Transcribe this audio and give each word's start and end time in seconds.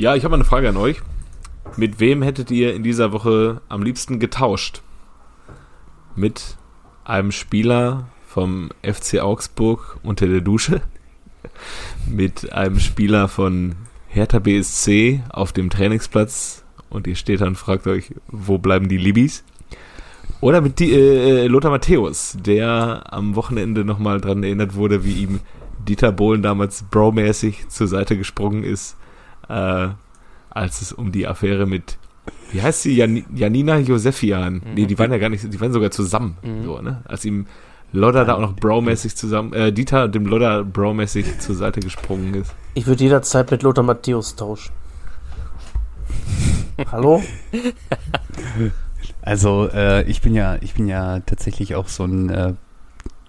Ja, 0.00 0.14
ich 0.14 0.24
habe 0.24 0.34
eine 0.34 0.44
Frage 0.44 0.66
an 0.66 0.78
euch. 0.78 1.02
Mit 1.76 2.00
wem 2.00 2.22
hättet 2.22 2.50
ihr 2.50 2.72
in 2.72 2.82
dieser 2.82 3.12
Woche 3.12 3.60
am 3.68 3.82
liebsten 3.82 4.18
getauscht? 4.18 4.80
Mit 6.16 6.56
einem 7.04 7.32
Spieler 7.32 8.08
vom 8.26 8.70
FC 8.82 9.18
Augsburg 9.20 9.98
unter 10.02 10.26
der 10.26 10.40
Dusche? 10.40 10.80
Mit 12.08 12.50
einem 12.50 12.80
Spieler 12.80 13.28
von 13.28 13.76
Hertha 14.08 14.38
BSC 14.38 15.20
auf 15.28 15.52
dem 15.52 15.68
Trainingsplatz 15.68 16.64
und 16.88 17.06
ihr 17.06 17.14
steht 17.14 17.42
dann 17.42 17.48
und 17.48 17.56
fragt 17.56 17.86
euch, 17.86 18.14
wo 18.28 18.56
bleiben 18.56 18.88
die 18.88 18.96
Libis? 18.96 19.44
Oder 20.40 20.62
mit 20.62 20.78
die, 20.78 20.94
äh, 20.94 21.46
Lothar 21.46 21.72
Matthäus, 21.72 22.38
der 22.40 23.02
am 23.12 23.36
Wochenende 23.36 23.84
nochmal 23.84 24.18
dran 24.18 24.42
erinnert 24.44 24.74
wurde, 24.74 25.04
wie 25.04 25.24
ihm 25.24 25.40
Dieter 25.86 26.10
Bohlen 26.10 26.42
damals 26.42 26.84
bromäßig 26.84 27.68
zur 27.68 27.86
Seite 27.86 28.16
gesprungen 28.16 28.64
ist, 28.64 28.96
äh, 29.50 29.88
als 30.50 30.82
es 30.82 30.92
um 30.92 31.12
die 31.12 31.26
Affäre 31.26 31.66
mit, 31.66 31.98
wie 32.52 32.62
heißt 32.62 32.82
sie, 32.82 32.96
Jan 32.96 33.24
Janina 33.34 33.78
Josefian? 33.78 34.54
Mhm. 34.54 34.74
Nee, 34.74 34.86
die 34.86 34.98
waren 34.98 35.10
ja 35.10 35.18
gar 35.18 35.28
nicht, 35.28 35.52
die 35.52 35.60
waren 35.60 35.72
sogar 35.72 35.90
zusammen, 35.90 36.36
mhm. 36.42 36.64
so, 36.64 36.80
ne? 36.80 37.02
Als 37.04 37.24
ihm 37.24 37.46
Lodder 37.92 38.24
da 38.24 38.34
auch 38.34 38.40
noch 38.40 38.54
bromäßig 38.54 39.16
zusammen, 39.16 39.52
äh, 39.52 39.72
Dieter 39.72 40.08
dem 40.08 40.26
Lodder 40.26 40.64
bromäßig 40.64 41.40
zur 41.40 41.56
Seite 41.56 41.80
gesprungen 41.80 42.34
ist. 42.34 42.54
Ich 42.74 42.86
würde 42.86 43.02
jederzeit 43.02 43.50
mit 43.50 43.62
Lothar 43.62 43.82
Matthäus 43.82 44.36
tauschen. 44.36 44.72
Hallo? 46.90 47.22
Also 49.22 49.68
äh, 49.68 50.02
ich 50.04 50.22
bin 50.22 50.34
ja, 50.34 50.56
ich 50.60 50.74
bin 50.74 50.88
ja 50.88 51.20
tatsächlich 51.20 51.74
auch 51.74 51.88
so 51.88 52.04
ein 52.04 52.30
äh, 52.30 52.54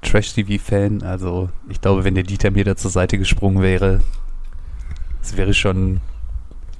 Trash-TV-Fan. 0.01 1.03
Also 1.03 1.49
ich 1.69 1.81
glaube, 1.81 2.03
wenn 2.03 2.15
der 2.15 2.23
Dieter 2.23 2.51
mir 2.51 2.63
da 2.63 2.75
zur 2.75 2.91
Seite 2.91 3.17
gesprungen 3.17 3.61
wäre, 3.61 4.01
es 5.21 5.35
wäre 5.37 5.53
schon, 5.53 6.01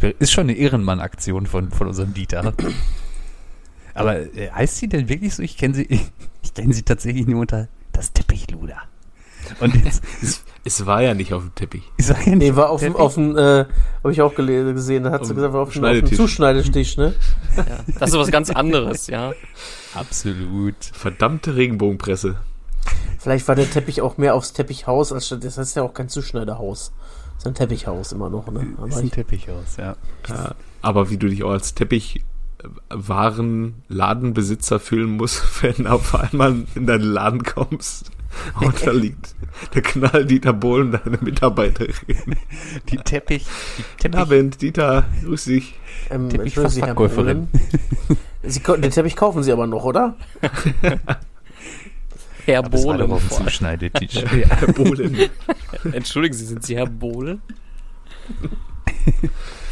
ist 0.10 0.32
schon 0.32 0.44
eine 0.44 0.54
Ehrenmann-Aktion 0.54 1.46
von, 1.46 1.72
von 1.72 1.88
unserem 1.88 2.14
Dieter. 2.14 2.54
Aber 3.94 4.20
äh, 4.20 4.50
heißt 4.52 4.78
sie 4.78 4.88
denn 4.88 5.10
wirklich 5.10 5.36
so? 5.36 5.44
Ich 5.44 5.58
kenne 5.58 5.74
sie, 5.74 5.84
ich, 5.84 6.12
ich 6.44 6.54
kenne 6.54 6.74
sie 6.74 6.84
tatsächlich 6.84 7.28
nur 7.28 7.42
unter 7.42 7.68
das 7.92 8.14
Teppichluder. 8.14 8.78
Und 9.60 9.76
jetzt, 9.86 10.04
es, 10.22 10.44
es, 10.64 10.86
war 10.86 11.02
ja 11.02 11.14
nicht 11.14 11.34
auf 11.34 11.42
dem 11.42 11.56
Teppich. 11.56 11.84
Es 11.98 12.10
war 12.10 12.20
ja 12.20 12.36
nicht 12.36 12.38
nee, 12.38 12.56
war 12.56 12.70
auf 12.70 12.82
dem, 12.82 12.96
auf 12.96 13.16
dem, 13.16 13.38
äh, 13.38 13.66
habe 14.04 14.12
ich 14.12 14.22
auch 14.22 14.34
gesehen, 14.36 15.04
da 15.04 15.12
hat 15.12 15.26
sie 15.26 15.34
gesagt, 15.34 15.54
war 15.54 15.62
auf 15.62 15.74
dem, 15.74 15.84
auf 15.84 15.92
dem 15.92 16.14
Zuschneidestisch, 16.14 16.98
ne? 16.98 17.16
Ja, 17.58 17.64
das 18.00 18.12
ist 18.12 18.18
was 18.18 18.32
ganz 18.32 18.50
anderes, 18.50 19.08
ja. 19.08 19.34
Absolut. 19.94 20.76
Verdammte 20.94 21.56
Regenbogenpresse. 21.56 22.38
Vielleicht 23.20 23.48
war 23.48 23.56
der 23.56 23.70
Teppich 23.70 24.02
auch 24.02 24.18
mehr 24.18 24.36
aufs 24.36 24.54
Teppichhaus, 24.54 25.12
als 25.12 25.30
das 25.30 25.58
heißt 25.58 25.76
ja 25.76 25.84
auch 25.84 25.94
kein 25.94 26.10
Zuschneiderhaus. 26.10 26.92
Das 27.42 27.48
ist 27.48 27.54
ein 27.54 27.56
Teppichhaus 27.56 28.12
immer 28.12 28.30
noch, 28.30 28.52
ne? 28.52 28.68
Aber 28.78 28.88
ist 28.88 28.98
ein 28.98 29.10
Teppichhaus, 29.10 29.78
ja. 29.78 29.96
ja. 30.30 30.54
Aber 30.84 31.10
wie 31.10 31.18
du 31.18 31.28
dich 31.28 31.44
auch 31.44 31.50
als 31.50 31.74
Teppich 31.74 32.24
Waren 32.90 33.82
Ladenbesitzer 33.88 34.80
fühlen 34.80 35.10
musst, 35.18 35.42
wenn 35.64 35.88
auf 35.88 36.14
einmal 36.14 36.68
in 36.76 36.86
deinen 36.86 37.02
Laden 37.02 37.42
kommst 37.42 38.12
und 38.62 38.86
da 38.86 38.92
liegt 38.92 39.34
der 39.74 39.82
Knall 39.82 40.26
Dieter 40.26 40.54
Bohlen, 40.54 40.92
deine 40.92 41.18
Mitarbeiterin. 41.20 41.96
Die 42.90 42.98
Teppich. 42.98 43.48
Die 43.80 44.02
Teppich. 44.04 44.20
Abend, 44.20 44.62
Dieter, 44.62 45.06
grüß 45.24 45.46
dich. 45.46 45.74
Ähm, 46.12 46.30
Teppich-Verkäuferin. 46.30 47.48
Sie, 48.44 48.60
den 48.60 48.92
Teppich 48.92 49.16
kaufen 49.16 49.42
Sie 49.42 49.52
aber 49.52 49.66
noch, 49.66 49.84
oder? 49.84 50.16
Herr 52.46 52.64
Bohlen. 52.64 53.30
Zuschneidetisch. 53.30 54.24
Herr 54.26 54.74
Bohlen. 54.74 55.30
Entschuldigen 55.92 56.34
Sie, 56.36 56.46
sind 56.46 56.64
Sie 56.64 56.76
Herr 56.76 56.88
Bohlen? 56.88 57.42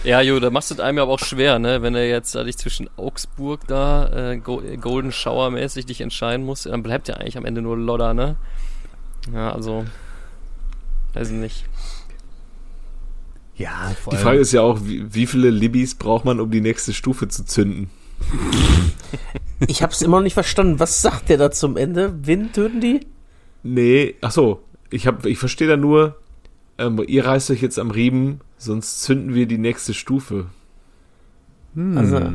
Ja, 0.04 0.22
Jo, 0.22 0.40
da 0.40 0.50
machst 0.50 0.72
du 0.72 0.76
es 0.76 0.80
einem 0.80 1.00
aber 1.00 1.12
auch 1.12 1.20
schwer, 1.20 1.60
ne? 1.60 1.82
Wenn 1.82 1.94
er 1.94 2.08
jetzt 2.08 2.34
da 2.34 2.44
dich 2.44 2.58
zwischen 2.58 2.90
Augsburg 2.96 3.68
da 3.68 4.32
äh, 4.32 4.38
Golden 4.38 5.12
Shower 5.12 5.52
mäßig 5.52 5.86
dich 5.86 6.02
entscheiden 6.02 6.46
muss, 6.46 6.64
dann 6.64 6.84
bleibt 6.84 7.08
ja 7.08 7.16
eigentlich 7.16 7.38
am 7.38 7.46
Ende 7.46 7.62
nur 7.62 7.78
Lodder, 7.78 8.14
ne? 8.14 8.38
Ja, 9.34 9.52
also 9.52 9.86
weiß 11.14 11.30
ich 11.32 11.38
nicht. 11.38 11.66
Ja, 13.56 13.92
vor 14.02 14.12
Die 14.12 14.18
Frage 14.18 14.40
ist 14.40 14.54
ja 14.54 14.62
auch, 14.62 14.80
wie, 14.84 15.14
wie 15.14 15.28
viele 15.28 15.50
Libis 15.50 15.96
braucht 15.96 16.24
man, 16.24 16.40
um 16.40 16.50
die 16.50 16.62
nächste 16.62 16.94
Stufe 16.94 17.28
zu 17.28 17.44
zünden? 17.44 17.90
Ich 19.68 19.84
hab's 19.84 20.02
immer 20.02 20.18
noch 20.18 20.24
nicht 20.24 20.34
verstanden. 20.34 20.80
Was 20.80 21.02
sagt 21.02 21.30
der 21.30 21.38
da 21.38 21.52
zum 21.52 21.78
Ende? 21.78 22.14
Wen 22.26 22.52
töten 22.52 22.82
die? 22.82 23.06
Nee, 23.64 24.16
ach 24.22 24.32
so. 24.32 24.64
Ich, 24.90 25.06
hab, 25.06 25.26
ich 25.26 25.38
verstehe 25.38 25.68
da 25.68 25.78
nur, 25.78 26.16
ähm, 26.78 27.04
ihr 27.08 27.26
reißt 27.26 27.52
euch 27.52 27.62
jetzt 27.62 27.78
am 27.78 27.92
Riemen, 27.92 28.42
sonst 28.58 29.02
zünden 29.02 29.36
wir 29.36 29.46
die 29.46 29.58
nächste 29.58 29.94
Stufe. 29.94 30.48
Hm. 31.76 31.98
Also. 31.98 32.34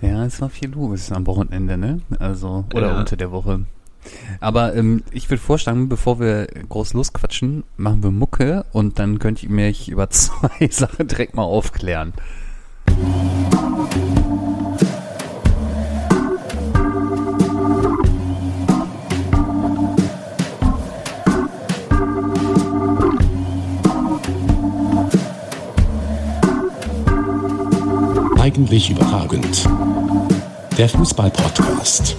Ja, 0.00 0.24
es 0.24 0.40
war 0.40 0.48
viel 0.48 0.70
los 0.70 1.12
am 1.12 1.26
Wochenende, 1.26 1.76
ne? 1.76 2.00
Also, 2.18 2.64
oder 2.74 2.88
ja. 2.88 2.98
unter 2.98 3.16
der 3.16 3.30
Woche. 3.30 3.60
Aber 4.40 4.74
ähm, 4.74 5.02
ich 5.12 5.30
würde 5.30 5.42
vorschlagen, 5.42 5.88
bevor 5.88 6.18
wir 6.18 6.46
groß 6.68 6.94
losquatschen, 6.94 7.64
machen 7.76 8.02
wir 8.02 8.10
Mucke 8.10 8.64
und 8.72 8.98
dann 8.98 9.18
könnt 9.18 9.42
ihr 9.42 9.50
mich 9.50 9.88
über 9.88 10.10
zwei 10.10 10.68
Sachen 10.70 11.06
direkt 11.06 11.34
mal 11.34 11.44
aufklären. 11.44 12.12
Eigentlich 28.42 28.90
überragend. 28.90 29.68
Der 30.76 30.88
Fußball-Podcast. 30.88 32.16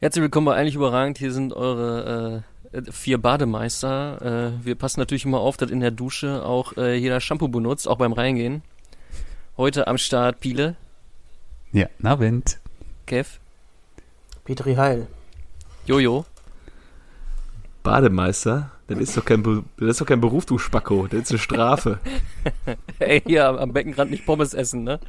Herzlich 0.00 0.22
willkommen 0.22 0.46
bei 0.46 0.56
Eigentlich 0.56 0.74
überragend. 0.74 1.16
Hier 1.16 1.30
sind 1.30 1.52
eure 1.52 2.42
äh, 2.72 2.82
vier 2.90 3.18
Bademeister. 3.22 4.56
Äh, 4.58 4.66
wir 4.66 4.74
passen 4.74 4.98
natürlich 4.98 5.24
immer 5.24 5.38
auf, 5.38 5.56
dass 5.56 5.70
in 5.70 5.78
der 5.78 5.92
Dusche 5.92 6.44
auch 6.44 6.76
äh, 6.76 6.96
jeder 6.96 7.20
Shampoo 7.20 7.46
benutzt, 7.46 7.86
auch 7.86 7.98
beim 7.98 8.12
Reingehen. 8.12 8.62
Heute 9.56 9.86
am 9.86 9.96
Start 9.96 10.40
Piele. 10.40 10.74
Ja, 11.70 11.86
Abend. 12.02 12.58
Kev. 13.06 13.38
Petri 14.44 14.74
Heil. 14.74 15.06
Jojo. 15.86 16.24
Bademeister? 17.84 18.71
Das 18.88 18.98
ist 18.98 19.16
doch 19.16 19.24
kein, 19.24 19.42
das 19.78 19.88
ist 19.88 20.00
doch 20.00 20.06
kein 20.06 20.20
Beruf, 20.20 20.44
du 20.44 20.58
Spacko. 20.58 21.06
Das 21.06 21.22
ist 21.22 21.30
eine 21.30 21.38
Strafe. 21.38 22.00
Ey, 22.98 23.22
hier 23.24 23.46
am 23.46 23.72
Beckenrand 23.72 24.10
nicht 24.10 24.26
Pommes 24.26 24.54
essen, 24.54 24.84
ne? 24.84 25.00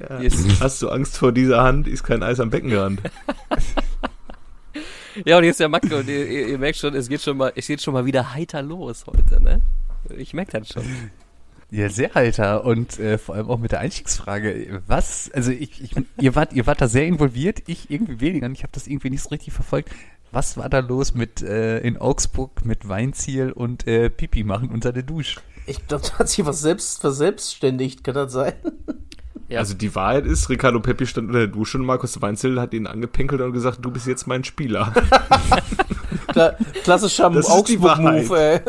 Ja. 0.00 0.20
Hast 0.60 0.82
du 0.82 0.88
Angst 0.88 1.18
vor 1.18 1.32
dieser 1.32 1.62
Hand? 1.62 1.86
Ist 1.86 2.02
kein 2.02 2.22
Eis 2.22 2.40
am 2.40 2.50
Beckenrand. 2.50 3.00
ja, 5.24 5.38
und 5.38 5.44
ist 5.44 5.60
der 5.60 5.68
Macke 5.68 5.96
und 5.96 6.08
ihr, 6.08 6.26
ihr, 6.28 6.48
ihr, 6.48 6.58
merkt 6.58 6.78
schon, 6.78 6.94
es 6.94 7.08
geht 7.08 7.22
schon 7.22 7.36
mal, 7.36 7.52
es 7.54 7.66
geht 7.66 7.80
schon 7.80 7.94
mal 7.94 8.04
wieder 8.04 8.34
heiter 8.34 8.62
los 8.62 9.04
heute, 9.06 9.42
ne? 9.42 9.60
Ich 10.16 10.34
merke 10.34 10.58
das 10.58 10.68
schon. 10.68 10.84
Ja, 11.70 11.88
sehr 11.88 12.14
heiter 12.14 12.64
und 12.64 12.98
äh, 12.98 13.16
vor 13.16 13.34
allem 13.34 13.48
auch 13.48 13.58
mit 13.58 13.72
der 13.72 13.80
Einstiegsfrage. 13.80 14.82
Was, 14.86 15.30
also 15.32 15.52
ich, 15.52 15.82
ich, 15.82 15.94
ihr 16.20 16.34
wart, 16.34 16.52
ihr 16.52 16.66
wart 16.66 16.82
da 16.82 16.88
sehr 16.88 17.06
involviert, 17.06 17.62
ich 17.66 17.90
irgendwie 17.90 18.20
weniger 18.20 18.46
und 18.46 18.52
ich 18.52 18.62
habe 18.62 18.72
das 18.72 18.86
irgendwie 18.86 19.08
nicht 19.08 19.22
so 19.22 19.30
richtig 19.30 19.54
verfolgt. 19.54 19.90
Was 20.32 20.56
war 20.56 20.70
da 20.70 20.78
los 20.78 21.14
mit 21.14 21.42
äh, 21.42 21.80
in 21.80 21.98
Augsburg 21.98 22.64
mit 22.64 22.88
Weinziel 22.88 23.52
und 23.52 23.86
äh, 23.86 24.08
Pipi 24.08 24.44
machen 24.44 24.70
unter 24.70 24.90
der 24.90 25.02
Dusche? 25.02 25.40
Ich 25.66 25.86
glaube, 25.86 26.04
da 26.08 26.20
hat 26.20 26.28
sich 26.30 26.44
was 26.46 26.62
selbst 26.62 27.02
verselbstständigt, 27.02 28.02
kann 28.02 28.14
das 28.14 28.32
sein? 28.32 28.54
Ja. 29.48 29.58
Also 29.58 29.74
die 29.74 29.94
Wahrheit 29.94 30.24
ist, 30.24 30.48
Ricardo 30.48 30.80
Pepi 30.80 31.06
stand 31.06 31.28
unter 31.28 31.40
der 31.40 31.48
Dusche 31.48 31.76
und 31.76 31.84
Markus 31.84 32.22
Weinzel 32.22 32.58
hat 32.58 32.72
ihn 32.72 32.86
angepinkelt 32.86 33.42
und 33.42 33.52
gesagt, 33.52 33.84
du 33.84 33.90
bist 33.90 34.06
jetzt 34.06 34.26
mein 34.26 34.44
Spieler. 34.44 34.94
Kla 36.28 36.56
klassischer 36.82 37.26
Augsburg-Move, 37.26 38.40
ey. 38.40 38.60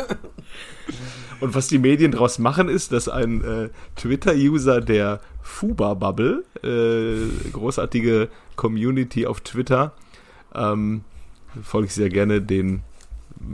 Und 1.40 1.56
was 1.56 1.68
die 1.68 1.80
Medien 1.80 2.12
daraus 2.12 2.40
machen, 2.40 2.68
ist, 2.68 2.92
dass 2.92 3.08
ein 3.08 3.42
äh, 3.44 3.70
Twitter-User 3.96 4.82
der 4.82 5.22
Fuba-Bubble, 5.42 6.44
äh, 6.62 7.50
großartige 7.52 8.28
Community 8.58 9.26
auf 9.26 9.40
Twitter, 9.40 9.94
ähm, 10.54 11.06
folge 11.62 11.88
ich 11.88 11.94
sehr 11.94 12.10
gerne 12.10 12.42
den, 12.42 12.82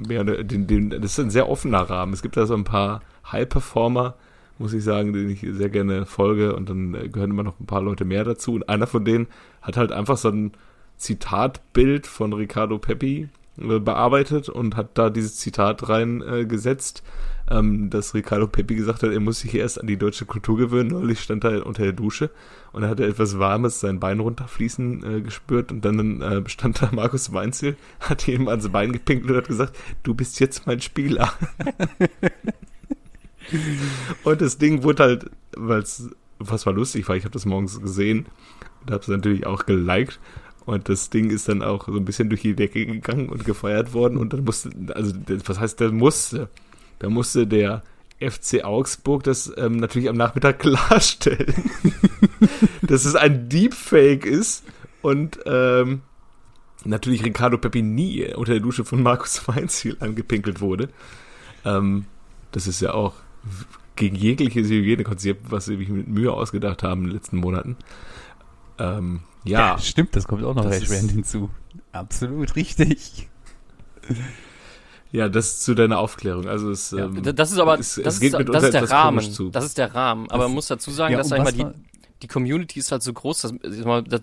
ja, 0.09 0.23
den, 0.23 0.67
den, 0.67 0.89
das 0.89 1.13
ist 1.13 1.19
ein 1.19 1.29
sehr 1.29 1.49
offener 1.49 1.81
Rahmen. 1.81 2.13
Es 2.13 2.21
gibt 2.21 2.37
da 2.37 2.45
so 2.45 2.53
ein 2.53 2.63
paar 2.63 3.01
High-Performer, 3.31 4.15
muss 4.57 4.73
ich 4.73 4.83
sagen, 4.83 5.13
denen 5.13 5.29
ich 5.29 5.45
sehr 5.51 5.69
gerne 5.69 6.05
folge 6.05 6.55
und 6.55 6.69
dann 6.69 6.93
äh, 6.93 7.09
gehören 7.09 7.31
immer 7.31 7.43
noch 7.43 7.59
ein 7.59 7.65
paar 7.65 7.81
Leute 7.81 8.05
mehr 8.05 8.23
dazu. 8.23 8.53
Und 8.53 8.69
einer 8.69 8.87
von 8.87 9.05
denen 9.05 9.27
hat 9.61 9.77
halt 9.77 9.91
einfach 9.91 10.17
so 10.17 10.29
ein 10.29 10.51
Zitatbild 10.97 12.07
von 12.07 12.33
Ricardo 12.33 12.77
Pepi 12.77 13.29
äh, 13.57 13.79
bearbeitet 13.79 14.49
und 14.49 14.75
hat 14.75 14.97
da 14.97 15.09
dieses 15.09 15.37
Zitat 15.37 15.87
reingesetzt. 15.87 17.03
Äh, 17.05 17.38
ähm, 17.49 17.89
dass 17.89 18.13
Ricardo 18.13 18.47
Pepi 18.47 18.75
gesagt 18.75 19.03
hat, 19.03 19.11
er 19.11 19.19
muss 19.19 19.39
sich 19.39 19.55
erst 19.55 19.79
an 19.79 19.87
die 19.87 19.97
deutsche 19.97 20.25
Kultur 20.25 20.57
gewöhnen. 20.57 20.89
Neulich 20.89 21.19
stand 21.19 21.43
er 21.43 21.65
unter 21.65 21.83
der 21.83 21.93
Dusche 21.93 22.29
und 22.71 22.83
er 22.83 22.89
hatte 22.89 23.05
etwas 23.05 23.39
Warmes 23.39 23.79
sein 23.79 23.99
Bein 23.99 24.19
runterfließen 24.19 25.17
äh, 25.17 25.21
gespürt 25.21 25.71
und 25.71 25.83
dann 25.83 26.21
äh, 26.21 26.47
stand 26.47 26.81
da 26.81 26.89
Markus 26.91 27.33
Weinzel, 27.33 27.75
hat 27.99 28.27
ihm 28.27 28.47
ans 28.47 28.69
Bein 28.69 28.91
gepinkt 28.91 29.29
und 29.29 29.37
hat 29.37 29.47
gesagt, 29.47 29.77
du 30.03 30.13
bist 30.13 30.39
jetzt 30.39 30.67
mein 30.67 30.81
Spieler. 30.81 31.33
Und 34.23 34.41
das 34.41 34.59
Ding 34.59 34.83
wurde 34.83 35.01
halt, 35.03 35.31
weil 35.57 35.79
es 35.79 36.07
was 36.39 36.65
war 36.65 36.73
lustig 36.73 37.07
war, 37.07 37.15
ich 37.15 37.25
habe 37.25 37.33
das 37.33 37.45
morgens 37.45 37.79
gesehen 37.79 38.25
und 38.81 38.91
habe 38.91 39.01
es 39.01 39.07
natürlich 39.07 39.45
auch 39.45 39.65
geliked. 39.65 40.19
Und 40.65 40.87
das 40.87 41.09
Ding 41.09 41.31
ist 41.31 41.49
dann 41.49 41.63
auch 41.63 41.87
so 41.87 41.95
ein 41.95 42.05
bisschen 42.05 42.29
durch 42.29 42.41
die 42.41 42.55
Decke 42.55 42.85
gegangen 42.85 43.29
und 43.29 43.43
gefeiert 43.43 43.93
worden. 43.93 44.17
Und 44.17 44.33
dann 44.33 44.43
musste, 44.43 44.69
also 44.93 45.13
was 45.45 45.59
heißt, 45.59 45.79
der 45.79 45.91
musste? 45.91 46.47
Da 46.99 47.09
musste 47.09 47.47
der 47.47 47.83
FC 48.19 48.63
Augsburg 48.63 49.23
das 49.23 49.51
ähm, 49.57 49.77
natürlich 49.77 50.09
am 50.09 50.17
Nachmittag 50.17 50.59
klarstellen, 50.59 51.71
dass 52.81 53.05
es 53.05 53.15
ein 53.15 53.47
Deepfake 53.49 54.25
ist 54.25 54.63
und 55.01 55.39
ähm, 55.45 56.01
natürlich 56.83 57.23
Ricardo 57.23 57.57
Pepi 57.57 57.81
nie 57.81 58.33
unter 58.33 58.53
der 58.53 58.61
Dusche 58.61 58.83
von 58.83 59.01
Markus 59.01 59.41
Weinziel 59.47 59.97
angepinkelt 59.99 60.61
wurde. 60.61 60.89
Ähm, 61.65 62.05
das 62.51 62.67
ist 62.67 62.81
ja 62.81 62.93
auch 62.93 63.13
gegen 63.95 64.15
jegliches 64.15 64.69
Hygienekonzept, 64.69 65.51
was 65.51 65.65
sie 65.65 65.77
sich 65.77 65.89
mit 65.89 66.07
Mühe 66.07 66.31
ausgedacht 66.31 66.83
haben 66.83 67.01
in 67.01 67.07
den 67.07 67.15
letzten 67.15 67.37
Monaten. 67.37 67.77
Ähm, 68.77 69.21
ja. 69.43 69.59
ja. 69.59 69.77
Stimmt, 69.77 70.15
das 70.15 70.27
kommt 70.27 70.43
auch 70.43 70.55
noch 70.55 70.65
erschwerend 70.65 71.11
hinzu. 71.11 71.49
Absolut 71.91 72.55
richtig. 72.55 73.29
Ja, 75.11 75.27
das 75.27 75.61
zu 75.61 75.73
deiner 75.73 75.99
Aufklärung. 75.99 76.47
Also 76.47 76.69
es, 76.69 76.91
ja, 76.91 77.05
ähm, 77.05 77.21
das 77.23 77.51
ist 77.51 77.57
aber 77.57 77.79
es, 77.79 77.95
das, 77.95 78.17
es 78.17 78.21
ist, 78.21 78.33
das 78.33 78.63
ist 78.63 78.73
der 78.73 78.91
Rahmen. 78.91 79.51
Das 79.51 79.65
ist 79.65 79.77
der 79.77 79.95
Rahmen. 79.95 80.29
Aber 80.29 80.43
man 80.43 80.53
muss 80.53 80.67
dazu 80.67 80.91
sagen, 80.91 81.13
ja, 81.13 81.17
dass 81.17 81.29
sag 81.29 81.43
mal, 81.43 81.51
die, 81.51 81.65
die 82.21 82.27
Community 82.27 82.79
ist 82.79 82.91
halt 82.91 83.01
so 83.01 83.13
groß, 83.13 83.41
dass, 83.41 83.53
ich 83.63 83.85
mal, 83.85 84.03
das 84.03 84.21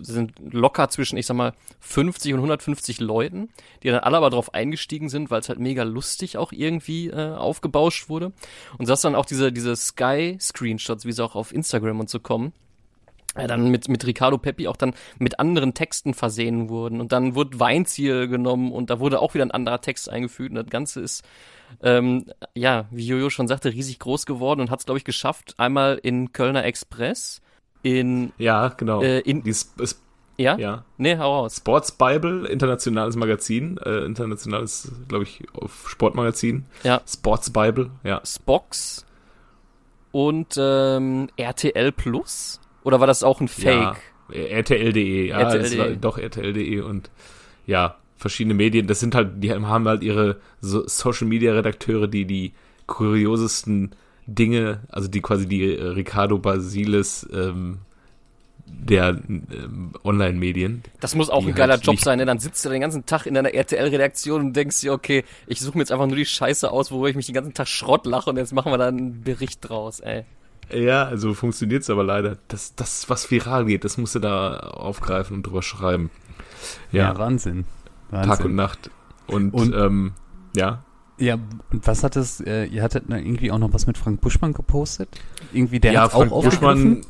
sind 0.00 0.32
locker 0.52 0.88
zwischen, 0.88 1.16
ich 1.16 1.26
sag 1.26 1.36
mal, 1.36 1.52
50 1.80 2.32
und 2.32 2.38
150 2.38 3.00
Leuten, 3.00 3.48
die 3.82 3.88
dann 3.88 4.00
alle 4.00 4.16
aber 4.16 4.30
drauf 4.30 4.54
eingestiegen 4.54 5.08
sind, 5.08 5.30
weil 5.30 5.40
es 5.40 5.48
halt 5.48 5.58
mega 5.58 5.82
lustig 5.82 6.36
auch 6.38 6.52
irgendwie 6.52 7.08
äh, 7.08 7.32
aufgebauscht 7.32 8.08
wurde. 8.08 8.32
Und 8.78 8.88
das 8.88 9.02
dann 9.02 9.14
auch 9.14 9.26
diese, 9.26 9.52
diese 9.52 9.76
Sky-Screenshots, 9.76 11.04
wie 11.04 11.12
sie 11.12 11.24
auch 11.24 11.34
auf 11.34 11.52
Instagram 11.52 12.00
und 12.00 12.10
so 12.10 12.18
kommen, 12.18 12.52
ja, 13.36 13.46
dann 13.46 13.70
mit, 13.70 13.88
mit 13.88 14.06
Ricardo 14.06 14.38
Peppi 14.38 14.68
auch 14.68 14.76
dann 14.76 14.94
mit 15.18 15.40
anderen 15.40 15.74
Texten 15.74 16.14
versehen 16.14 16.68
wurden. 16.68 17.00
Und 17.00 17.12
dann 17.12 17.34
wurde 17.34 17.58
Weinziel 17.60 18.28
genommen 18.28 18.72
und 18.72 18.90
da 18.90 19.00
wurde 19.00 19.20
auch 19.20 19.34
wieder 19.34 19.44
ein 19.44 19.50
anderer 19.50 19.80
Text 19.80 20.08
eingefügt. 20.08 20.50
Und 20.50 20.56
das 20.56 20.70
Ganze 20.70 21.00
ist, 21.00 21.24
ähm, 21.82 22.26
ja, 22.54 22.86
wie 22.90 23.06
Jojo 23.06 23.30
schon 23.30 23.48
sagte, 23.48 23.72
riesig 23.72 23.98
groß 23.98 24.26
geworden 24.26 24.60
und 24.60 24.70
hat 24.70 24.80
es, 24.80 24.86
glaube 24.86 24.98
ich, 24.98 25.04
geschafft. 25.04 25.54
Einmal 25.58 25.98
in 26.02 26.32
Kölner 26.32 26.64
Express, 26.64 27.42
in. 27.82 28.32
Ja, 28.38 28.68
genau. 28.68 29.02
Äh, 29.02 29.20
in, 29.20 29.42
Die 29.42 29.50
Sp 29.50 30.04
ja? 30.36 30.58
Ja. 30.58 30.84
Nee, 30.96 31.16
hau 31.16 31.42
raus. 31.42 31.56
Sports 31.58 31.92
Bible, 31.92 32.46
internationales 32.48 33.14
Magazin, 33.14 33.78
äh, 33.78 34.04
internationales, 34.04 34.90
glaube 35.06 35.24
ich, 35.24 35.44
auf 35.54 35.88
Sportmagazin. 35.88 36.66
Ja. 36.82 37.00
Sports 37.06 37.52
Bible, 37.52 37.90
ja. 38.02 38.20
Spox 38.24 39.06
und 40.10 40.56
ähm, 40.58 41.28
RTL 41.36 41.92
Plus 41.92 42.60
oder 42.84 43.00
war 43.00 43.06
das 43.06 43.24
auch 43.24 43.40
ein 43.40 43.48
Fake? 43.48 43.96
Ja, 44.30 44.38
RTL.de, 44.38 45.28
ja, 45.28 45.40
RTL 45.40 45.96
doch 45.96 46.18
RTL.de 46.18 46.80
und 46.80 47.10
ja, 47.66 47.96
verschiedene 48.16 48.54
Medien. 48.54 48.86
Das 48.86 49.00
sind 49.00 49.14
halt, 49.14 49.42
die 49.42 49.52
haben 49.52 49.88
halt 49.88 50.02
ihre 50.02 50.36
so 50.60 50.86
Social 50.86 51.26
Media 51.26 51.52
Redakteure, 51.52 52.06
die 52.06 52.24
die 52.24 52.52
kuriosesten 52.86 53.94
Dinge, 54.26 54.80
also 54.88 55.08
die 55.08 55.20
quasi 55.20 55.46
die 55.46 55.74
äh, 55.74 55.82
Ricardo 55.88 56.38
Basilis 56.38 57.28
ähm, 57.32 57.78
der 58.66 59.18
ähm, 59.28 59.92
Online-Medien. 60.04 60.82
Das 61.00 61.14
muss 61.14 61.28
auch 61.28 61.46
ein 61.46 61.54
geiler 61.54 61.74
halt 61.74 61.84
Job 61.84 61.98
sein, 62.00 62.18
ne? 62.18 62.24
Dann 62.24 62.38
sitzt 62.38 62.64
du 62.64 62.70
den 62.70 62.80
ganzen 62.80 63.04
Tag 63.04 63.26
in 63.26 63.34
deiner 63.34 63.52
RTL-Redaktion 63.52 64.40
und 64.40 64.56
denkst 64.56 64.80
dir, 64.80 64.92
okay, 64.92 65.24
ich 65.46 65.60
suche 65.60 65.76
mir 65.76 65.82
jetzt 65.82 65.92
einfach 65.92 66.06
nur 66.06 66.16
die 66.16 66.24
Scheiße 66.24 66.70
aus, 66.70 66.90
worüber 66.90 67.10
ich 67.10 67.16
mich 67.16 67.26
den 67.26 67.34
ganzen 67.34 67.52
Tag 67.52 67.68
Schrott 67.68 68.06
lache 68.06 68.30
und 68.30 68.36
jetzt 68.36 68.54
machen 68.54 68.72
wir 68.72 68.78
da 68.78 68.88
einen 68.88 69.22
Bericht 69.22 69.68
draus, 69.68 70.00
ey. 70.00 70.24
Ja, 70.72 71.04
also 71.04 71.34
funktioniert 71.34 71.82
es 71.82 71.90
aber 71.90 72.04
leider. 72.04 72.38
Das, 72.48 72.74
das, 72.74 73.08
was 73.10 73.30
viral 73.30 73.66
geht, 73.66 73.84
das 73.84 73.98
musst 73.98 74.14
du 74.14 74.18
da 74.18 74.56
aufgreifen 74.56 75.36
und 75.36 75.42
drüber 75.46 75.62
schreiben. 75.62 76.10
Ja, 76.92 77.10
ja 77.10 77.18
Wahnsinn. 77.18 77.64
Wahnsinn. 78.10 78.30
Tag 78.30 78.44
und 78.44 78.54
Nacht. 78.54 78.90
Und, 79.26 79.54
und 79.54 79.74
ähm, 79.74 80.12
ja. 80.56 80.84
Ja, 81.16 81.38
und 81.70 81.86
was 81.86 82.02
hat 82.02 82.16
es, 82.16 82.40
äh, 82.40 82.64
ihr 82.64 82.82
hattet 82.82 83.04
irgendwie 83.08 83.52
auch 83.52 83.58
noch 83.58 83.72
was 83.72 83.86
mit 83.86 83.96
Frank 83.96 84.20
Buschmann 84.20 84.52
gepostet? 84.52 85.08
Irgendwie 85.52 85.78
der 85.78 85.92
ja, 85.92 86.08
Frank 86.08 86.32
auch 86.32 86.42
Buschmann, 86.42 87.02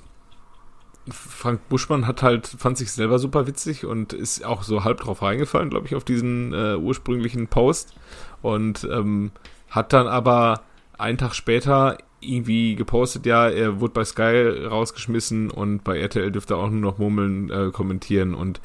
Frank 1.09 1.69
Buschmann 1.69 2.07
hat 2.07 2.23
halt, 2.23 2.47
fand 2.47 2.79
sich 2.79 2.91
selber 2.93 3.19
super 3.19 3.47
witzig 3.47 3.85
und 3.85 4.13
ist 4.13 4.45
auch 4.45 4.63
so 4.63 4.85
halb 4.85 5.01
drauf 5.01 5.23
reingefallen, 5.23 5.71
glaube 5.71 5.87
ich, 5.87 5.95
auf 5.95 6.05
diesen 6.05 6.53
äh, 6.53 6.77
ursprünglichen 6.77 7.49
Post. 7.49 7.95
Und 8.43 8.87
ähm, 8.91 9.33
hat 9.71 9.93
dann 9.93 10.07
aber 10.07 10.63
einen 10.99 11.19
Tag 11.19 11.35
später 11.35 11.99
irgendwie 12.21 12.75
gepostet, 12.75 13.27
ja, 13.27 13.49
er 13.49 13.81
wurde 13.81 13.93
bei 13.93 14.05
Sky 14.05 14.67
rausgeschmissen 14.67 15.51
und 15.51 15.85
bei 15.85 15.99
RTL 15.99 16.33
dürfte 16.33 16.55
er 16.55 16.59
auch 16.59 16.71
nur 16.71 16.81
noch 16.81 16.99
Murmeln 16.99 17.51
äh, 17.51 17.71
kommentieren 17.71 18.35
und 18.35 18.61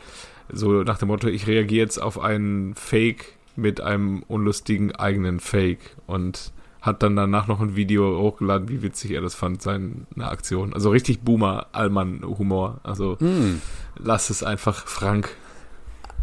so 0.51 0.83
nach 0.83 0.97
dem 0.97 1.09
Motto, 1.09 1.27
ich 1.27 1.47
reagiere 1.47 1.85
jetzt 1.85 2.01
auf 2.01 2.19
einen 2.19 2.73
Fake 2.75 3.33
mit 3.55 3.81
einem 3.81 4.23
unlustigen 4.27 4.95
eigenen 4.95 5.39
Fake 5.39 5.95
und 6.07 6.51
hat 6.81 7.03
dann 7.03 7.15
danach 7.15 7.47
noch 7.47 7.59
ein 7.59 7.75
Video 7.75 8.19
hochgeladen, 8.19 8.69
wie 8.69 8.81
witzig 8.81 9.11
er 9.11 9.21
das 9.21 9.35
fand, 9.35 9.61
seine 9.61 10.05
Aktion. 10.17 10.73
Also 10.73 10.91
richtig 10.91 11.21
Boomer-Allmann-Humor. 11.21 12.79
Also 12.83 13.17
mm. 13.19 13.61
lass 13.97 14.29
es 14.29 14.43
einfach 14.43 14.87
frank. 14.87 15.35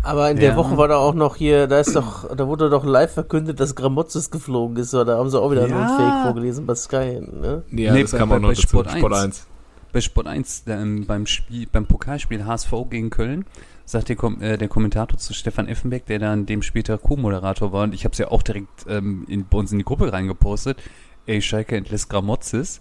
Aber 0.07 0.31
in 0.31 0.37
der 0.37 0.51
ja. 0.51 0.57
Woche 0.57 0.77
war 0.77 0.87
da 0.87 0.97
auch 0.99 1.15
noch 1.15 1.35
hier, 1.35 1.67
da 1.67 1.81
ist 1.81 1.97
doch, 1.97 2.35
da 2.35 2.47
wurde 2.47 2.71
doch 2.71 2.85
live 2.85 3.13
verkündet, 3.13 3.59
dass 3.59 3.75
Gramotzes 3.75 4.31
geflogen 4.31 4.77
ist, 4.77 4.95
oder 4.95 5.05
da 5.05 5.19
haben 5.19 5.29
sie 5.31 5.41
auch 5.41 5.51
wieder 5.51 5.69
ja. 5.69 5.77
einen 5.77 5.97
Fake 5.97 6.23
vorgelesen 6.23 6.65
bei 6.65 6.77
Sky, 6.77 7.21
ne? 7.21 7.65
Ja, 7.73 7.93
nee, 7.93 8.03
das 8.03 8.13
bei, 8.13 8.19
kam 8.19 8.31
auch 8.31 8.39
noch 8.39 8.51
bei 8.51 8.55
Sport 8.55 8.87
1. 8.87 8.99
Sport 8.99 9.13
1. 9.13 9.47
Bei 9.93 10.01
Sport 10.01 10.27
1, 10.29 10.63
ähm, 10.69 11.07
beim, 11.07 11.27
Spiel, 11.27 11.67
beim 11.73 11.87
Pokalspiel 11.87 12.47
HSV 12.47 12.73
gegen 12.89 13.11
Köln, 13.11 13.47
sagt 13.85 14.09
der, 14.09 14.17
äh, 14.41 14.57
der 14.57 14.69
Kommentator 14.69 15.19
zu 15.19 15.35
Stefan 15.35 15.67
Effenbeck, 15.67 16.07
der 16.07 16.21
dann 16.21 16.47
dem 16.47 16.63
später 16.63 16.99
Co-Moderator 16.99 17.73
war, 17.73 17.83
und 17.83 17.93
ich 17.93 18.05
habe 18.05 18.13
es 18.13 18.19
ja 18.19 18.29
auch 18.29 18.43
direkt 18.43 18.87
ähm, 18.89 19.25
in, 19.29 19.49
bei 19.49 19.59
uns 19.59 19.73
in 19.73 19.79
die 19.79 19.85
Gruppe 19.85 20.13
reingepostet, 20.13 20.79
ey, 21.27 21.43
Schalke 21.43 21.77
entlässt 21.77 22.09
Gramotzes. 22.09 22.81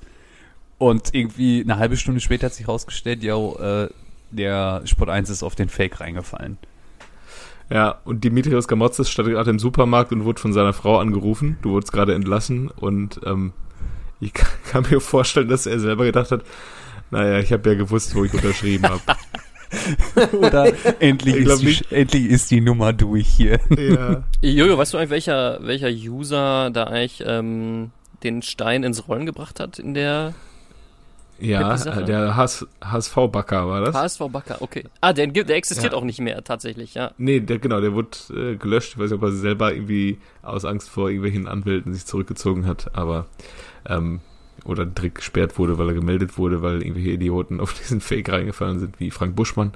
Und 0.78 1.14
irgendwie 1.14 1.62
eine 1.62 1.78
halbe 1.78 1.98
Stunde 1.98 2.20
später 2.20 2.48
hat 2.48 2.54
sich 2.54 2.68
rausgestellt, 2.68 3.24
ja, 3.24 3.36
äh, 3.38 3.90
der 4.30 4.82
Sport 4.86 5.10
1 5.10 5.30
ist 5.30 5.42
auf 5.42 5.56
den 5.56 5.70
Fake 5.70 6.02
reingefallen. 6.02 6.58
Ja, 7.70 8.00
und 8.06 8.24
Dimitrios 8.24 8.68
Gamotzes 8.68 9.10
stand 9.10 9.30
gerade 9.30 9.50
im 9.50 9.60
Supermarkt 9.60 10.12
und 10.12 10.24
wurde 10.24 10.40
von 10.40 10.54
seiner 10.54 10.74
Frau 10.74 11.00
angerufen. 11.00 11.58
Du 11.62 11.72
wurdest 11.72 11.92
gerade 11.92 12.14
entlassen 12.14 12.70
und 12.70 13.20
ähm, 13.26 13.54
ich 14.20 14.34
kann, 14.72 14.86
mir 14.90 15.00
vorstellen, 15.00 15.48
dass 15.48 15.66
er 15.66 15.80
selber 15.80 16.06
gedacht 16.06 16.32
hat, 16.32 16.44
naja, 17.12 17.40
ich 17.40 17.52
habe 17.52 17.70
ja 17.70 17.76
gewusst, 17.76 18.16
wo 18.16 18.24
ich 18.24 18.34
unterschrieben 18.34 18.88
habe. 18.88 19.02
Oder 20.38 20.74
endlich 21.00 21.36
ist, 21.36 21.62
die, 21.62 21.96
endlich 21.96 22.26
ist 22.26 22.52
die 22.52 22.62
Nummer 22.62 22.94
durch 22.94 23.28
hier. 23.28 23.60
Ja. 23.78 24.24
Jojo, 24.42 24.78
weißt 24.78 24.94
du 24.94 24.98
eigentlich, 24.98 25.10
welcher, 25.10 25.60
welcher 25.62 25.90
User 25.90 26.70
da 26.72 26.86
eigentlich 26.86 27.24
ähm, 27.26 27.92
den 28.24 28.42
Stein 28.42 28.84
ins 28.84 29.08
Rollen 29.08 29.26
gebracht 29.26 29.60
hat 29.60 29.80
in 29.80 29.94
der 29.94 30.34
ja, 31.40 31.76
der 31.76 32.36
HSV-Backer 32.36 33.68
war 33.68 33.82
das. 33.82 33.96
HSV-Backer, 33.96 34.62
okay. 34.62 34.86
Ah, 35.02 35.12
der, 35.12 35.28
der 35.28 35.56
existiert 35.56 35.92
ja. 35.92 35.98
auch 35.98 36.04
nicht 36.04 36.20
mehr 36.20 36.44
tatsächlich, 36.44 36.94
ja. 36.94 37.12
Nee, 37.18 37.42
der, 37.42 37.60
genau, 37.60 37.82
der 37.82 37.94
wurde 37.94 38.18
äh, 38.30 38.56
gelöscht. 38.56 38.94
Ich 38.94 38.98
weiß 38.98 39.12
nicht, 39.12 39.22
ob 39.22 39.24
er 39.24 39.32
selber 39.32 39.74
irgendwie 39.74 40.18
aus 40.44 40.64
Angst 40.64 40.90
vor 40.90 41.10
irgendwelchen 41.10 41.48
Anwälten 41.48 41.94
sich 41.94 42.06
zurückgezogen 42.06 42.66
hat, 42.66 42.96
aber 42.96 43.26
ähm, 43.86 44.22
oder 44.64 44.86
direkt 44.86 45.16
gesperrt 45.16 45.58
wurde, 45.60 45.78
weil 45.78 45.90
er 45.90 45.94
gemeldet 45.94 46.38
wurde, 46.38 46.62
weil 46.62 46.82
irgendwelche 46.82 47.12
Idioten 47.12 47.60
auf 47.60 47.74
diesen 47.74 48.00
Fake 48.00 48.30
reingefallen 48.30 48.80
sind, 48.80 49.00
wie 49.00 49.12
Frank 49.12 49.36
Buschmann. 49.36 49.74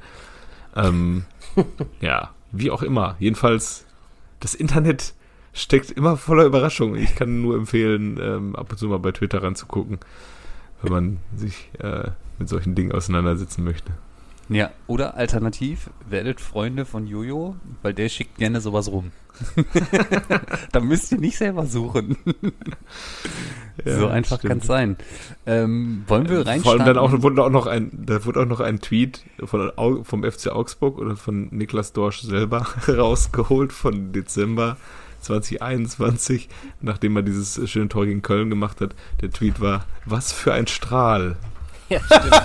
Ähm, 0.75 1.25
ja, 2.01 2.29
wie 2.53 2.71
auch 2.71 2.83
immer. 2.83 3.17
Jedenfalls, 3.19 3.85
das 4.39 4.55
Internet 4.55 5.13
steckt 5.51 5.91
immer 5.91 6.15
voller 6.15 6.45
Überraschungen. 6.45 7.01
Ich 7.01 7.15
kann 7.15 7.41
nur 7.41 7.55
empfehlen, 7.55 8.17
ähm, 8.21 8.55
ab 8.55 8.71
und 8.71 8.77
zu 8.77 8.87
mal 8.87 8.99
bei 8.99 9.11
Twitter 9.11 9.43
ranzugucken 9.43 9.99
wenn 10.81 10.91
man 10.91 11.17
sich 11.35 11.69
äh, 11.79 12.09
mit 12.37 12.49
solchen 12.49 12.75
Dingen 12.75 12.91
auseinandersetzen 12.91 13.63
möchte. 13.63 13.91
Ja, 14.49 14.71
oder 14.87 15.15
alternativ, 15.15 15.91
werdet 16.09 16.41
Freunde 16.41 16.85
von 16.85 17.05
Jojo, 17.05 17.55
weil 17.83 17.93
der 17.93 18.09
schickt 18.09 18.37
gerne 18.39 18.61
sowas 18.61 18.91
rum. 18.91 19.11
da 20.71 20.79
müsst 20.79 21.11
ihr 21.11 21.19
nicht 21.19 21.37
selber 21.37 21.67
suchen. 21.67 22.17
ja, 23.85 23.99
so 23.99 24.07
einfach 24.07 24.41
kann 24.41 24.57
es 24.57 24.65
sein. 24.65 24.97
Ähm, 25.45 26.03
wollen 26.07 26.27
wir 26.27 26.47
reinschauen? 26.47 26.63
Vor 26.63 26.71
allem 26.73 26.85
dann 26.85 26.97
auch, 26.97 27.21
wurde 27.21 27.43
auch 27.43 27.51
noch 27.51 27.67
ein, 27.67 27.91
da 27.93 28.25
wurde 28.25 28.41
auch 28.41 28.47
noch 28.47 28.59
ein 28.59 28.79
Tweet 28.79 29.23
von, 29.43 29.71
vom 30.03 30.23
FC 30.23 30.47
Augsburg 30.47 30.97
oder 30.97 31.15
von 31.15 31.49
Niklas 31.51 31.93
Dorsch 31.93 32.21
selber 32.21 32.65
rausgeholt 32.87 33.71
von 33.71 34.13
Dezember 34.13 34.77
2021, 35.19 36.49
nachdem 36.81 37.15
er 37.15 37.23
dieses 37.23 37.69
schöne 37.69 37.89
Tor 37.89 38.05
gegen 38.05 38.21
Köln 38.21 38.49
gemacht 38.49 38.81
hat. 38.81 38.95
Der 39.21 39.31
Tweet 39.31 39.59
war, 39.59 39.85
was 40.05 40.31
für 40.31 40.53
ein 40.53 40.67
Strahl. 40.67 41.37
Ja, 41.89 41.99
stimmt. 41.99 42.35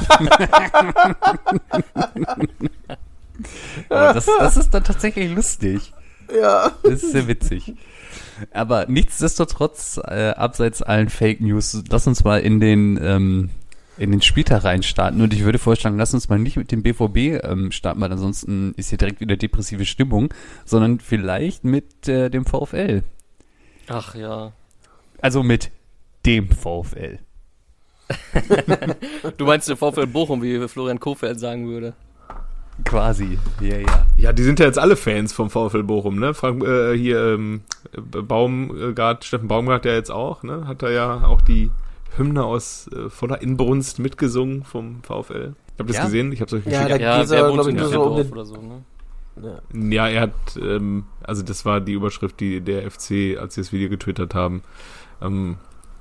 Aber 3.88 4.14
das, 4.14 4.26
das 4.26 4.56
ist 4.56 4.72
dann 4.72 4.84
tatsächlich 4.84 5.34
lustig. 5.34 5.92
Ja. 6.34 6.72
Das 6.82 7.02
ist 7.02 7.12
sehr 7.12 7.28
witzig. 7.28 7.74
Aber 8.52 8.86
nichtsdestotrotz, 8.86 10.00
äh, 10.04 10.30
abseits 10.30 10.82
allen 10.82 11.08
Fake 11.08 11.40
News, 11.40 11.82
lass 11.88 12.06
uns 12.06 12.24
mal 12.24 12.40
in 12.40 12.60
den, 12.60 12.98
ähm, 13.02 13.50
in 13.96 14.10
den 14.10 14.22
Spieltag 14.22 14.64
reinstarten. 14.64 15.20
Und 15.20 15.32
ich 15.32 15.44
würde 15.44 15.58
vorschlagen, 15.58 15.96
lass 15.96 16.14
uns 16.14 16.28
mal 16.28 16.38
nicht 16.38 16.56
mit 16.56 16.72
dem 16.72 16.82
BVB 16.82 17.44
ähm, 17.44 17.70
starten, 17.72 18.00
weil 18.00 18.12
ansonsten 18.12 18.74
ist 18.76 18.88
hier 18.88 18.98
direkt 18.98 19.20
wieder 19.20 19.36
depressive 19.36 19.84
Stimmung, 19.84 20.32
sondern 20.64 21.00
vielleicht 21.00 21.64
mit 21.64 22.08
äh, 22.08 22.30
dem 22.30 22.44
VfL. 22.44 23.02
Ach 23.88 24.14
ja. 24.14 24.52
Also 25.20 25.42
mit 25.42 25.70
dem 26.26 26.48
VfL. 26.48 27.18
du 29.36 29.46
meinst 29.46 29.68
der 29.68 29.76
VfL 29.76 30.06
Bochum, 30.06 30.42
wie 30.42 30.68
Florian 30.68 31.00
Kofeld 31.00 31.40
sagen 31.40 31.68
würde. 31.68 31.94
Quasi, 32.84 33.38
ja, 33.60 33.78
ja. 33.78 34.06
Ja, 34.16 34.32
die 34.32 34.42
sind 34.42 34.58
ja 34.58 34.66
jetzt 34.66 34.80
alle 34.80 34.96
Fans 34.96 35.32
vom 35.32 35.48
VfL 35.48 35.84
Bochum, 35.84 36.18
ne? 36.18 36.34
Frank, 36.34 36.64
äh, 36.64 36.96
hier, 36.96 37.34
ähm, 37.34 37.62
Baumgart, 37.96 39.24
Steffen 39.24 39.46
Baumgart 39.46 39.84
ja 39.84 39.92
jetzt 39.92 40.10
auch, 40.10 40.42
ne? 40.42 40.66
Hat 40.66 40.82
da 40.82 40.90
ja 40.90 41.24
auch 41.24 41.40
die 41.40 41.70
Hymne 42.16 42.44
aus 42.44 42.88
äh, 42.88 43.08
voller 43.10 43.40
Inbrunst 43.42 43.98
mitgesungen 43.98 44.64
vom 44.64 45.02
VfL. 45.02 45.54
Habt 45.78 45.80
ihr 45.80 45.84
das 45.86 45.96
Ja? 45.96 46.04
gesehen? 46.04 46.32
Ich 46.32 46.40
hab's 46.40 46.52
euch 46.52 46.64
Ja, 46.66 46.70
geschickt. 46.86 46.90
da 46.90 46.96
Ja, 47.04 47.18
geht's 47.18 47.30
wer 47.30 47.38
aber, 47.40 47.48
wohnt 47.48 47.54
glaube 47.56 47.70
ich, 47.70 47.76
nur 47.76 47.88
so 47.88 48.02
um 48.02 48.16
den, 48.16 48.32
oder 48.32 48.44
so, 48.44 48.54
ne? 48.56 48.82
ja. 49.42 49.80
Ja, 49.90 50.08
er 50.08 50.20
hat, 50.22 50.32
ähm, 50.60 51.04
also 51.22 51.42
das 51.42 51.64
war 51.64 51.80
die 51.80 51.92
Überschrift, 51.92 52.38
die 52.40 52.60
der 52.60 52.88
FC, 52.90 53.36
als 53.38 53.54
sie 53.54 53.60
das 53.62 53.72
Video 53.72 53.88
getwittert 53.88 54.34
haben, 54.34 54.62
ähm, 55.20 55.56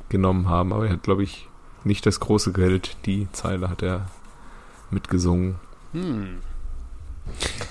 genommen 0.09 0.49
haben. 0.49 0.71
Aber 0.73 0.85
er 0.85 0.93
hat, 0.93 1.03
glaube 1.03 1.23
ich, 1.23 1.47
nicht 1.83 2.05
das 2.05 2.19
große 2.19 2.53
Geld. 2.53 2.95
Die 3.05 3.27
Zeile 3.31 3.69
hat 3.69 3.81
er 3.81 4.07
mitgesungen. 4.91 5.55
Hm. 5.93 6.37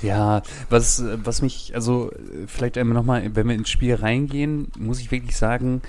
Ja, 0.00 0.42
was, 0.70 1.04
was 1.22 1.42
mich, 1.42 1.72
also 1.74 2.10
vielleicht 2.46 2.78
einmal 2.78 2.94
nochmal, 2.94 3.30
wenn 3.34 3.48
wir 3.48 3.54
ins 3.54 3.70
Spiel 3.70 3.94
reingehen, 3.94 4.68
muss 4.78 4.98
ich 5.00 5.10
wirklich 5.10 5.36
sagen, 5.36 5.82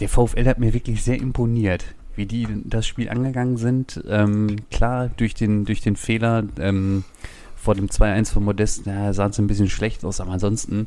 der 0.00 0.08
VfL 0.08 0.46
hat 0.46 0.58
mir 0.58 0.74
wirklich 0.74 1.02
sehr 1.02 1.16
imponiert, 1.18 1.84
wie 2.16 2.26
die 2.26 2.46
das 2.64 2.86
Spiel 2.86 3.08
angegangen 3.08 3.56
sind. 3.56 4.02
Ähm, 4.08 4.56
klar, 4.70 5.10
durch 5.16 5.34
den, 5.34 5.64
durch 5.64 5.80
den 5.80 5.96
Fehler 5.96 6.44
ähm, 6.58 7.04
vor 7.56 7.74
dem 7.74 7.88
2-1 7.88 8.32
von 8.32 8.44
Modest, 8.44 8.82
na, 8.86 9.12
sah 9.12 9.26
es 9.26 9.38
ein 9.38 9.46
bisschen 9.46 9.68
schlecht 9.68 10.04
aus, 10.04 10.20
aber 10.20 10.32
ansonsten 10.32 10.86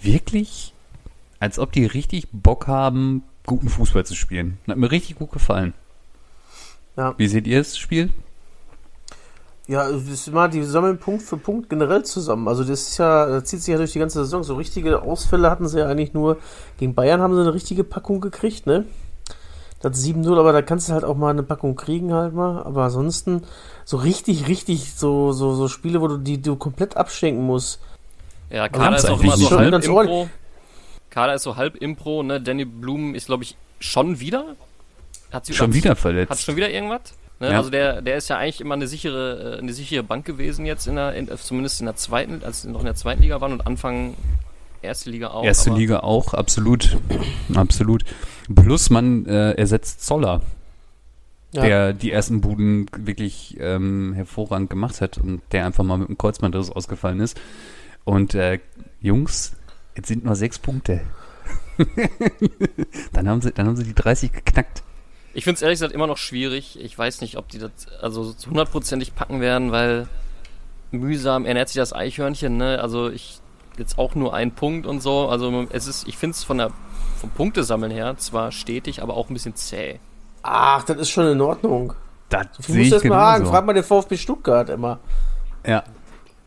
wirklich, 0.00 0.72
als 1.40 1.58
ob 1.58 1.72
die 1.72 1.86
richtig 1.86 2.28
Bock 2.32 2.66
haben, 2.66 3.22
guten 3.46 3.68
Fußball 3.68 4.06
zu 4.06 4.14
spielen. 4.14 4.58
Hat 4.66 4.78
mir 4.78 4.90
richtig 4.90 5.16
gut 5.16 5.32
gefallen. 5.32 5.74
Ja. 6.96 7.14
Wie 7.18 7.28
seht 7.28 7.46
ihr 7.46 7.58
das 7.58 7.76
Spiel? 7.76 8.10
Ja, 9.66 9.88
immer, 10.26 10.48
die 10.48 10.62
sammeln 10.62 10.98
Punkt 10.98 11.22
für 11.22 11.38
Punkt 11.38 11.70
generell 11.70 12.02
zusammen. 12.04 12.48
Also 12.48 12.64
das 12.64 12.88
ist 12.88 12.98
ja, 12.98 13.26
das 13.26 13.44
zieht 13.44 13.62
sich 13.62 13.72
ja 13.72 13.78
durch 13.78 13.92
die 13.92 13.98
ganze 13.98 14.18
Saison. 14.18 14.44
So 14.44 14.56
richtige 14.56 15.00
Ausfälle 15.02 15.50
hatten 15.50 15.66
sie 15.68 15.78
ja 15.78 15.86
eigentlich 15.86 16.12
nur. 16.12 16.36
Gegen 16.78 16.94
Bayern 16.94 17.22
haben 17.22 17.34
sie 17.34 17.40
eine 17.40 17.54
richtige 17.54 17.82
Packung 17.82 18.20
gekriegt, 18.20 18.66
ne? 18.66 18.84
Das 19.80 20.04
7-0, 20.04 20.38
aber 20.38 20.52
da 20.52 20.62
kannst 20.62 20.88
du 20.88 20.92
halt 20.92 21.04
auch 21.04 21.16
mal 21.16 21.30
eine 21.30 21.42
Packung 21.42 21.76
kriegen 21.76 22.12
halt 22.12 22.34
mal. 22.34 22.62
Aber 22.62 22.84
ansonsten 22.84 23.42
so 23.86 23.96
richtig, 23.96 24.48
richtig 24.48 24.94
so, 24.94 25.32
so, 25.32 25.54
so 25.54 25.68
Spiele, 25.68 26.02
wo 26.02 26.08
du 26.08 26.18
die 26.18 26.40
du 26.40 26.56
komplett 26.56 26.96
abschenken 26.98 27.44
musst. 27.44 27.80
Ja, 28.50 28.68
Kader 28.68 28.96
ist 28.96 29.08
auch 29.08 29.22
immer 29.22 29.36
so 29.36 29.50
halb 29.50 29.70
ganz 29.70 29.86
Impro. 29.86 30.28
Kader 31.08 31.34
ist 31.34 31.42
so 31.42 31.56
halb 31.56 31.76
Impro, 31.76 32.22
ne? 32.22 32.40
Danny 32.40 32.66
Blum 32.66 33.14
ist, 33.14 33.26
glaube 33.26 33.44
ich, 33.44 33.56
schon 33.78 34.20
wieder. 34.20 34.56
Hat 35.32 35.46
sie 35.46 35.54
Schon 35.54 35.72
wieder 35.72 35.96
verletzt. 35.96 36.30
Hat 36.30 36.38
schon 36.38 36.56
wieder 36.56 36.70
irgendwas? 36.70 37.14
Ne? 37.40 37.50
Ja. 37.50 37.58
Also 37.58 37.70
der, 37.70 38.00
der 38.02 38.16
ist 38.16 38.28
ja 38.28 38.38
eigentlich 38.38 38.60
immer 38.60 38.74
eine 38.74 38.86
sichere, 38.86 39.56
äh, 39.56 39.58
eine 39.58 39.72
sichere 39.72 40.02
Bank 40.02 40.24
gewesen 40.24 40.66
jetzt 40.66 40.86
in 40.86 40.96
der, 40.96 41.14
in, 41.14 41.28
äh, 41.28 41.36
zumindest 41.36 41.80
in 41.80 41.86
der 41.86 41.96
zweiten, 41.96 42.42
als 42.44 42.62
sie 42.62 42.70
noch 42.70 42.80
in 42.80 42.86
der 42.86 42.94
zweiten 42.94 43.22
Liga 43.22 43.40
waren 43.40 43.52
und 43.52 43.66
Anfang 43.66 44.14
erste 44.82 45.10
Liga 45.10 45.28
auch. 45.28 45.44
Erste 45.44 45.70
Liga 45.70 46.00
auch, 46.00 46.34
absolut. 46.34 46.98
Absolut. 47.54 48.04
Plus 48.54 48.90
man 48.90 49.26
äh, 49.26 49.52
ersetzt 49.52 50.04
Zoller, 50.04 50.42
Ja. 51.52 51.62
der 51.62 51.92
die 51.92 52.12
ersten 52.12 52.40
Buden 52.40 52.86
wirklich 52.96 53.56
ähm, 53.58 54.12
hervorragend 54.14 54.70
gemacht 54.70 55.00
hat 55.00 55.18
und 55.18 55.40
der 55.52 55.66
einfach 55.66 55.84
mal 55.84 55.96
mit 55.98 56.08
dem 56.08 56.18
Kreuzbandriss 56.18 56.70
ausgefallen 56.70 57.20
ist. 57.20 57.40
Und 58.04 58.34
äh, 58.34 58.60
Jungs, 59.00 59.54
jetzt 59.96 60.08
sind 60.08 60.24
nur 60.24 60.36
sechs 60.36 60.58
Punkte. 60.58 61.00
dann, 63.12 63.28
haben 63.28 63.40
sie, 63.40 63.52
dann 63.52 63.66
haben 63.66 63.76
sie 63.76 63.84
die 63.84 63.94
30 63.94 64.32
geknackt. 64.32 64.82
Ich 65.34 65.44
finde 65.44 65.56
es 65.56 65.62
ehrlich 65.62 65.76
gesagt 65.76 65.92
immer 65.92 66.06
noch 66.06 66.16
schwierig. 66.16 66.78
Ich 66.80 66.96
weiß 66.96 67.20
nicht, 67.20 67.36
ob 67.36 67.48
die 67.48 67.58
das 67.58 67.70
also 68.00 68.22
so 68.24 68.48
hundertprozentig 68.48 69.14
packen 69.14 69.40
werden, 69.40 69.72
weil 69.72 70.06
mühsam 70.90 71.44
ernährt 71.44 71.68
sich 71.68 71.76
das 71.76 71.92
Eichhörnchen, 71.92 72.56
ne? 72.56 72.80
Also 72.80 73.10
ich 73.10 73.40
jetzt 73.76 73.98
auch 73.98 74.14
nur 74.14 74.32
ein 74.34 74.52
Punkt 74.52 74.86
und 74.86 75.00
so. 75.02 75.28
Also 75.28 75.66
es 75.70 75.86
ist, 75.88 76.06
ich 76.06 76.16
finde 76.16 76.34
es 76.34 76.44
von 76.44 76.58
der 76.58 76.70
vom 77.18 77.30
Punktesammeln 77.30 77.90
her 77.90 78.16
zwar 78.16 78.52
stetig, 78.52 79.02
aber 79.02 79.14
auch 79.16 79.28
ein 79.28 79.34
bisschen 79.34 79.56
zäh. 79.56 79.98
Ach, 80.42 80.84
das 80.84 80.98
ist 80.98 81.10
schon 81.10 81.26
in 81.26 81.40
Ordnung. 81.40 81.94
Das 82.28 82.46
Du 82.52 82.72
musst 82.72 82.86
ich 82.86 82.92
erst 82.92 83.04
mal 83.06 83.34
genauso. 83.38 83.50
Frag 83.52 83.66
mal 83.66 83.72
den 83.72 83.84
VfB 83.84 84.16
Stuttgart 84.16 84.68
immer. 84.68 85.00
Ja, 85.66 85.82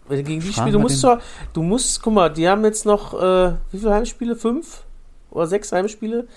Wenn 0.08 0.17
du 0.20 0.24
gegen 0.24 0.41
die 0.41 0.53
Spiele, 0.53 0.72
du 0.72 0.79
musst 0.79 1.03
den- 1.03 1.10
doch, 1.17 1.20
du 1.53 1.63
musst, 1.63 2.01
guck 2.01 2.13
mal, 2.13 2.29
die 2.29 2.48
haben 2.48 2.63
jetzt 2.63 2.86
noch, 2.86 3.13
äh, 3.13 3.53
wie 3.72 3.79
viele 3.79 3.94
Heimspiele? 3.94 4.36
Fünf? 4.36 4.84
Oder 5.32 5.48
sechs 5.48 5.72
Heimspiele? 5.72 6.27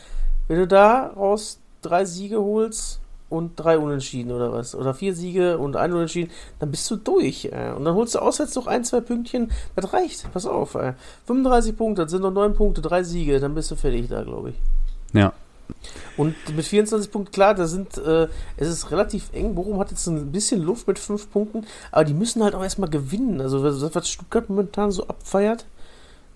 Wenn 0.48 0.58
du 0.58 0.66
daraus 0.66 1.60
drei 1.82 2.04
Siege 2.04 2.40
holst 2.40 3.00
und 3.28 3.52
drei 3.56 3.78
Unentschieden 3.78 4.32
oder 4.32 4.52
was, 4.52 4.74
oder 4.74 4.92
vier 4.92 5.14
Siege 5.14 5.56
und 5.58 5.76
ein 5.76 5.92
Unentschieden, 5.92 6.30
dann 6.58 6.70
bist 6.70 6.90
du 6.90 6.96
durch. 6.96 7.44
Äh. 7.46 7.72
Und 7.76 7.84
dann 7.84 7.94
holst 7.94 8.14
du 8.14 8.18
auswärts 8.18 8.54
noch 8.56 8.66
ein, 8.66 8.84
zwei 8.84 9.00
Pünktchen, 9.00 9.52
das 9.76 9.92
reicht, 9.92 10.32
pass 10.32 10.46
auf. 10.46 10.74
Äh. 10.74 10.94
35 11.26 11.76
Punkte, 11.76 12.02
das 12.02 12.10
sind 12.10 12.22
noch 12.22 12.32
neun 12.32 12.54
Punkte, 12.54 12.80
drei 12.82 13.02
Siege, 13.04 13.38
dann 13.38 13.54
bist 13.54 13.70
du 13.70 13.76
fertig 13.76 14.08
da, 14.08 14.22
glaube 14.22 14.50
ich. 14.50 14.56
ja. 15.12 15.32
Und 16.16 16.34
mit 16.56 16.66
24 16.66 17.12
Punkten, 17.12 17.30
klar, 17.32 17.54
da 17.54 17.68
sind, 17.68 17.96
äh, 17.96 18.26
es 18.56 18.66
ist 18.68 18.90
relativ 18.90 19.30
eng. 19.32 19.54
Bochum 19.54 19.78
hat 19.78 19.92
jetzt 19.92 20.04
ein 20.08 20.32
bisschen 20.32 20.60
Luft 20.62 20.88
mit 20.88 20.98
fünf 20.98 21.30
Punkten, 21.30 21.64
aber 21.92 22.04
die 22.04 22.12
müssen 22.12 22.42
halt 22.42 22.56
auch 22.56 22.62
erstmal 22.64 22.90
gewinnen. 22.90 23.40
Also, 23.40 23.62
was, 23.62 23.94
was 23.94 24.08
Stuttgart 24.08 24.48
momentan 24.50 24.90
so 24.90 25.06
abfeiert. 25.06 25.66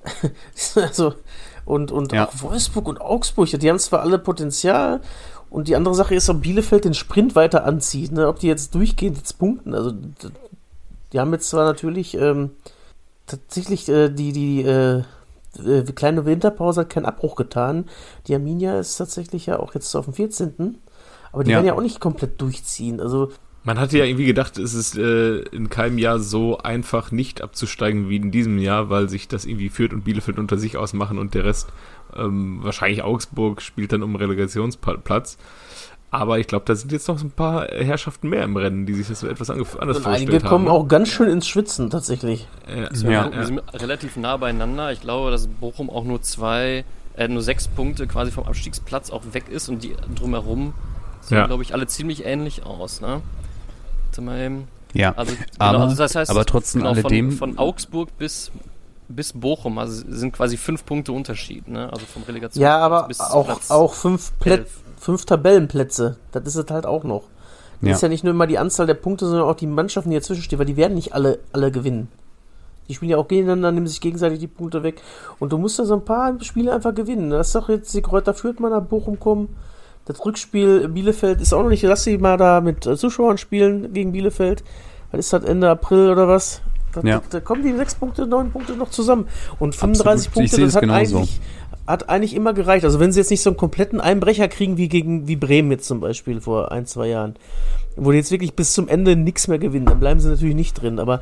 also, 0.76 1.14
und, 1.64 1.90
und 1.90 2.12
Ja. 2.12 2.28
auch 2.28 2.42
Wolfsburg 2.42 2.86
und 2.86 3.00
Augsburg, 3.00 3.48
die 3.48 3.68
haben 3.68 3.78
zwar 3.80 4.02
alle 4.02 4.20
Potenzial. 4.20 5.00
Und 5.54 5.68
die 5.68 5.76
andere 5.76 5.94
Sache 5.94 6.16
ist, 6.16 6.28
ob 6.28 6.42
Bielefeld 6.42 6.84
den 6.84 6.94
Sprint 6.94 7.37
weiter 7.37 7.64
anzieht, 7.64 8.11
ne? 8.11 8.26
ob 8.26 8.40
die 8.40 8.49
jetzt 8.49 8.75
durchgehend 8.75 9.18
jetzt 9.18 9.38
punkten. 9.38 9.73
Also, 9.73 9.92
die 11.12 11.20
haben 11.20 11.32
jetzt 11.32 11.49
zwar 11.49 11.64
natürlich 11.64 12.16
ähm, 12.16 12.50
tatsächlich 13.28 13.88
äh, 13.88 14.08
die, 14.08 14.32
die 14.32 14.62
äh, 14.62 15.04
äh, 15.64 15.82
kleine 15.94 16.26
Winterpause 16.26 16.80
hat 16.80 16.90
keinen 16.90 17.06
Abbruch 17.06 17.37
getan. 17.37 17.84
Die 18.26 18.34
Arminia 18.34 18.80
ist 18.80 18.96
tatsächlich 18.96 19.46
ja 19.46 19.61
auch 19.61 19.75
jetzt 19.75 19.94
auf 19.94 20.06
dem 20.06 20.14
14. 20.14 20.78
Aber 21.30 21.44
die 21.44 21.52
Ja. 21.52 21.58
werden 21.58 21.66
ja 21.66 21.75
auch 21.75 21.82
nicht 21.82 22.00
komplett 22.00 22.40
durchziehen. 22.40 23.00
Also, 23.00 23.30
Man 23.62 23.78
hatte 23.78 23.96
ja 23.96 24.04
irgendwie 24.04 24.26
gedacht, 24.26 24.58
es 24.58 24.75
ist 24.75 24.99
äh, 24.99 25.38
in 25.38 25.70
keinem 25.70 25.99
Jahr 25.99 26.18
so 26.18 26.58
einfach 26.58 27.12
nicht 27.12 27.42
abzusteigen 27.42 28.08
wie 28.08 28.16
in 28.16 28.32
diesem 28.32 28.58
Jahr, 28.58 28.90
weil 28.90 29.08
sich 29.08 29.28
das 29.28 29.44
irgendwie 29.44 29.68
Fürth 29.68 29.92
und 29.92 30.02
Bielefeld 30.02 30.40
unter 30.40 30.58
sich 30.58 30.76
ausmachen 30.76 31.16
und 31.16 31.34
der 31.34 31.44
Rest, 31.44 31.68
ähm, 32.16 32.59
wahrscheinlich 32.62 33.02
Augsburg, 33.02 33.62
spielt 33.62 33.92
dann 33.92 34.02
um 34.02 34.16
Relegationsplatz. 34.16 35.37
Aber 36.11 36.38
ich 36.38 36.47
glaube, 36.47 36.64
da 36.64 36.76
sind 36.76 36.92
jetzt 36.92 37.09
noch 37.09 37.18
so 37.18 37.26
ein 37.26 37.33
paar 37.33 37.66
Herrschaften 37.66 38.28
mehr 38.28 38.44
im 38.44 38.56
Rennen, 38.56 38.87
die 38.87 38.94
sich 38.94 39.09
das 39.09 39.18
so 39.21 39.26
etwas 39.26 39.50
anders 39.50 39.68
und 39.75 39.85
vorgestellt 40.04 40.06
einige 40.30 40.40
kommen 40.47 40.68
haben. 40.68 40.76
auch 40.76 40.87
ganz 40.87 41.09
schön 41.09 41.28
ins 41.28 41.49
Schwitzen 41.49 41.90
tatsächlich. 41.90 42.47
Äh, 42.68 42.83
Ja. 43.02 43.11
ja, 43.11 43.33
Wir 43.37 43.47
sind 43.47 43.61
relativ 43.75 44.16
nah 44.16 44.37
beieinander. 44.37 44.92
Ich 44.92 45.00
glaube, 45.00 45.33
dass 45.33 45.49
Bochum 45.49 45.90
auch 45.90 46.04
nur 46.04 46.23
zwei, 46.23 46.85
äh, 47.16 47.26
nur 47.26 47.42
sechs 47.42 47.66
Punkte 47.66 48.06
quasi 48.06 48.30
vom 48.30 48.44
Abstiegsplatz 48.44 49.11
auch 49.11 49.23
weg 49.33 49.47
ist 49.50 49.68
und 49.68 49.83
die 49.83 49.97
drumherum 50.14 50.73
sehen, 51.21 51.38
Ja. 51.38 51.47
glaube 51.49 51.64
ich, 51.64 51.75
alle 51.75 51.88
ziemlich 51.88 52.25
ähnlich 52.25 52.64
aus, 52.64 53.00
ne? 53.00 53.21
Warte 54.04 54.21
mal 54.23 54.38
eben. 54.40 54.68
Ja, 54.92 55.12
Also, 55.16 55.35
aber, 55.59 55.80
also 55.80 55.97
das 55.97 56.14
heißt, 56.14 56.30
aber 56.30 56.44
trotzdem 56.44 56.83
genau, 56.83 56.92
alledem, 56.92 57.33
von, 57.33 57.54
von 57.54 57.59
Augsburg 57.59 58.16
bis, 58.18 58.52
bis 59.08 59.32
Bochum, 59.32 59.78
also 59.78 60.02
sind 60.08 60.32
quasi 60.32 60.56
fünf 60.56 60.84
Punkte 60.87 61.12
Unterschied, 61.12 61.68
ne? 61.68 61.90
Also 61.92 62.06
vom 62.06 62.23
Relegation 62.23 62.62
Ja, 62.62 62.78
aber 62.78 63.08
bis 63.08 63.20
auch, 63.20 63.44
Platz 63.46 63.70
auch 63.70 63.94
fünf, 63.94 64.32
Plä 64.38 64.64
fünf 64.99 65.25
Tabellenplätze. 65.26 66.16
Das 66.32 66.44
ist 66.44 66.56
es 66.56 66.70
halt 66.70 66.87
auch 66.87 67.04
noch. 67.04 67.25
Das 67.80 67.88
Ja. 67.88 67.94
ist 67.96 68.02
ja 68.02 68.08
nicht 68.08 68.25
nur 68.25 68.32
immer 68.32 68.46
die 68.46 68.58
Anzahl 68.58 68.87
der 68.87 68.94
Punkte, 68.94 69.26
sondern 69.26 69.46
auch 69.46 69.56
die 69.56 69.66
Mannschaften, 69.66 70.11
die 70.11 70.16
dazwischen 70.16 70.42
stehen, 70.42 70.58
weil 70.58 70.66
die 70.66 70.76
werden 70.78 70.94
nicht 70.94 71.12
alle, 71.12 71.40
alle 71.52 71.70
gewinnen. 71.70 72.08
Die 72.88 72.94
spielen 72.94 73.11
ja 73.11 73.16
auch 73.18 73.28
gegeneinander, 73.28 73.73
nehmen 73.73 73.87
sich 73.87 74.00
gegenseitig 74.00 74.38
die 74.38 74.46
Punkte 74.46 74.82
weg. 74.82 75.00
Und 75.38 75.52
du 75.52 75.58
musst 75.58 75.78
da 75.78 75.84
so 75.84 75.94
ein 75.94 76.04
paar 76.04 76.34
Spiele 76.42 76.73
einfach 76.73 76.94
gewinnen. 76.94 77.30
Lass 77.30 77.52
doch 77.52 77.68
jetzt 77.68 77.92
die 77.94 78.02
Kräuter 78.02 78.34
Fürth 78.34 78.61
mal 78.61 78.70
nach 78.70 78.82
Bochum 78.82 79.18
kommen. 79.18 79.56
Das 80.06 80.23
Rückspiel 80.25 80.88
Bielefeld 80.88 81.40
ist 81.40 81.54
auch 81.54 81.62
noch 81.62 81.70
nicht. 81.70 81.82
Lass 81.82 82.04
sie 82.04 82.18
mal 82.18 82.37
da 82.37 82.61
mit 82.61 82.87
äh, 82.87 82.96
Zuschauern 82.96 83.38
spielen 83.38 83.92
gegen 83.94 84.12
Bielefeld. 84.12 84.62
Was 85.11 85.20
ist 85.20 85.32
das 85.32 85.44
Ende 85.44 85.70
April 85.70 86.11
oder 86.11 86.28
was? 86.28 86.61
Da, 86.94 87.00
Ja. 87.02 87.18
da, 87.18 87.22
da 87.30 87.40
kommen 87.40 87.62
die 87.62 87.72
sechs 87.74 87.94
Punkte, 87.94 88.26
neun 88.26 88.50
Punkte 88.50 88.74
noch 88.76 88.90
zusammen. 88.90 89.26
Und 89.58 89.74
35 89.74 90.28
Absolut. 90.28 90.50
Punkte, 90.50 90.64
das 90.66 90.74
hat 90.76 90.82
genauso. 90.82 91.16
eigentlich 91.18 91.40
hat 91.86 92.08
eigentlich 92.08 92.34
immer 92.34 92.54
gereicht. 92.54 92.84
Also 92.86 92.98
wenn 92.98 93.12
sie 93.12 93.20
jetzt 93.20 93.30
nicht 93.30 93.42
so 93.42 93.50
einen 93.50 93.58
kompletten 93.58 94.00
Einbrecher 94.00 94.48
kriegen 94.48 94.78
wie 94.78 94.88
gegen 94.88 95.28
wie 95.28 95.36
Bremen 95.36 95.70
jetzt 95.70 95.86
zum 95.86 96.00
Beispiel 96.00 96.40
vor 96.40 96.72
ein, 96.72 96.86
zwei 96.86 97.08
Jahren, 97.08 97.34
wo 97.96 98.10
die 98.10 98.16
jetzt 98.16 98.30
wirklich 98.30 98.54
bis 98.54 98.72
zum 98.72 98.88
Ende 98.88 99.16
nichts 99.16 99.48
mehr 99.48 99.58
gewinnen, 99.58 99.84
dann 99.84 100.00
bleiben 100.00 100.18
sie 100.18 100.30
natürlich 100.30 100.54
nicht 100.54 100.80
drin. 100.80 100.98
Aber 100.98 101.20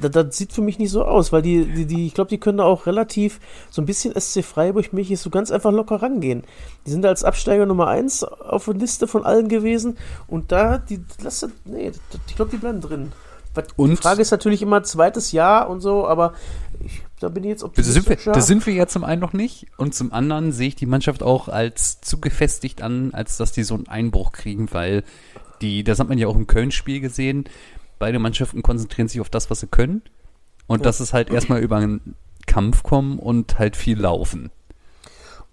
das, 0.00 0.12
das 0.12 0.36
sieht 0.36 0.52
für 0.52 0.62
mich 0.62 0.78
nicht 0.78 0.90
so 0.92 1.04
aus, 1.04 1.32
weil 1.32 1.42
die, 1.42 1.64
die, 1.64 1.86
die 1.86 2.06
ich 2.06 2.14
glaube, 2.14 2.30
die 2.30 2.38
können 2.38 2.58
da 2.58 2.64
auch 2.64 2.86
relativ 2.86 3.40
so 3.68 3.82
ein 3.82 3.86
bisschen 3.86 4.14
SC 4.18 4.44
Freiburg 4.44 4.92
mich 4.92 5.18
so 5.18 5.28
ganz 5.28 5.50
einfach 5.50 5.72
locker 5.72 5.96
rangehen. 5.96 6.44
Die 6.86 6.90
sind 6.92 7.04
als 7.04 7.24
Absteiger 7.24 7.66
Nummer 7.66 7.88
eins 7.88 8.22
auf 8.22 8.66
der 8.66 8.74
Liste 8.74 9.08
von 9.08 9.24
allen 9.24 9.48
gewesen 9.48 9.98
und 10.28 10.52
da, 10.52 10.78
die, 10.78 11.00
lass, 11.20 11.46
nee, 11.64 11.90
ich 12.28 12.36
glaube, 12.36 12.52
die 12.52 12.58
bleiben 12.58 12.80
drin. 12.80 13.10
Und- 13.76 13.90
die 13.90 13.96
Frage 13.96 14.22
ist 14.22 14.30
natürlich 14.30 14.62
immer 14.62 14.82
zweites 14.82 15.32
Jahr 15.32 15.68
und 15.70 15.80
so, 15.80 16.06
aber 16.06 16.34
ich, 16.84 17.02
da 17.20 17.28
bin 17.28 17.44
ich 17.44 17.50
jetzt 17.50 17.62
Das 17.62 17.70
sind, 17.86 17.94
wir, 17.94 18.00
optimistischer. 18.00 18.32
das 18.32 18.46
sind 18.46 18.66
wir 18.66 18.74
ja 18.74 18.86
zum 18.86 19.04
einen 19.04 19.20
noch 19.20 19.32
nicht 19.32 19.66
und 19.76 19.94
zum 19.94 20.12
anderen 20.12 20.52
sehe 20.52 20.68
ich 20.68 20.76
die 20.76 20.86
Mannschaft 20.86 21.22
auch 21.22 21.48
als 21.48 22.00
zu 22.00 22.20
gefestigt 22.20 22.82
an, 22.82 23.12
als 23.12 23.36
dass 23.36 23.52
die 23.52 23.62
so 23.62 23.74
einen 23.74 23.88
Einbruch 23.88 24.32
kriegen, 24.32 24.68
weil 24.72 25.02
die, 25.60 25.84
das 25.84 26.00
hat 26.00 26.08
man 26.08 26.18
ja 26.18 26.26
auch 26.26 26.36
im 26.36 26.46
Köln-Spiel 26.46 27.00
gesehen, 27.00 27.44
beide 27.98 28.18
Mannschaften 28.18 28.62
konzentrieren 28.62 29.08
sich 29.08 29.20
auf 29.20 29.28
das, 29.28 29.50
was 29.50 29.60
sie 29.60 29.66
können 29.66 30.02
und 30.66 30.86
das 30.86 31.00
ist 31.00 31.12
halt 31.12 31.30
erstmal 31.30 31.60
über 31.60 31.76
einen 31.76 32.14
Kampf 32.46 32.82
kommen 32.82 33.18
und 33.18 33.58
halt 33.58 33.76
viel 33.76 34.00
laufen. 34.00 34.50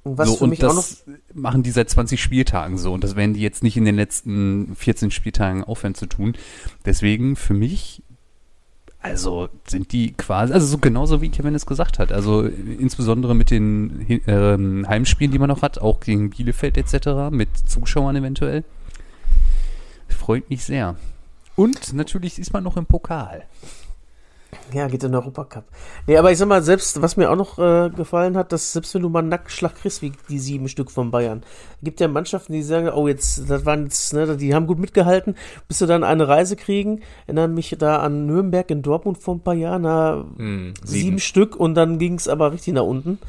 Und 0.07 0.17
was 0.17 0.29
so, 0.29 0.35
für 0.37 0.43
und 0.45 0.49
mich 0.51 0.63
auch 0.63 0.73
noch 0.73 0.83
das 0.83 1.05
machen 1.33 1.63
die 1.63 1.71
seit 1.71 1.89
20 1.89 2.21
Spieltagen 2.21 2.77
so 2.77 2.93
und 2.93 3.03
das 3.03 3.15
werden 3.15 3.33
die 3.33 3.41
jetzt 3.41 3.63
nicht 3.63 3.77
in 3.77 3.85
den 3.85 3.95
letzten 3.95 4.75
14 4.75 5.11
Spieltagen 5.11 5.63
aufhören 5.63 5.95
zu 5.95 6.05
tun. 6.05 6.35
Deswegen 6.85 7.35
für 7.35 7.53
mich, 7.53 8.01
also 9.01 9.49
sind 9.67 9.91
die 9.91 10.13
quasi, 10.13 10.53
also 10.53 10.65
so 10.65 10.77
genauso 10.77 11.21
wie 11.21 11.29
Kevin 11.29 11.55
es 11.55 11.65
gesagt 11.65 11.99
hat, 11.99 12.11
also 12.11 12.43
insbesondere 12.43 13.35
mit 13.35 13.51
den 13.51 14.21
ähm, 14.27 14.87
Heimspielen, 14.87 15.31
die 15.31 15.39
man 15.39 15.49
noch 15.49 15.61
hat, 15.61 15.79
auch 15.79 15.99
gegen 15.99 16.29
Bielefeld 16.29 16.77
etc., 16.77 17.31
mit 17.31 17.49
Zuschauern 17.65 18.15
eventuell, 18.15 18.63
freut 20.07 20.49
mich 20.49 20.63
sehr. 20.63 20.95
Und 21.55 21.93
natürlich 21.93 22.37
ist 22.37 22.53
man 22.53 22.63
noch 22.63 22.77
im 22.77 22.85
Pokal. 22.85 23.43
Ja, 24.73 24.87
geht 24.87 25.01
in 25.03 25.11
den 25.11 25.15
Europacup. 25.21 25.63
Nee, 26.07 26.17
aber 26.17 26.31
ich 26.31 26.37
sag 26.37 26.47
mal, 26.49 26.61
selbst, 26.61 27.01
was 27.01 27.15
mir 27.15 27.29
auch 27.31 27.35
noch 27.37 27.57
äh, 27.57 27.89
gefallen 27.89 28.35
hat, 28.35 28.51
dass 28.51 28.73
selbst 28.73 28.93
wenn 28.93 29.01
du 29.01 29.09
mal 29.09 29.19
einen 29.19 29.29
Nackenschlag 29.29 29.75
kriegst, 29.75 30.01
wie 30.01 30.11
die 30.29 30.39
sieben 30.39 30.67
Stück 30.67 30.91
von 30.91 31.09
Bayern, 31.09 31.43
gibt 31.81 32.01
ja 32.01 32.07
Mannschaften, 32.09 32.51
die 32.51 32.63
sagen, 32.63 32.89
oh, 32.89 33.07
jetzt, 33.07 33.49
das 33.49 33.65
waren 33.65 33.85
jetzt, 33.85 34.13
ne, 34.13 34.35
die 34.35 34.53
haben 34.53 34.67
gut 34.67 34.77
mitgehalten, 34.79 35.35
bis 35.69 35.77
sie 35.79 35.87
dann 35.87 36.03
eine 36.03 36.27
Reise 36.27 36.57
kriegen. 36.57 37.01
Erinnere 37.27 37.47
mich 37.47 37.75
da 37.79 37.97
an 37.99 38.25
Nürnberg 38.25 38.69
in 38.69 38.81
Dortmund 38.81 39.17
vor 39.19 39.35
ein 39.35 39.39
paar 39.41 39.53
Jahren, 39.53 39.83
da 39.83 40.25
Hm, 40.35 40.73
sieben. 40.83 40.87
sieben. 40.87 41.19
Stück 41.19 41.55
und 41.55 41.75
dann 41.75 41.97
ging 41.97 42.15
es 42.15 42.27
aber 42.27 42.51
richtig 42.51 42.73
nach 42.73 42.83
unten. 42.83 43.19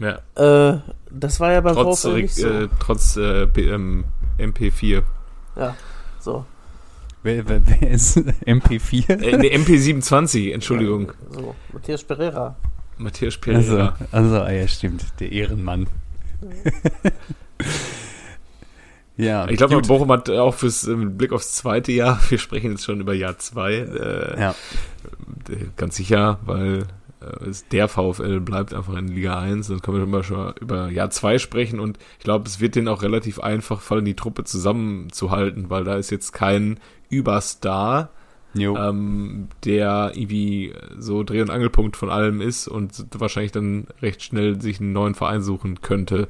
Ja. 0.00 0.20
Äh, 0.36 0.78
das 1.10 1.38
war 1.40 1.52
ja 1.52 1.60
beim 1.60 1.74
Trotz, 1.74 2.02
VfL 2.02 2.22
nicht 2.22 2.34
so. 2.34 2.48
äh, 2.48 2.68
trotz 2.80 3.16
äh, 3.16 3.46
P- 3.46 3.68
ähm, 3.68 4.04
MP4. 4.38 5.02
ja, 5.56 5.74
so. 6.20 6.46
Wer, 7.22 7.48
wer, 7.48 7.60
wer 7.66 7.90
ist 7.90 8.16
MP4? 8.46 9.10
Äh, 9.22 9.36
nee, 9.38 9.54
MP27, 9.56 10.52
Entschuldigung. 10.52 11.12
So, 11.30 11.54
Matthias 11.72 12.04
Pereira. 12.04 12.56
Matthias 12.96 13.38
Also, 13.46 13.76
Pereira. 13.76 13.96
also, 14.12 14.40
ah 14.40 14.50
ja, 14.50 14.68
stimmt, 14.68 15.04
der 15.20 15.32
Ehrenmann. 15.32 15.86
ja, 19.16 19.48
Ich 19.48 19.56
glaube. 19.56 19.80
Bochum 19.82 20.10
hat 20.12 20.30
auch 20.30 20.54
fürs 20.54 20.86
äh, 20.86 20.94
mit 20.94 21.18
Blick 21.18 21.32
aufs 21.32 21.52
zweite 21.54 21.92
Jahr, 21.92 22.20
wir 22.28 22.38
sprechen 22.38 22.72
jetzt 22.72 22.84
schon 22.84 23.00
über 23.00 23.14
Jahr 23.14 23.38
zwei, 23.38 23.72
äh, 23.74 24.40
ja. 24.40 24.50
äh, 25.48 25.56
ganz 25.76 25.96
sicher, 25.96 26.38
weil 26.44 26.82
äh, 26.82 26.84
der 27.72 27.88
VfL 27.88 28.40
bleibt 28.40 28.72
einfach 28.72 28.96
in 28.96 29.08
Liga 29.08 29.38
1, 29.38 29.68
dann 29.68 29.82
können 29.82 30.12
wir 30.12 30.22
schon 30.22 30.54
über 30.60 30.88
Jahr 30.90 31.10
zwei 31.10 31.38
sprechen 31.38 31.80
und 31.80 31.98
ich 32.18 32.24
glaube, 32.24 32.46
es 32.46 32.60
wird 32.60 32.76
denen 32.76 32.88
auch 32.88 33.02
relativ 33.02 33.40
einfach 33.40 33.80
fallen, 33.80 34.04
die 34.04 34.14
Truppe 34.14 34.44
zusammenzuhalten, 34.44 35.70
weil 35.70 35.84
da 35.84 35.96
ist 35.96 36.10
jetzt 36.10 36.32
kein 36.32 36.78
Überstar, 37.08 38.10
ähm, 38.56 39.48
der 39.64 40.12
irgendwie 40.14 40.72
so 40.98 41.22
Dreh- 41.22 41.42
und 41.42 41.50
Angelpunkt 41.50 41.96
von 41.96 42.10
allem 42.10 42.40
ist 42.40 42.68
und 42.68 43.06
wahrscheinlich 43.18 43.52
dann 43.52 43.86
recht 44.00 44.22
schnell 44.22 44.60
sich 44.60 44.80
einen 44.80 44.92
neuen 44.92 45.14
Verein 45.14 45.42
suchen 45.42 45.80
könnte. 45.80 46.28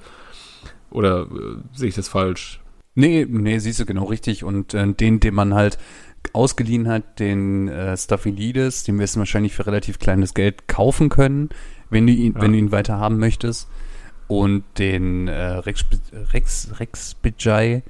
Oder 0.91 1.23
äh, 1.23 1.57
sehe 1.75 1.89
ich 1.89 1.95
das 1.95 2.09
falsch? 2.09 2.61
Nee, 2.95 3.27
nee, 3.29 3.59
siehst 3.59 3.79
du 3.79 3.87
genau 3.87 4.05
richtig. 4.05 4.43
Und 4.43 4.75
äh, 4.75 4.93
den, 4.93 5.21
den 5.21 5.35
man 5.35 5.55
halt 5.55 5.79
ausgeliehen 6.35 6.89
hat, 6.89 7.19
den 7.21 7.69
äh, 7.69 7.97
Staphylidis, 7.97 8.85
den 8.85 8.99
wirst 8.99 9.17
du 9.17 9.21
wahrscheinlich 9.21 9.55
für 9.55 9.67
relativ 9.67 9.99
kleines 9.99 10.35
Geld 10.35 10.69
kaufen 10.69 11.09
können, 11.09 11.49
wenn 11.91 12.07
du 12.07 12.13
ihn, 12.13 12.35
Ja. 12.35 12.43
wenn 12.43 12.53
du 12.53 12.59
ihn 12.59 12.73
weiter 12.73 12.99
haben 12.99 13.19
möchtest. 13.19 13.69
Und 14.27 14.65
den 14.79 15.27
äh, 15.29 15.35
Rex, 15.41 15.85
Rex, 16.33 16.71
Rex 16.81 17.15
Bijay, 17.15 17.83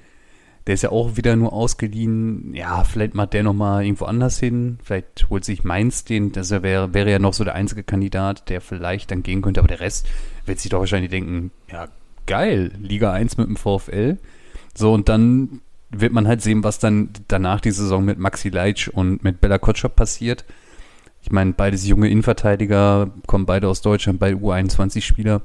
der 0.66 0.74
ist 0.74 0.83
ja 0.83 0.90
auch 0.90 1.16
wieder 1.16 1.35
nur 1.35 1.53
ausgeliehen. 1.53 2.55
Ja, 2.55 2.85
vielleicht 2.85 3.14
macht 3.14 3.33
der 3.33 3.42
nochmal 3.42 3.85
irgendwo 3.85 4.05
anders 4.05 4.38
hin. 4.38 4.79
Vielleicht 4.85 5.27
holt 5.31 5.44
sich 5.44 5.64
Mainz 5.64 6.05
den. 6.05 6.31
Das 6.31 6.51
wäre, 6.51 6.92
wäre 6.94 7.11
ja 7.11 7.18
noch 7.18 7.33
so 7.33 7.42
der 7.42 7.55
einzige 7.55 7.83
Kandidat, 7.83 8.48
der 8.51 8.61
vielleicht 8.61 9.11
dann 9.11 9.22
gehen 9.22 9.42
könnte. 9.42 9.61
Aber 9.61 9.68
der 9.68 9.81
Rest 9.81 10.07
wird 10.46 10.61
sich 10.61 10.70
doch 10.70 10.79
wahrscheinlich 10.81 11.11
denken, 11.11 11.51
ja, 11.72 11.88
geil, 12.27 12.70
Liga 12.81 13.12
1 13.12 13.38
mit 13.38 13.48
dem 13.48 13.57
VfL. 13.57 14.18
So, 14.77 14.92
und 14.92 15.09
dann 15.09 15.61
wird 15.90 16.12
man 16.12 16.29
halt 16.29 16.42
sehen, 16.42 16.64
was 16.64 16.79
dann 16.79 17.11
danach 17.29 17.61
die 17.61 17.70
Saison 17.70 18.05
mit 18.05 18.18
Maxi 18.18 18.51
Leitsch 18.51 18.88
und 18.88 19.24
mit 19.24 19.40
Bella 19.40 19.59
Kotschop 19.59 19.96
passiert. 19.96 20.44
Ich 21.22 21.33
meine, 21.33 21.53
beides 21.53 21.87
junge 21.87 22.09
Innenverteidiger, 22.09 23.11
kommen 23.27 23.46
beide 23.46 23.68
aus 23.68 23.81
Deutschland, 23.81 24.18
beide 24.18 24.37
U21-Spieler. 24.37 25.42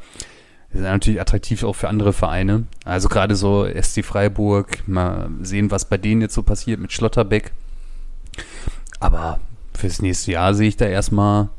Das 0.69 0.82
ist 0.82 0.88
natürlich 0.88 1.21
attraktiv 1.21 1.63
auch 1.63 1.75
für 1.75 1.88
andere 1.88 2.13
Vereine. 2.13 2.65
Also 2.84 3.08
gerade 3.08 3.36
so 3.36 3.65
SC 3.65 4.03
Freiburg, 4.03 4.88
mal 4.88 5.29
sehen, 5.41 5.71
was 5.71 5.86
bei 5.88 5.97
denen 5.97 6.21
jetzt 6.21 6.34
so 6.34 6.43
passiert 6.43 6.79
mit 6.79 6.91
Schlotterbeck. 6.91 7.51
Aber 8.99 9.39
fürs 9.73 10.01
nächste 10.01 10.32
Jahr 10.32 10.53
sehe 10.53 10.69
ich 10.69 10.77
da 10.77 10.86
erstmal, 10.86 11.49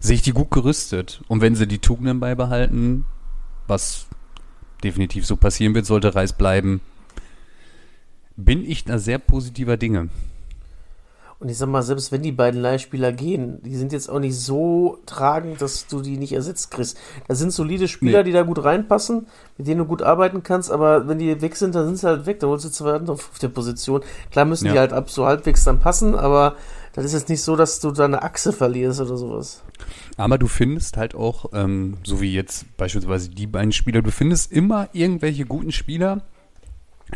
sehe 0.00 0.14
ich 0.14 0.22
die 0.22 0.32
gut 0.32 0.50
gerüstet. 0.50 1.22
Und 1.28 1.40
wenn 1.42 1.54
sie 1.54 1.66
die 1.66 1.80
Tugenden 1.80 2.20
beibehalten, 2.20 3.04
was 3.66 4.06
definitiv 4.82 5.26
so 5.26 5.36
passieren 5.36 5.74
wird, 5.74 5.86
sollte 5.86 6.14
Reis 6.14 6.32
bleiben, 6.32 6.80
bin 8.36 8.64
ich 8.68 8.84
da 8.84 8.98
sehr 8.98 9.18
positiver 9.18 9.76
Dinge. 9.76 10.08
Und 11.38 11.50
ich 11.50 11.58
sag 11.58 11.68
mal, 11.68 11.82
selbst 11.82 12.12
wenn 12.12 12.22
die 12.22 12.32
beiden 12.32 12.62
Leihspieler 12.62 13.12
gehen, 13.12 13.58
die 13.62 13.76
sind 13.76 13.92
jetzt 13.92 14.08
auch 14.08 14.20
nicht 14.20 14.36
so 14.38 14.98
tragend, 15.04 15.60
dass 15.60 15.86
du 15.86 16.00
die 16.00 16.16
nicht 16.16 16.32
ersetzt 16.32 16.70
kriegst. 16.70 16.96
Da 17.28 17.34
sind 17.34 17.52
solide 17.52 17.88
Spieler, 17.88 18.20
Nee. 18.20 18.24
die 18.24 18.32
da 18.32 18.42
gut 18.42 18.64
reinpassen, 18.64 19.26
mit 19.58 19.66
denen 19.66 19.80
du 19.80 19.84
gut 19.84 20.00
arbeiten 20.00 20.42
kannst, 20.42 20.70
aber 20.70 21.08
wenn 21.08 21.18
die 21.18 21.42
weg 21.42 21.54
sind, 21.56 21.74
dann 21.74 21.84
sind 21.84 21.98
sie 21.98 22.06
halt 22.06 22.24
weg. 22.24 22.40
Da 22.40 22.46
holst 22.46 22.64
du 22.64 22.70
zwei 22.70 22.94
andere 22.94 23.12
auf 23.16 23.38
der 23.42 23.48
Position. 23.48 24.00
Klar 24.30 24.46
müssen 24.46 24.64
die 24.64 24.72
Ja. 24.74 24.80
halt 24.80 24.94
ab 24.94 25.10
so 25.10 25.26
halbwegs 25.26 25.62
dann 25.64 25.78
passen, 25.78 26.14
aber 26.14 26.56
das 26.94 27.04
ist 27.04 27.12
jetzt 27.12 27.28
nicht 27.28 27.42
so, 27.42 27.54
dass 27.54 27.80
du 27.80 27.90
da 27.90 28.06
eine 28.06 28.22
Achse 28.22 28.54
verlierst 28.54 29.02
oder 29.02 29.18
sowas. 29.18 29.62
Aber 30.16 30.38
du 30.38 30.46
findest 30.46 30.96
halt 30.96 31.14
auch, 31.14 31.50
ähm, 31.52 31.98
so 32.02 32.22
wie 32.22 32.32
jetzt 32.32 32.64
beispielsweise 32.78 33.28
die 33.28 33.46
beiden 33.46 33.72
Spieler, 33.72 34.00
du 34.00 34.10
findest 34.10 34.52
immer 34.52 34.88
irgendwelche 34.94 35.44
guten 35.44 35.70
Spieler, 35.72 36.22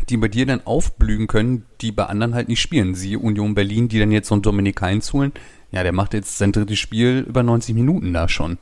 die 0.09 0.17
bei 0.17 0.27
dir 0.27 0.45
dann 0.45 0.65
aufblühen 0.65 1.27
können, 1.27 1.65
die 1.81 1.91
bei 1.91 2.05
anderen 2.05 2.33
halt 2.33 2.47
nicht 2.47 2.61
spielen. 2.61 2.95
Siehe 2.95 3.19
Union 3.19 3.55
Berlin, 3.55 3.89
die 3.89 3.99
dann 3.99 4.11
jetzt 4.11 4.29
so 4.29 4.35
einen 4.35 4.41
Dominik 4.41 4.81
Heinz 4.81 5.13
holen. 5.13 5.33
Ja, 5.71 5.83
der 5.83 5.93
macht 5.93 6.13
jetzt 6.13 6.37
sein 6.37 6.51
drittes 6.51 6.79
Spiel 6.79 7.25
über 7.27 7.43
90 7.43 7.75
Minuten 7.75 8.13
da 8.13 8.27
schon. 8.27 8.57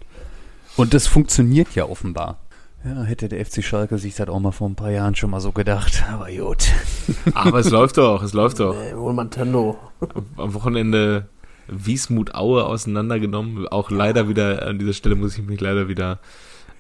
Und 0.76 0.94
das 0.94 1.08
funktioniert 1.08 1.76
ja 1.76 1.86
offenbar. 1.86 2.40
Ja, 2.86 3.04
hätte 3.04 3.28
der 3.28 3.46
FC 3.46 3.64
Schalke 3.64 3.98
sich 3.98 4.16
das 4.16 4.30
auch 4.30 4.40
mal 4.40 4.52
vor 4.52 4.70
ein 4.70 4.76
paar 4.76 4.92
Jahren 4.92 5.14
schon 5.14 5.30
mal 5.30 5.42
so 5.42 5.52
gedacht. 5.52 6.04
Aber 6.10 6.32
gut. 6.32 6.70
Aber 7.34 7.60
es 7.60 7.70
läuft 7.70 7.98
doch, 7.98 8.24
es 8.24 8.34
läuft 8.34 8.60
doch. 8.60 8.74
Mal 8.74 9.26
ein 9.26 9.32
Tando. 9.32 9.78
Am 10.38 10.54
Wochenende 10.54 11.28
Wiesmut 11.68 12.36
Aue 12.36 12.64
auseinandergenommen. 12.64 13.68
Auch 13.68 13.92
leider 13.92 14.30
wieder, 14.30 14.66
an 14.66 14.80
dieser 14.80 14.94
Stelle 14.94 15.16
muss 15.16 15.38
ich 15.38 15.46
mich 15.46 15.60
leider 15.60 15.90
wieder 15.90 16.20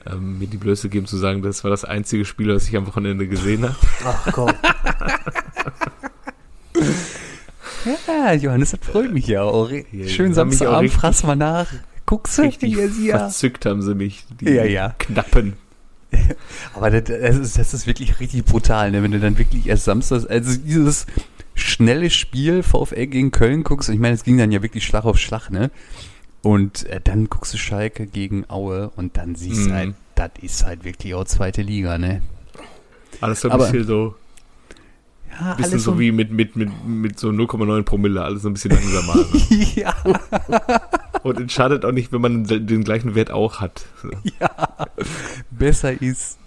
ähm, 0.05 0.39
mir 0.39 0.47
die 0.47 0.57
Blöße 0.57 0.89
geben 0.89 1.05
zu 1.05 1.17
sagen, 1.17 1.41
das 1.41 1.63
war 1.63 1.71
das 1.71 1.85
einzige 1.85 2.25
Spiel, 2.25 2.47
das 2.47 2.67
ich 2.67 2.75
am 2.77 2.87
Wochenende 2.87 3.27
gesehen 3.27 3.63
habe. 3.63 3.75
Ach 4.05 4.27
komm. 4.31 4.51
Ja, 8.07 8.33
Johannes, 8.33 8.71
das 8.71 8.79
freut 8.81 9.13
mich 9.13 9.27
ja 9.27 9.43
auch. 9.43 9.69
Ja, 9.71 10.07
Schön 10.07 10.33
Samstagabend, 10.33 10.91
fraß 10.91 11.23
mal 11.23 11.35
nach. 11.35 11.67
Guckst 12.05 12.37
du? 12.37 12.41
Richtig 12.43 12.75
Ja, 12.75 12.85
ja. 12.85 13.19
verzückt 13.19 13.65
haben 13.65 13.81
sie 13.81 13.95
mich, 13.95 14.25
die 14.39 14.49
Ja, 14.49 14.65
ja. 14.65 14.95
Knappen. 14.97 15.53
Aber 16.73 16.89
das, 16.89 17.03
das, 17.03 17.37
ist, 17.37 17.57
das 17.57 17.73
ist 17.73 17.87
wirklich 17.87 18.19
richtig 18.19 18.45
brutal, 18.45 18.91
ne? 18.91 19.03
wenn 19.03 19.11
du 19.11 19.19
dann 19.19 19.37
wirklich 19.37 19.67
erst 19.67 19.85
Samstags, 19.85 20.25
also 20.25 20.57
dieses 20.57 21.05
schnelle 21.53 22.09
Spiel 22.09 22.63
VfL 22.63 23.07
gegen 23.07 23.31
Köln 23.31 23.63
guckst, 23.63 23.89
ich 23.89 23.99
meine, 23.99 24.15
es 24.15 24.23
ging 24.23 24.37
dann 24.37 24.51
ja 24.51 24.63
wirklich 24.63 24.85
Schlag 24.85 25.05
auf 25.05 25.19
Schlag, 25.19 25.49
ne? 25.51 25.69
Und 26.41 26.85
äh, 26.85 27.01
dann 27.03 27.29
guckst 27.29 27.53
du 27.53 27.57
Schalke 27.57 28.07
gegen 28.07 28.45
Aue 28.49 28.91
und 28.95 29.17
dann 29.17 29.35
siehst 29.35 29.65
du 29.65 29.69
Mhm. 29.69 29.73
halt, 29.73 29.93
das 30.15 30.31
ist 30.41 30.65
halt 30.65 30.83
wirklich 30.83 31.13
auch 31.13 31.25
zweite 31.25 31.61
Liga, 31.61 31.97
ne? 31.97 32.21
Alles 33.21 33.41
so 33.41 33.49
ein 33.49 33.53
Aber- 33.53 33.65
bisschen 33.69 33.85
so, 33.87 34.15
Ja, 35.39 35.53
bisschen 35.55 35.79
so 35.79 35.99
wie 35.99 36.11
mit, 36.11 36.31
mit, 36.31 36.55
mit, 36.55 36.69
mit 36.85 37.19
so 37.19 37.29
0,9 37.29 37.83
Promille, 37.83 38.21
alles 38.23 38.41
so 38.43 38.49
ein 38.49 38.53
bisschen 38.53 38.71
langsamer. 38.71 39.15
ne? 39.15 39.65
ja. 39.75 39.95
Und 41.23 41.39
es 41.41 41.51
schadet 41.51 41.83
auch 41.85 41.91
nicht, 41.91 42.11
wenn 42.13 42.21
man 42.21 42.45
den, 42.45 42.83
gleichen 42.85 43.15
Wert 43.15 43.31
auch 43.31 43.59
hat. 43.59 43.85
So. 44.01 44.09
Besser 45.51 46.01
ist. 46.01 46.37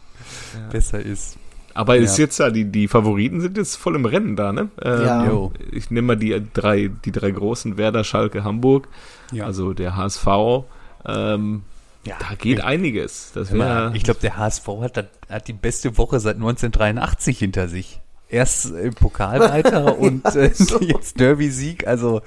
Besser 0.70 1.00
ist. 1.00 1.36
Aber 1.74 1.96
ist 1.96 2.18
Ja. 2.18 2.24
jetzt 2.24 2.38
ja, 2.38 2.50
die, 2.50 2.64
die 2.64 2.88
Favoriten 2.88 3.40
sind 3.40 3.56
jetzt 3.56 3.76
voll 3.76 3.94
im 3.96 4.04
Rennen 4.04 4.36
da, 4.36 4.52
ne? 4.52 4.68
Ähm, 4.82 5.02
Ja. 5.02 5.50
Ich 5.70 5.90
nehme 5.90 6.08
mal 6.08 6.16
die 6.16 6.40
drei, 6.52 6.90
die 7.04 7.12
drei 7.12 7.30
großen, 7.30 7.76
Werder, 7.78 8.04
Schalke, 8.04 8.44
Hamburg, 8.44 8.88
Ja. 9.32 9.44
also 9.46 9.72
der 9.72 9.96
HSV. 9.96 10.64
Ähm, 11.06 11.62
Ja. 12.04 12.16
da 12.18 12.34
geht 12.36 12.62
einiges. 12.62 13.32
Das 13.34 13.52
wär, 13.52 13.92
ich 13.94 14.02
glaube, 14.04 14.20
der 14.20 14.36
HSV 14.36 14.66
hat, 14.82 15.08
hat 15.30 15.48
die 15.48 15.52
beste 15.52 15.96
Woche 15.98 16.20
seit 16.20 16.36
1983 16.36 17.38
hinter 17.38 17.68
sich. 17.68 18.00
Erst 18.28 18.72
im 18.74 18.94
Pokal 18.94 19.40
weiter 19.40 19.98
und 19.98 20.24
äh, 20.34 20.50
so. 20.54 20.80
jetzt 20.80 21.20
Derby-Sieg. 21.20 21.86
Also, 21.86 22.22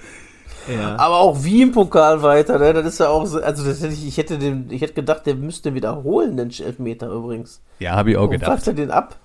ja. 0.72 0.96
Aber 0.98 1.18
auch 1.20 1.44
wie 1.44 1.62
im 1.62 1.72
Pokal 1.72 2.22
weiter, 2.24 2.58
ne? 2.60 2.74
Das 2.74 2.86
ist 2.86 3.00
ja 3.00 3.10
auch 3.10 3.26
so, 3.26 3.42
also 3.42 3.64
das 3.66 3.82
hätte 3.82 3.94
ich, 3.94 4.08
ich 4.08 4.18
hätte 4.18 4.38
den, 4.38 4.68
ich 4.70 4.82
hätte 4.82 4.94
gedacht, 4.94 5.26
der 5.26 5.36
müsste 5.36 5.74
wiederholen, 5.76 6.38
den 6.38 6.50
Elfmeter 6.52 7.10
übrigens. 7.12 7.62
ja, 7.80 7.92
habe 7.96 8.12
ich 8.12 8.18
auch 8.18 8.22
Warum 8.22 8.32
gedacht. 8.40 8.66
er 8.68 8.74
den 8.74 8.92
ab? 8.92 9.16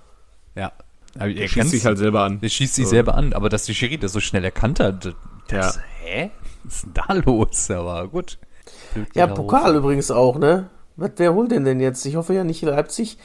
Ja. 0.55 0.71
Er 1.17 1.29
schießt 1.29 1.55
ganz- 1.55 1.71
sich 1.71 1.85
halt 1.85 1.97
selber 1.97 2.21
an. 2.23 2.39
Der 2.39 2.49
schießt 2.49 2.75
sich 2.75 2.85
So. 2.85 2.91
selber 2.91 3.15
an, 3.15 3.33
aber 3.33 3.49
dass 3.49 3.65
die 3.65 3.75
Schiri 3.75 3.97
das 3.97 4.13
so 4.13 4.19
schnell 4.19 4.43
erkannt 4.45 4.79
hat, 4.79 5.13
das, 5.49 5.75
Ja. 5.75 5.81
hä? 6.03 6.31
Was 6.63 6.73
ist 6.75 6.85
denn 6.85 6.93
da 6.93 7.13
los? 7.13 7.71
Aber 7.71 8.07
gut. 8.07 8.37
Blöd 8.93 9.07
Ja. 9.15 9.27
Pokal 9.27 9.75
übrigens 9.75 10.09
auch, 10.11 10.37
ne? 10.37 10.69
Was, 10.95 11.11
wer 11.17 11.33
holt 11.33 11.51
den 11.51 11.65
denn 11.65 11.79
jetzt? 11.79 12.05
Ich 12.05 12.15
hoffe 12.15 12.33
ja 12.33 12.43
nicht 12.43 12.61
Leipzig. 12.61 13.17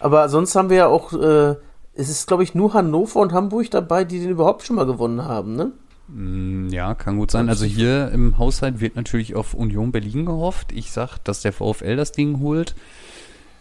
Aber 0.00 0.28
sonst 0.28 0.54
haben 0.54 0.70
wir 0.70 0.76
ja 0.76 0.86
auch, 0.86 1.12
äh, 1.12 1.56
es 1.94 2.08
ist, 2.08 2.28
glaube 2.28 2.44
ich, 2.44 2.54
nur 2.54 2.72
Hannover 2.74 3.18
und 3.20 3.32
Hamburg 3.32 3.70
dabei, 3.70 4.04
die 4.04 4.20
den 4.20 4.30
überhaupt 4.30 4.62
schon 4.64 4.76
mal 4.76 4.86
gewonnen 4.86 5.24
haben, 5.24 5.56
ne? 5.56 5.72
Mm, 6.06 6.68
Ja, 6.70 6.94
kann 6.94 7.16
gut 7.18 7.30
sein. 7.32 7.48
Also 7.48 7.64
hier 7.64 8.10
im 8.12 8.38
Haushalt 8.38 8.80
wird 8.80 8.94
natürlich 8.94 9.34
auf 9.34 9.54
Union 9.54 9.90
Berlin 9.90 10.24
gehofft. 10.26 10.70
Ich 10.72 10.92
sag, 10.92 11.18
dass 11.24 11.42
der 11.42 11.52
VfL 11.52 11.96
das 11.96 12.12
Ding 12.12 12.38
holt. 12.40 12.74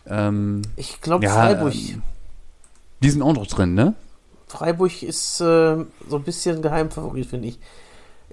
Ähm, 0.05 0.62
Ich 0.75 1.01
glaube, 1.01 1.25
ja, 1.25 1.33
Freiburg, 1.33 1.73
ähm, 1.73 2.01
die 3.03 3.10
sind 3.10 3.21
auch 3.21 3.33
noch 3.33 3.47
drin, 3.47 3.73
ne? 3.73 3.93
Freiburg 4.47 5.03
ist 5.03 5.41
äh, 5.41 5.75
so 6.10 6.15
ein 6.15 6.23
bisschen 6.23 6.62
Geheimfavorit, 6.62 7.25
finde 7.25 7.49
ich. 7.49 7.60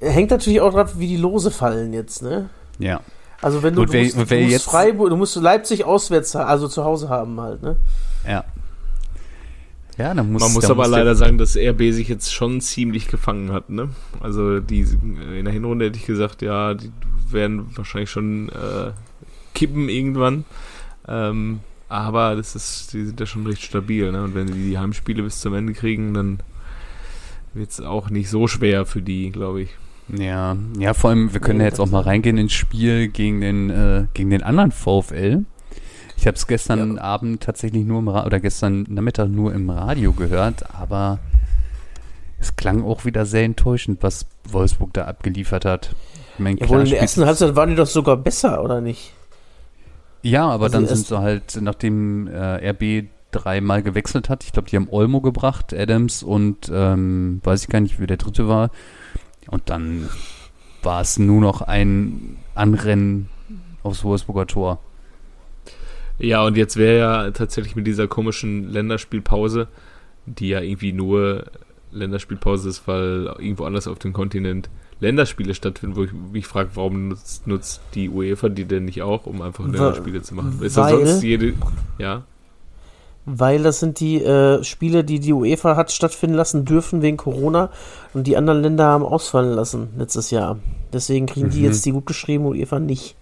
Hängt 0.01 0.31
natürlich 0.31 0.61
auch 0.61 0.73
drauf, 0.73 0.99
wie 0.99 1.09
die 1.09 1.17
Lose 1.17 1.51
fallen 1.51 1.93
jetzt, 1.93 2.23
ne? 2.23 2.51
Ja. 2.79 3.01
Also 3.43 3.63
wenn 3.63 3.75
du, 3.75 3.83
Gut, 3.83 3.93
du 3.93 3.99
musst, 3.99 4.17
wer 4.17 4.25
du 4.25 4.43
musst 4.43 4.53
jetzt- 4.53 4.65
Freiburg, 4.65 5.11
du 5.11 5.17
musst 5.17 5.37
Leipzig 5.37 5.85
auswärts, 5.85 6.35
also 6.37 6.69
zu 6.69 6.85
Hause 6.85 7.09
haben 7.09 7.41
halt, 7.41 7.63
ne? 7.63 7.77
Ja. 8.27 8.45
Ja, 9.97 10.13
dann 10.13 10.33
muss 10.33 10.43
Man 10.43 10.53
muss 10.53 10.65
aber 10.65 10.85
der- 10.85 10.91
leider 10.93 11.15
sagen, 11.15 11.39
dass 11.39 11.57
RB 11.57 11.93
sich 11.93 12.09
jetzt 12.09 12.33
schon 12.35 12.61
ziemlich 12.61 13.07
gefangen 13.07 13.53
hat, 13.53 13.71
ne? 13.71 13.91
Also 14.21 14.59
die 14.61 14.81
in 14.81 15.45
der 15.45 15.53
Hinrunde 15.53 15.87
hätte 15.87 15.99
ich 15.99 16.07
gesagt, 16.07 16.43
ja, 16.43 16.75
die 16.75 16.91
werden 17.31 17.77
wahrscheinlich 17.77 18.11
schon 18.11 18.49
äh, 18.49 18.91
kippen 19.55 19.89
irgendwann. 19.89 20.45
Ähm, 21.07 21.61
aber 21.89 22.37
das 22.37 22.55
ist, 22.55 22.93
die 22.93 23.05
sind 23.05 23.21
ja 23.21 23.27
schon 23.27 23.47
recht 23.47 23.63
stabil, 23.63 24.11
ne? 24.11 24.25
Und 24.25 24.35
wenn 24.35 24.47
die 24.47 24.71
die 24.71 24.79
Heimspiele 24.79 25.23
bis 25.23 25.41
zum 25.41 25.55
Ende 25.55 25.73
kriegen, 25.73 26.15
dann 26.15 26.41
wird 27.53 27.71
es 27.71 27.81
auch 27.81 28.11
nicht 28.11 28.31
so 28.31 28.49
schwer 28.49 28.87
für 28.87 29.03
die, 29.03 29.31
glaube 29.31 29.63
ich. 29.63 29.71
Ja, 30.09 30.57
ja, 30.79 30.93
vor 30.93 31.11
allem, 31.11 31.33
wir 31.33 31.41
können 31.41 31.61
ja 31.61 31.67
jetzt 31.67 31.81
auch 31.81 31.91
mal 31.91 32.03
reingehen 32.03 32.37
ins 32.37 32.53
Spiel 32.53 33.09
gegen 33.09 33.41
den, 33.41 33.71
äh, 33.71 34.07
gegen 34.13 34.31
den 34.31 34.43
anderen 34.43 34.71
VfL. 34.71 35.45
Ich 36.17 36.27
habe 36.27 36.37
es 36.37 36.47
gestern 36.47 36.99
Abend 36.99 37.43
tatsächlich 37.43 37.85
nur 37.85 37.99
im 38.01 38.09
Ra 38.09 38.25
oder 38.27 38.39
gestern 38.41 38.87
Nachmittag 38.89 39.29
nur 39.29 39.53
im 39.53 39.69
Radio 39.71 40.13
gehört, 40.13 40.75
aber 40.75 41.19
es 42.39 42.57
klang 42.57 42.85
auch 42.85 43.05
wieder 43.05 43.25
sehr 43.27 43.45
enttäuschend, 43.45 44.03
was 44.03 44.27
Wolfsburg 44.51 44.93
da 44.93 45.07
abgeliefert 45.07 45.65
hat. 45.65 45.95
Ich 46.35 46.41
mein, 46.41 46.57
Ja, 46.59 46.69
wohl 46.69 46.81
in 46.81 46.91
der 46.91 47.01
ersten 47.01 47.25
Halbzeit 47.25 47.57
waren 47.57 47.71
die 47.71 47.75
doch 47.77 47.87
sogar 47.87 48.17
besser, 48.17 48.63
oder 48.63 48.81
nicht? 48.81 49.13
Ja, 50.25 50.49
aber 50.49 50.65
Also 50.65 50.79
dann 50.79 50.87
sind 50.87 51.07
sie 51.07 51.19
halt, 51.19 51.59
nachdem 51.61 52.29
äh, 52.29 52.71
RB 52.71 53.09
dreimal 53.31 53.83
gewechselt 53.83 54.31
hat, 54.31 54.43
ich 54.43 54.53
glaube, 54.53 54.71
die 54.71 54.77
haben 54.77 54.89
Olmo 54.91 55.21
gebracht, 55.21 55.75
Adams 55.75 56.23
und 56.23 56.71
ähm, 56.73 57.41
weiß 57.45 57.65
ich 57.65 57.69
gar 57.69 57.81
nicht, 57.81 58.01
wer 58.01 58.07
der 58.07 58.17
dritte 58.17 58.49
war. 58.49 58.71
Und 59.49 59.69
dann 59.69 60.09
war 60.83 61.03
es 61.03 61.19
nur 61.19 61.43
noch 61.43 61.61
ein 61.61 62.39
Anrennen 62.55 63.29
aufs 63.83 64.03
Wolfsburger 64.03 64.47
Tor. 64.47 64.81
Ja, 66.19 66.43
und 66.47 66.57
jetzt 66.57 66.79
wäre 66.79 66.99
ja 66.99 67.31
tatsächlich 67.33 67.77
mit 67.77 67.87
dieser 67.87 68.07
komischen 68.09 68.71
Länderspielpause, 68.71 69.69
die 70.25 70.49
ja 70.49 70.61
irgendwie 70.61 70.95
nur 70.95 71.45
Länderspielpause 71.93 72.71
ist, 72.71 72.89
weil 72.89 73.27
irgendwo 73.39 73.65
anders 73.65 73.87
auf 73.89 73.99
dem 73.99 74.15
Kontinent 74.15 74.71
Länderspiele 75.05 75.55
stattfinden, 75.55 75.97
wo 75.97 76.05
ich 76.05 76.11
mich 76.33 76.47
frage, 76.47 76.71
warum 76.75 77.09
nutzt, 77.09 77.47
nutzt 77.47 77.81
die 77.95 78.09
UEFA 78.09 78.49
die 78.49 78.65
denn 78.65 78.87
nicht 78.87 79.03
auch, 79.03 79.27
um 79.27 79.43
einfach 79.43 79.65
Länderspiele 79.65 80.23
zu 80.23 80.35
machen? 80.35 80.59
Ist 80.63 80.77
ja 80.77 80.85
weil- 80.85 81.07
sonst 81.07 81.23
jede, 81.23 81.53
ja? 81.99 82.23
Weil 83.27 83.63
das 83.63 83.81
sind 83.81 84.01
die 84.01 84.23
äh, 84.23 84.63
Spiele, 84.65 85.03
die 85.03 85.19
die 85.19 85.33
UEFA 85.33 85.77
hat 85.77 85.91
stattfinden 85.91 86.37
lassen 86.37 86.67
dürfen 86.67 87.01
wegen 87.01 87.17
Corona 87.17 87.71
und 88.13 88.27
die 88.27 88.37
anderen 88.37 88.61
Länder 88.61 88.85
haben 88.85 89.03
ausfallen 89.05 89.55
lassen 89.55 89.89
letztes 89.97 90.31
Jahr. 90.31 90.59
Deswegen 90.93 91.25
kriegen 91.25 91.49
die 91.49 91.61
Mhm. 91.61 91.65
jetzt 91.65 91.87
die 91.87 91.93
gut 91.93 92.05
geschrieben 92.05 92.45
UEFA 92.45 92.81
nicht. 92.81 93.17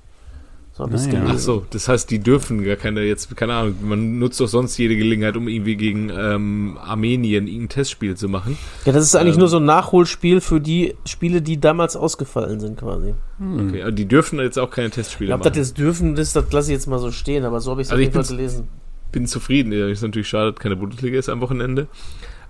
So 0.74 0.86
ich 0.86 1.06
Naja. 1.06 1.24
Ach 1.28 1.36
so, 1.38 1.66
das 1.68 1.86
heißt, 1.88 2.10
die 2.10 2.18
dürfen 2.18 2.64
gar 2.64 2.76
keine, 2.76 3.02
jetzt, 3.02 3.36
keine 3.36 3.52
Ahnung, 3.54 3.74
man 3.82 4.18
nutzt 4.18 4.40
doch 4.40 4.46
sonst 4.46 4.78
jede 4.78 4.96
Gelegenheit, 4.96 5.36
um 5.36 5.46
irgendwie 5.46 5.76
gegen 5.76 6.08
ähm, 6.08 6.78
Armenien 6.82 7.46
irgendein 7.46 7.68
Testspiel 7.68 8.16
zu 8.16 8.28
machen. 8.30 8.56
Ja, 8.86 8.92
das 8.92 9.04
ist 9.04 9.14
eigentlich 9.14 9.34
Ähm. 9.34 9.40
nur 9.40 9.48
so 9.48 9.58
ein 9.58 9.66
Nachholspiel 9.66 10.40
für 10.40 10.60
die 10.62 10.94
Spiele, 11.04 11.42
die 11.42 11.60
damals 11.60 11.94
ausgefallen 11.94 12.58
sind 12.58 12.78
quasi. 12.80 13.12
Okay, 13.38 13.82
aber 13.82 13.92
die 13.92 14.06
dürfen 14.08 14.38
jetzt 14.38 14.58
auch 14.58 14.70
keine 14.70 14.88
Ich 14.88 14.94
Testspiele 14.94 15.28
glaube, 15.28 15.40
machen. 15.44 15.50
das 15.52 15.58
jetzt 15.58 15.76
dürfen, 15.78 16.14
das, 16.14 16.32
das 16.32 16.50
lasse 16.52 16.70
ich 16.70 16.76
jetzt 16.76 16.86
mal 16.86 16.98
so 16.98 17.10
stehen, 17.10 17.44
aber 17.44 17.60
so 17.60 17.72
habe 17.72 17.82
ich 17.82 17.88
es 17.88 17.92
Also 17.92 18.00
auf 18.02 18.08
ich 18.08 18.14
jeden 18.14 18.24
Fall 18.24 18.34
bin's- 18.36 18.36
gelesen. 18.54 18.68
bin 19.12 19.26
zufrieden. 19.26 19.72
Ja, 19.74 19.88
Ist 19.88 20.00
natürlich 20.02 20.28
schade, 20.28 20.52
dass 20.52 20.60
keine 20.62 20.76
Bundesliga 20.76 21.18
ist 21.18 21.28
am 21.28 21.42
Wochenende. 21.42 21.86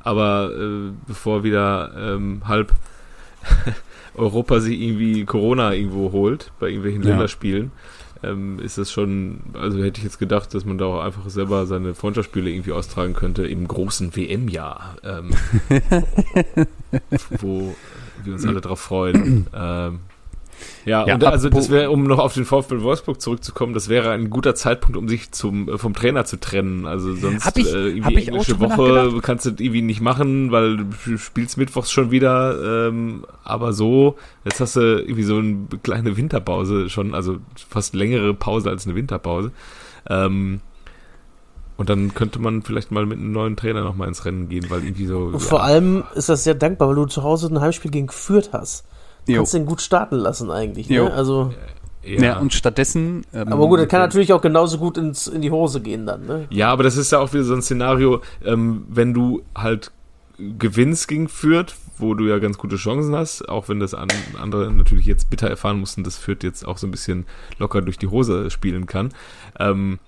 Aber 0.04 0.52
äh, 0.56 0.92
bevor 1.08 1.42
wieder 1.42 1.90
ähm, 1.96 2.42
halb 2.46 2.72
Europa 4.14 4.60
sich 4.60 4.80
irgendwie 4.80 5.24
Corona 5.24 5.72
irgendwo 5.74 6.12
holt, 6.12 6.52
bei 6.60 6.68
irgendwelchen 6.68 7.02
Ja. 7.02 7.10
Länderspielen, 7.10 7.72
ähm, 8.22 8.58
ist 8.58 8.78
das 8.78 8.90
schon, 8.90 9.40
also 9.54 9.82
hätte 9.82 9.98
ich 9.98 10.04
jetzt 10.04 10.18
gedacht, 10.18 10.54
dass 10.54 10.64
man 10.64 10.78
da 10.78 10.86
auch 10.86 11.00
einfach 11.00 11.28
selber 11.28 11.66
seine 11.66 11.94
Freundschaftsspiele 11.94 12.50
irgendwie 12.50 12.72
austragen 12.72 13.14
könnte 13.14 13.46
im 13.46 13.66
großen 13.66 14.14
WM-Jahr, 14.14 14.96
ähm, 15.04 15.30
wo 17.40 17.74
wir 18.24 18.32
uns 18.34 18.46
alle 18.46 18.60
drauf 18.60 18.80
freuen. 18.80 19.46
ähm, 19.54 20.00
ja, 20.84 21.06
Ja, 21.06 21.14
und 21.14 21.24
also 21.24 21.48
das 21.48 21.70
wäre, 21.70 21.90
um 21.90 22.04
noch 22.04 22.18
auf 22.18 22.34
den 22.34 22.44
VfL 22.44 22.82
Wolfsburg 22.82 23.20
zurückzukommen, 23.20 23.72
das 23.74 23.88
wäre 23.88 24.10
ein 24.10 24.30
guter 24.30 24.54
Zeitpunkt, 24.54 24.96
um 24.96 25.08
sich 25.08 25.32
zum, 25.32 25.68
äh, 25.68 25.78
vom 25.78 25.94
Trainer 25.94 26.24
zu 26.24 26.38
trennen. 26.40 26.86
Also 26.86 27.14
sonst 27.14 27.44
Hab 27.46 27.56
ich- 27.56 27.72
äh, 27.72 27.88
irgendwie 27.88 28.02
hab 28.02 28.12
ich 28.12 28.28
englische 28.28 28.60
Woche 28.60 29.20
kannst 29.22 29.46
du 29.46 29.50
irgendwie 29.50 29.82
nicht 29.82 30.00
machen, 30.00 30.50
weil 30.52 30.78
du 30.78 31.18
spielst 31.18 31.56
mittwochs 31.58 31.90
schon 31.90 32.10
wieder. 32.10 32.88
Ähm, 32.88 33.24
aber 33.44 33.72
so, 33.72 34.16
jetzt 34.44 34.60
hast 34.60 34.76
du 34.76 34.80
irgendwie 35.00 35.22
so 35.22 35.36
eine 35.38 35.66
kleine 35.82 36.16
Winterpause 36.16 36.88
schon, 36.90 37.14
also 37.14 37.36
fast 37.68 37.94
längere 37.94 38.34
Pause 38.34 38.70
als 38.70 38.86
eine 38.86 38.94
Winterpause. 38.94 39.52
Ähm, 40.08 40.60
und 41.76 41.88
dann 41.88 42.14
könnte 42.14 42.38
man 42.38 42.62
vielleicht 42.62 42.92
mal 42.92 43.06
mit 43.06 43.18
einem 43.18 43.32
neuen 43.32 43.56
Trainer 43.56 43.82
nochmal 43.82 44.06
ins 44.08 44.24
Rennen 44.24 44.48
gehen, 44.48 44.66
weil 44.68 44.84
irgendwie 44.84 45.06
so. 45.06 45.18
Und 45.18 45.40
vor 45.40 45.62
allem 45.64 46.04
ist 46.14 46.28
das 46.28 46.44
sehr 46.44 46.54
dankbar, 46.54 46.88
weil 46.88 46.94
du 46.96 47.06
zu 47.06 47.22
Hause 47.22 47.48
ein 47.52 47.60
Heimspiel 47.60 47.90
gegen 47.90 48.08
Fürth 48.08 48.50
hast. 48.52 48.84
Jo. 49.26 49.36
kannst 49.38 49.54
den 49.54 49.66
gut 49.66 49.80
starten 49.80 50.16
lassen 50.16 50.50
eigentlich. 50.50 50.88
Ne? 50.88 51.12
Also, 51.12 51.52
Ja. 52.04 52.38
und 52.38 52.52
stattdessen. 52.52 53.24
Ähm, 53.32 53.52
aber 53.52 53.68
gut, 53.68 53.78
das 53.80 53.88
kann 53.88 54.00
natürlich 54.00 54.32
auch 54.32 54.40
genauso 54.42 54.78
gut 54.78 54.98
ins, 54.98 55.26
in 55.28 55.40
die 55.42 55.50
Hose 55.50 55.80
gehen 55.80 56.06
dann. 56.06 56.26
Ne? 56.26 56.46
Ja, 56.50 56.70
aber 56.72 56.82
das 56.82 56.96
ist 56.96 57.12
ja 57.12 57.18
auch 57.20 57.32
wieder 57.32 57.44
so 57.44 57.54
ein 57.54 57.62
Szenario, 57.62 58.20
ähm, 58.44 58.84
wenn 58.88 59.14
du 59.14 59.42
halt 59.54 59.92
gewinnst 60.38 61.06
gegen 61.06 61.28
Fürth, 61.28 61.74
wo 61.98 62.14
du 62.14 62.24
ja 62.26 62.38
ganz 62.38 62.58
gute 62.58 62.76
Chancen 62.76 63.14
hast, 63.14 63.48
auch 63.48 63.68
wenn 63.68 63.78
das 63.78 63.94
an, 63.94 64.08
andere 64.40 64.72
natürlich 64.72 65.06
jetzt 65.06 65.30
bitter 65.30 65.48
erfahren 65.48 65.78
mussten, 65.78 66.02
dass 66.02 66.16
Fürth 66.16 66.42
jetzt 66.42 66.66
auch 66.66 66.78
so 66.78 66.88
ein 66.88 66.90
bisschen 66.90 67.26
locker 67.58 67.82
durch 67.82 67.98
die 67.98 68.08
Hose 68.08 68.50
spielen 68.50 68.86
kann. 68.86 69.10
Ähm, 69.60 70.00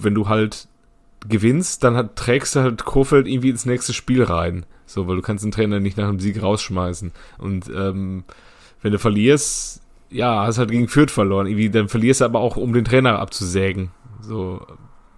wenn 0.00 0.14
du 0.14 0.28
halt 0.28 0.68
gewinnst, 1.28 1.82
dann 1.82 1.96
hat, 1.96 2.14
trägst 2.16 2.54
du 2.54 2.60
halt 2.60 2.84
Kofeld 2.84 3.26
irgendwie 3.26 3.50
ins 3.50 3.66
nächste 3.66 3.92
Spiel 3.92 4.22
rein. 4.22 4.64
So, 4.86 5.08
weil 5.08 5.16
du 5.16 5.22
kannst 5.22 5.44
den 5.44 5.50
Trainer 5.50 5.80
nicht 5.80 5.96
nach 5.96 6.08
dem 6.08 6.20
Sieg 6.20 6.40
rausschmeißen. 6.40 7.12
Und 7.38 7.68
ähm, 7.68 8.24
wenn 8.82 8.92
du 8.92 8.98
verlierst, 8.98 9.82
ja, 10.10 10.46
hast 10.46 10.58
halt 10.58 10.70
gegen 10.70 10.88
Fürth 10.88 11.10
verloren. 11.10 11.46
Irgendwie, 11.46 11.70
dann 11.70 11.88
verlierst 11.88 12.20
du 12.20 12.24
aber 12.24 12.40
auch, 12.40 12.56
um 12.56 12.72
den 12.72 12.84
Trainer 12.84 13.18
abzusägen. 13.18 13.90
So, 14.20 14.64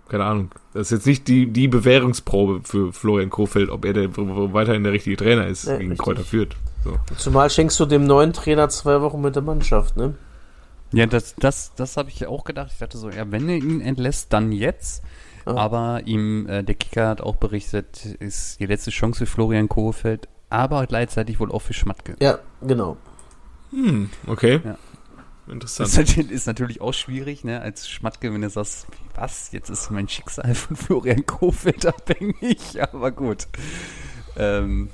keine 0.08 0.24
Ahnung. 0.24 0.50
Das 0.72 0.88
ist 0.88 0.90
jetzt 0.90 1.06
nicht 1.06 1.28
die, 1.28 1.46
die 1.46 1.68
Bewährungsprobe 1.68 2.60
für 2.64 2.92
Florian 2.92 3.30
Kofeld, 3.30 3.70
ob 3.70 3.84
er 3.84 3.92
der, 3.92 4.08
weiterhin 4.16 4.84
der 4.84 4.92
richtige 4.92 5.16
Trainer 5.16 5.46
ist 5.46 5.66
Ja, 5.66 5.76
gegen 5.76 5.90
richtig. 5.90 6.04
Kräuter 6.04 6.24
Fürth. 6.24 6.56
So. 6.84 6.98
Zumal 7.16 7.50
schenkst 7.50 7.78
du 7.78 7.86
dem 7.86 8.04
neuen 8.04 8.32
Trainer 8.32 8.68
zwei 8.68 9.00
Wochen 9.02 9.20
mit 9.20 9.34
der 9.34 9.42
Mannschaft. 9.42 9.96
Ne? 9.96 10.14
Ja, 10.92 11.06
das, 11.06 11.34
das, 11.36 11.72
das 11.76 11.96
habe 11.96 12.08
ich 12.08 12.26
auch 12.26 12.44
gedacht. 12.44 12.70
Ich 12.72 12.78
dachte 12.78 12.96
so, 12.96 13.10
ja, 13.10 13.30
wenn 13.30 13.48
er 13.48 13.56
ihn 13.56 13.80
entlässt, 13.80 14.32
dann 14.32 14.52
jetzt. 14.52 15.02
Ja. 15.48 15.54
Aber 15.56 16.02
ihm, 16.04 16.46
äh, 16.46 16.62
der 16.62 16.74
Kicker 16.74 17.08
hat 17.08 17.20
auch 17.20 17.36
berichtet, 17.36 18.04
ist 18.04 18.60
die 18.60 18.66
letzte 18.66 18.90
Chance 18.90 19.20
für 19.20 19.26
Florian 19.26 19.68
Kohfeldt, 19.68 20.28
aber 20.50 20.86
gleichzeitig 20.86 21.40
wohl 21.40 21.50
auch 21.50 21.62
für 21.62 21.72
Schmatke. 21.72 22.16
Ja, 22.20 22.38
genau. 22.60 22.96
Hm, 23.70 24.10
okay. 24.26 24.60
interessant. 25.46 25.88
Das 25.88 25.92
ist 25.92 25.98
natürlich, 25.98 26.30
ist 26.30 26.46
natürlich 26.46 26.80
auch 26.80 26.92
schwierig, 26.92 27.44
ne, 27.44 27.60
als 27.60 27.88
Schmatke, 27.88 28.32
wenn 28.32 28.42
du 28.42 28.50
sagst, 28.50 28.86
was, 29.14 29.52
jetzt 29.52 29.70
ist 29.70 29.90
mein 29.90 30.08
Schicksal 30.08 30.54
von 30.54 30.76
Florian 30.76 31.24
Kofeld 31.24 31.86
abhängig, 31.86 32.82
aber 32.92 33.10
gut. 33.10 33.48
Ähm, 34.36 34.90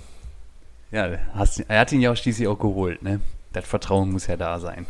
ja, 0.91 1.19
hast, 1.35 1.61
er 1.61 1.81
hat 1.81 1.91
ihn 1.91 2.01
ja 2.01 2.13
auch 2.13 2.17
schließlich 2.17 2.47
auch 2.47 2.59
geholt, 2.59 3.03
ne? 3.03 3.21
Das 3.53 3.67
Vertrauen 3.67 4.13
muss 4.13 4.27
ja 4.29 4.37
da 4.37 4.61
sein. 4.61 4.87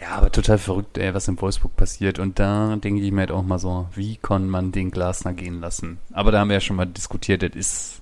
Ja, 0.00 0.10
aber 0.16 0.30
total 0.30 0.58
verrückt, 0.58 0.96
ey, 0.98 1.12
was 1.12 1.26
in 1.28 1.40
Wolfsburg 1.40 1.74
passiert. 1.76 2.18
Und 2.18 2.38
da 2.38 2.76
denke 2.76 3.00
ich 3.02 3.10
mir 3.10 3.20
halt 3.22 3.32
auch 3.32 3.42
mal 3.42 3.58
so, 3.58 3.86
wie 3.94 4.16
kann 4.16 4.48
man 4.48 4.70
den 4.70 4.90
Glasner 4.92 5.32
gehen 5.32 5.60
lassen? 5.60 5.98
Aber 6.12 6.30
da 6.30 6.38
haben 6.40 6.48
wir 6.48 6.54
ja 6.54 6.60
schon 6.60 6.76
mal 6.76 6.86
diskutiert, 6.86 7.42
das 7.42 7.50
ist, 7.54 8.00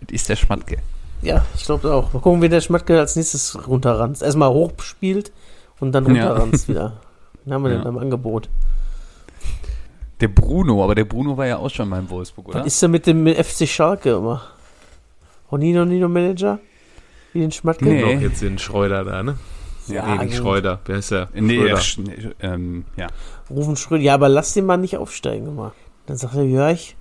das 0.00 0.10
ist 0.12 0.28
der 0.28 0.36
Schmatke. 0.36 0.78
Ja, 1.22 1.44
ich 1.54 1.64
glaube 1.64 1.92
auch. 1.92 2.12
Mal 2.12 2.20
gucken, 2.20 2.42
wie 2.42 2.48
der 2.48 2.60
Schmatke 2.60 2.98
als 2.98 3.14
nächstes 3.16 3.56
runterranzt. 3.68 4.22
Erstmal 4.22 4.50
hochspielt 4.50 5.32
und 5.80 5.92
dann 5.92 6.12
Ja. 6.14 6.28
runterranzt 6.28 6.68
wieder. 6.68 7.00
Den 7.44 7.52
haben 7.54 7.62
wir 7.64 7.70
Ja. 7.72 7.78
denn 7.78 7.86
am 7.86 7.98
Angebot. 7.98 8.48
Der 10.20 10.28
Bruno, 10.28 10.82
aber 10.82 10.96
der 10.96 11.04
Bruno 11.04 11.36
war 11.36 11.46
ja 11.46 11.58
auch 11.58 11.70
schon 11.70 11.88
mal 11.88 12.00
in 12.00 12.10
Wolfsburg, 12.10 12.48
oder? 12.48 12.60
Was 12.60 12.66
ist 12.66 12.82
denn 12.82 12.90
mit 12.90 13.06
dem 13.06 13.26
FC 13.26 13.68
Schalke 13.68 14.10
immer? 14.16 14.42
Honino 15.52 15.84
Nino 15.84 16.08
Manager? 16.08 16.58
Wie 17.32 17.40
den 17.40 17.52
Schmatke? 17.52 17.84
Nee. 17.84 18.14
Noch 18.16 18.20
jetzt 18.20 18.42
den 18.42 18.58
Schreuder 18.58 19.04
da, 19.04 19.22
ne? 19.22 19.38
Ja, 19.88 20.06
nee, 20.06 20.24
nicht 20.24 20.34
gut. 20.34 20.42
Schreuder. 20.42 20.80
Wer 20.86 20.96
ist 20.96 21.10
der? 21.10 21.28
Nee, 21.34 21.56
Schröder. 21.56 21.68
ja, 21.68 21.76
sch- 21.76 22.00
nee, 22.00 22.30
ähm, 22.40 22.84
ja. 22.96 23.06
Rufen 23.50 23.76
Schröder. 23.76 24.02
Ja, 24.02 24.14
aber 24.14 24.28
lass 24.28 24.54
den 24.54 24.66
mal 24.66 24.76
nicht 24.76 24.96
aufsteigen 24.96 25.46
immer. 25.48 25.72
Dann 26.06 26.16
sagt 26.16 26.34
er, 26.34 26.44
Jörg, 26.44 26.94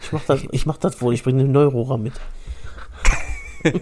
ich 0.00 0.12
mach 0.12 0.24
das, 0.24 0.40
ich 0.50 0.66
mach 0.66 0.76
das 0.78 1.00
wohl, 1.00 1.14
ich 1.14 1.22
bringe 1.22 1.42
den 1.44 1.52
Neurohrer 1.52 1.98
mit. 1.98 2.14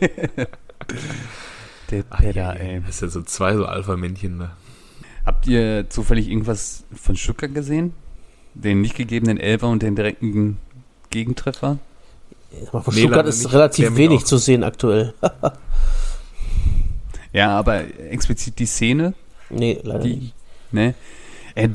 Der 1.91 2.03
Pedder, 2.05 2.33
ja, 2.35 2.53
ey. 2.53 2.81
Das 2.87 2.97
ist 2.97 3.03
ja 3.03 3.09
so 3.09 3.23
zwei 3.23 3.55
so 3.57 3.67
Alpha-Männchen 3.67 4.39
da. 4.39 4.53
Habt 5.27 5.47
ihr 5.47 5.89
zufällig 5.91 6.29
irgendwas 6.29 6.85
von 6.95 7.17
Stuttgart 7.17 7.55
gesehen? 7.55 7.93
Den 8.55 8.81
nicht 8.81 8.97
gegebenen 8.97 9.39
Elfer 9.39 9.69
und 9.69 9.83
den 9.83 9.95
direkten 9.97 10.59
Gegentreffer? 11.11 11.79
Von 12.71 12.93
Stuttgart 12.93 13.27
ist 13.27 13.53
relativ 13.53 13.97
wenig 13.97 14.19
auf. 14.19 14.25
zu 14.25 14.37
sehen 14.39 14.65
aktuell. 14.65 15.15
Ja, 17.33 17.51
aber 17.59 17.83
explizit 18.11 18.59
die 18.59 18.67
Szene, 18.67 19.15
nee, 19.51 19.79
leider 19.83 20.01
die, 20.05 20.17
nicht. 20.17 20.35
ne? 20.73 20.95
Äh, 21.55 21.71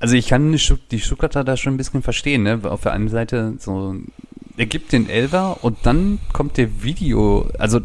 Also 0.00 0.16
ich 0.16 0.26
kann 0.28 0.50
die 0.50 0.58
Stutt- 0.58 0.90
die 0.90 0.98
Stuttgarter 1.00 1.44
da 1.44 1.56
schon 1.56 1.74
ein 1.74 1.76
bisschen 1.76 2.02
verstehen, 2.02 2.42
ne? 2.42 2.60
Auf 2.64 2.80
der 2.82 2.92
einen 2.92 3.08
Seite 3.08 3.54
so, 3.58 3.94
er 4.56 4.66
gibt 4.66 4.90
den 4.92 5.08
Elfer 5.08 5.62
und 5.62 5.78
dann 5.84 6.18
kommt 6.32 6.56
der 6.56 6.82
Video, 6.82 7.48
also 7.58 7.80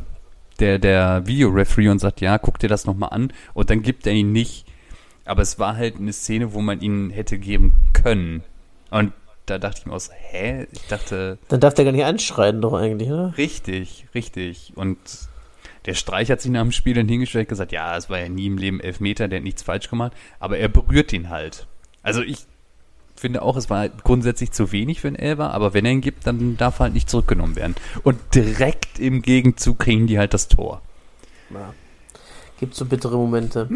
der, 0.59 0.79
der 0.79 1.27
Videoreferee 1.27 1.89
und 1.89 1.99
sagt, 1.99 2.19
ja, 2.21 2.39
guck 2.39 2.57
dir 2.57 2.69
das 2.69 2.87
nochmal 2.87 3.09
an 3.11 3.31
und 3.53 3.69
dann 3.69 3.83
gibt 3.83 4.07
er 4.07 4.13
ihn 4.13 4.31
nicht. 4.31 4.65
Aber 5.25 5.43
es 5.43 5.59
war 5.59 5.75
halt 5.75 5.97
eine 5.97 6.11
Szene, 6.13 6.53
wo 6.53 6.61
man 6.61 6.81
ihn 6.81 7.11
hätte 7.11 7.37
geben 7.37 7.73
können. 7.93 8.41
Und 8.89 9.11
da 9.45 9.59
dachte 9.59 9.81
ich 9.81 9.85
mir 9.85 9.93
aus, 9.93 10.09
hä? 10.31 10.65
Ich 10.71 10.87
dachte, 10.87 11.37
Dann 11.49 11.59
darf 11.59 11.75
der 11.75 11.85
gar 11.85 11.91
nicht 11.91 12.05
anschreien, 12.05 12.61
doch 12.61 12.73
eigentlich, 12.73 13.09
ne? 13.09 13.33
richtig, 13.37 14.07
richtig. 14.15 14.71
Und 14.75 14.97
der 15.87 15.93
Streich 15.93 16.29
hat 16.29 16.41
sich 16.41 16.51
nach 16.51 16.61
dem 16.61 16.73
Spiel 16.73 16.93
dann 16.93 17.07
hingestellt 17.07 17.49
gesagt, 17.49 17.71
ja, 17.71 17.97
es 17.97 18.09
war 18.09 18.19
ja 18.19 18.29
nie 18.29 18.47
im 18.47 18.57
Leben 18.57 18.79
Elfmeter, 18.81 19.27
der 19.27 19.39
hat 19.39 19.43
nichts 19.43 19.63
falsch 19.63 19.89
gemacht, 19.89 20.11
aber 20.39 20.57
er 20.57 20.67
berührt 20.67 21.13
ihn 21.13 21.29
halt. 21.29 21.65
Also 22.03 22.21
ich 22.21 22.45
finde 23.15 23.41
auch, 23.41 23.55
es 23.55 23.69
war 23.69 23.79
halt 23.79 24.03
grundsätzlich 24.03 24.51
zu 24.51 24.71
wenig 24.71 25.01
für 25.01 25.07
einen 25.07 25.15
Elfer, 25.15 25.51
aber 25.53 25.73
wenn 25.73 25.85
er 25.85 25.93
ihn 25.93 26.01
gibt, 26.01 26.27
dann 26.27 26.57
darf 26.57 26.79
er 26.79 26.85
halt 26.85 26.93
nicht 26.93 27.09
zurückgenommen 27.09 27.55
werden. 27.55 27.75
Und 28.03 28.19
direkt 28.35 28.99
im 28.99 29.21
Gegenzug 29.21 29.79
kriegen 29.79 30.07
die 30.07 30.19
halt 30.19 30.33
das 30.33 30.49
Tor. 30.49 30.81
Ja. 31.49 31.73
Gibt 32.59 32.75
so 32.75 32.85
bittere 32.85 33.15
Momente. 33.15 33.69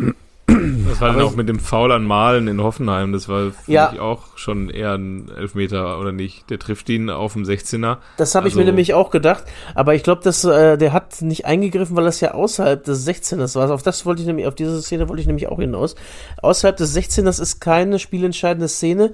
Das 0.88 1.00
war 1.00 1.08
dann 1.10 1.18
Aber 1.20 1.26
auch 1.26 1.36
mit 1.36 1.48
dem 1.48 1.60
Foul 1.60 1.92
an 1.92 2.04
Malen 2.06 2.48
in 2.48 2.62
Hoffenheim. 2.62 3.14
Das 3.14 3.30
war 3.30 3.52
für 3.52 3.72
Ja. 3.72 3.92
mich 3.92 4.00
auch 4.02 4.38
schon 4.38 4.70
eher 4.70 4.94
ein 4.94 5.30
Elfmeter, 5.36 6.00
oder 6.00 6.12
nicht? 6.12 6.50
Der 6.50 6.60
trifft 6.60 6.90
ihn 6.90 7.10
auf 7.10 7.34
dem 7.34 7.44
16er. 7.46 7.98
Das 8.18 8.36
habe 8.36 8.48
ich 8.48 8.54
Also- 8.54 8.60
mir 8.60 8.66
nämlich 8.66 8.94
auch 8.94 9.10
gedacht, 9.12 9.44
aber 9.76 9.96
ich 9.96 10.04
glaube, 10.04 10.22
dass 10.24 10.44
äh, 10.44 10.78
der 10.78 10.94
hat 10.94 11.22
nicht 11.22 11.46
eingegriffen, 11.46 11.96
weil 11.96 12.04
das 12.06 12.20
ja 12.20 12.34
außerhalb 12.34 12.84
des 12.84 13.06
16ers 13.08 13.56
war. 13.56 13.72
Auf 13.72 13.84
das 13.84 14.06
wollte 14.06 14.22
ich 14.22 14.28
nämlich, 14.28 14.48
auf 14.48 14.56
diese 14.56 14.82
Szene 14.82 15.08
wollte 15.10 15.22
ich 15.22 15.28
nämlich 15.28 15.48
auch 15.48 15.60
hinaus. 15.60 15.96
Außerhalb 16.42 16.76
des 16.78 16.94
16ers 16.96 17.40
ist 17.42 17.60
keine 17.62 18.00
spielentscheidende 18.00 18.68
Szene. 18.68 19.14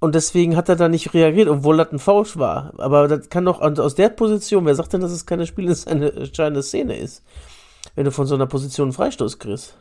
Und 0.00 0.14
deswegen 0.14 0.56
hat 0.56 0.68
er 0.68 0.76
da 0.76 0.88
nicht 0.88 1.14
reagiert, 1.14 1.48
obwohl 1.48 1.78
das 1.78 1.90
ein 1.92 1.98
Foul 1.98 2.26
war. 2.34 2.74
Aber 2.78 3.08
das 3.08 3.30
kann 3.30 3.44
doch 3.46 3.60
aus 3.60 3.94
der 3.94 4.10
Position, 4.10 4.66
wer 4.66 4.74
sagt 4.74 4.92
denn, 4.92 5.00
dass 5.00 5.12
es 5.12 5.24
keine 5.24 5.46
spielentscheidende 5.46 6.62
Szene 6.62 6.98
ist? 6.98 7.22
Wenn 7.94 8.04
du 8.04 8.10
von 8.10 8.26
so 8.26 8.34
einer 8.34 8.46
Position 8.46 8.86
einen 8.88 8.92
Freistoß 8.92 9.38
kriegst. 9.38 9.76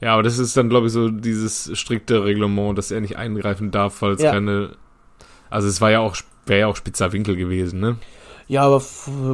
Ja, 0.00 0.12
aber 0.14 0.22
das 0.22 0.38
ist 0.38 0.56
dann, 0.56 0.68
glaube 0.68 0.86
ich, 0.88 0.92
so 0.92 1.08
dieses 1.08 1.70
strikte 1.78 2.24
Reglement, 2.24 2.76
dass 2.76 2.90
er 2.90 3.00
nicht 3.00 3.16
eingreifen 3.16 3.70
darf, 3.70 4.02
weil 4.02 4.12
es 4.12 4.22
Ja. 4.22 4.32
keine. 4.32 4.72
Also 5.48 5.68
es 5.68 5.80
war 5.80 5.90
ja 5.90 6.00
auch, 6.00 6.16
wäre 6.44 6.60
ja 6.60 6.66
auch 6.66 6.76
spitzer 6.76 7.12
Winkel 7.12 7.36
gewesen, 7.36 7.80
ne? 7.80 7.96
Ja, 8.48 8.62
aber 8.62 8.80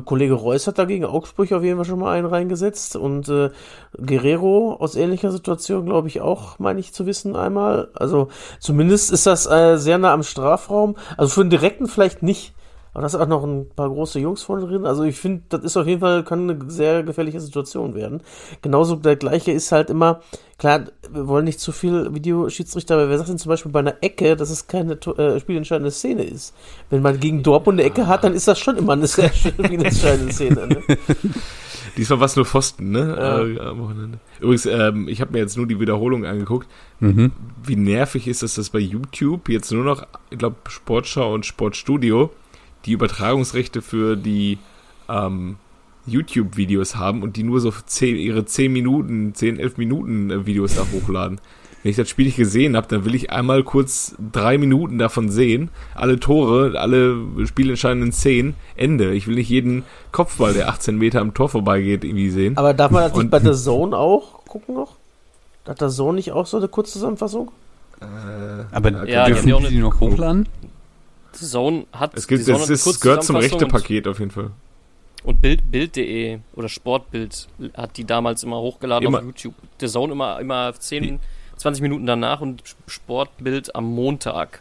Kollege 0.07 0.33
Reus 0.33 0.66
hat 0.66 0.79
dagegen 0.79 1.05
Augsburg 1.05 1.53
auf 1.53 1.62
jeden 1.62 1.77
Fall 1.77 1.85
schon 1.85 1.98
mal 1.98 2.16
einen 2.16 2.27
reingesetzt 2.27 2.96
und 2.96 3.29
äh, 3.29 3.51
Guerrero 3.98 4.77
aus 4.81 4.94
ähnlicher 4.96 5.31
Situation, 5.31 5.85
glaube 5.85 6.09
ich, 6.09 6.22
auch, 6.22 6.59
meine 6.59 6.81
ich 6.81 6.94
zu 6.94 7.05
wissen, 7.05 7.37
einmal. 7.37 7.88
Also 7.94 8.29
zumindest 8.59 9.12
ist 9.12 9.27
das 9.27 9.46
äh, 9.46 9.77
sehr 9.77 9.98
nah 9.98 10.14
am 10.14 10.22
Strafraum. 10.22 10.96
Also 11.18 11.35
für 11.35 11.44
den 11.44 11.51
direkten 11.51 11.88
vielleicht 11.88 12.22
nicht. 12.22 12.55
Aber 12.92 13.02
da 13.02 13.07
ist 13.07 13.14
auch 13.14 13.26
noch 13.26 13.42
ein 13.42 13.70
paar 13.70 13.88
große 13.88 14.18
Jungs 14.20 14.42
vorne 14.42 14.66
drin. 14.66 14.85
Also 14.85 15.02
ich 15.05 15.16
finde, 15.16 15.42
das 15.48 15.62
ist 15.62 15.76
auf 15.78 15.87
jeden 15.87 16.00
Fall, 16.00 16.24
kann 16.24 16.50
eine 16.50 16.70
sehr 16.70 17.02
gefährliche 17.02 17.40
Situation 17.40 17.94
werden. 17.94 18.20
Genauso 18.61 18.96
der 18.96 19.16
gleiche 19.16 19.50
ist 19.50 19.72
halt 19.72 19.88
immer, 19.88 20.20
klar, 20.59 20.85
wir 21.11 21.26
wollen 21.26 21.46
nicht 21.46 21.59
zu 21.59 21.72
viel 21.72 22.12
Videoschiedsrichter, 22.14 22.94
aber 22.94 23.09
wer 23.09 23.16
sagt 23.16 23.31
denn 23.31 23.38
zum 23.38 23.48
Beispiel 23.48 23.72
bei 23.72 23.81
einer 23.81 23.96
Ecke, 24.02 24.37
dass 24.37 24.50
es 24.50 24.66
keine 24.66 24.94
äh, 24.94 25.40
spielentscheidende 25.40 25.90
Szene 25.90 26.24
ist? 26.24 26.55
Wenn 26.90 27.00
man 27.00 27.18
gegen 27.18 27.42
Dortmund 27.42 27.81
eine 27.81 27.88
Ecke 27.88 28.07
hat, 28.07 28.24
dann 28.24 28.35
ist 28.35 28.46
das 28.46 28.59
schon 28.59 28.76
immer 28.76 28.92
eine 28.92 29.07
sehr 29.07 29.33
spielentscheidende 29.33 30.33
Szene. 30.33 30.66
Ne? 30.66 30.83
Diesmal 31.96 32.20
war 32.20 32.26
es 32.26 32.37
nur 32.37 32.44
Pfosten, 32.44 32.90
ne? 32.90 33.16
Ja. 33.18 33.42
Äh, 33.42 33.68
am 33.68 33.81
Wochenende. 33.81 34.18
Übrigens, 34.40 34.66
ähm, 34.66 35.09
ich 35.09 35.20
habe 35.20 35.33
mir 35.33 35.38
jetzt 35.38 35.57
nur 35.57 35.66
die 35.66 35.78
Wiederholung 35.81 36.24
angeguckt. 36.24 36.68
Mhm. 37.00 37.33
Wie 37.62 37.76
nervig 37.76 38.28
ist 38.28 38.42
es, 38.42 38.55
dass 38.55 38.70
bei 38.70 38.78
YouTube 38.78 39.48
jetzt 39.48 39.72
nur 39.72 39.85
noch, 39.85 40.07
ich 40.31 40.38
glaube, 40.38 40.57
Sportschau 40.68 41.35
und 41.35 41.44
Sportstudio 41.44 42.31
die 42.85 42.92
Übertragungsrechte 42.92 43.83
für 43.83 44.16
die 44.16 44.59
ähm, 45.09 45.57
YouTube-Videos 46.07 46.97
haben 46.97 47.23
und 47.23 47.37
die 47.37 47.42
nur 47.42 47.61
so 47.61 47.71
10, 47.71 48.16
ihre 48.16 48.45
10 48.45 48.73
Minuten, 48.73 49.35
10, 49.35 49.59
11 49.59 49.77
Minuten 49.77 50.31
äh, 50.31 50.47
Videos 50.47 50.75
da 50.75 50.87
hochladen. 50.92 51.40
Wenn 51.83 51.90
ich 51.90 51.97
das 51.97 52.09
Spiel 52.09 52.27
nicht 52.27 52.37
gesehen 52.37 52.77
habe, 52.77 52.87
dann 52.87 53.05
will 53.05 53.14
ich 53.14 53.33
einmal 53.33 53.64
kurz 53.64 54.14
drei 54.31 54.57
Minuten 54.57 54.99
davon 54.99 55.29
sehen. 55.29 55.68
Alle 55.97 56.21
Tore, 56.21 56.79
alle 56.79 57.16
spielentscheidenden 57.45 58.12
Szenen, 58.12 58.55
Ende. 58.77 59.12
Ich 59.14 59.27
will 59.27 59.35
nicht 59.35 59.49
jeden 59.49 59.83
Kopfball, 60.12 60.55
der 60.55 60.68
18 60.68 60.97
Meter 60.97 61.21
am 61.21 61.35
Tor 61.35 61.49
vorbeigeht, 61.49 62.05
irgendwie 62.05 62.31
sehen. 62.31 62.57
Aber 62.57 62.73
darf 62.73 62.92
man 62.92 63.03
das 63.03 63.16
nicht 63.16 63.31
bei 63.31 63.40
der 63.40 63.53
Zone 63.55 63.97
auch 63.97 64.45
gucken 64.47 64.77
noch? 64.77 64.97
Hat 65.66 65.81
der 65.81 65.88
Zone 65.88 66.16
nicht 66.16 66.31
auch 66.31 66.47
so 66.47 66.57
eine 66.59 66.68
Kurzzusammenfassung? 66.68 67.51
Aber 68.73 69.07
Ja, 69.07 69.27
dürfen 69.27 69.47
die 69.47 69.53
auch 69.53 69.61
die 69.61 69.68
die 69.68 69.79
noch 69.79 69.99
hochladen? 69.99 70.49
Die 71.40 71.45
Zone 71.45 71.87
hat 71.92 72.12
Es 72.14 72.27
gibt, 72.27 72.45
Zone 72.45 72.62
eine 72.62 72.73
ist, 72.73 72.85
gehört 73.01 73.25
zum 73.25 73.37
Kurzzusammenfassung 73.37 73.61
Rechte-Paket 73.61 74.09
auf 74.09 74.18
jeden 74.18 74.31
Fall. 74.31 74.51
Und, 75.25 75.35
und 75.35 75.40
Bild, 75.40 75.71
Bild.de 75.71 76.38
oder 76.55 76.68
Sportbild 76.68 77.49
hat 77.75 77.97
die 77.97 78.05
damals 78.05 78.42
immer 78.42 78.59
hochgeladen 78.59 79.07
Immer. 79.07 79.18
auf 79.18 79.25
YouTube. 79.25 79.55
Der 79.81 79.88
Zone 79.88 80.12
immer, 80.12 80.40
immer 80.40 80.73
10, 80.75 81.21
20 81.57 81.83
Minuten 81.83 82.07
danach 82.07 82.40
und 82.40 82.62
Sportbild 82.87 83.75
am 83.75 83.85
Montag. 83.85 84.61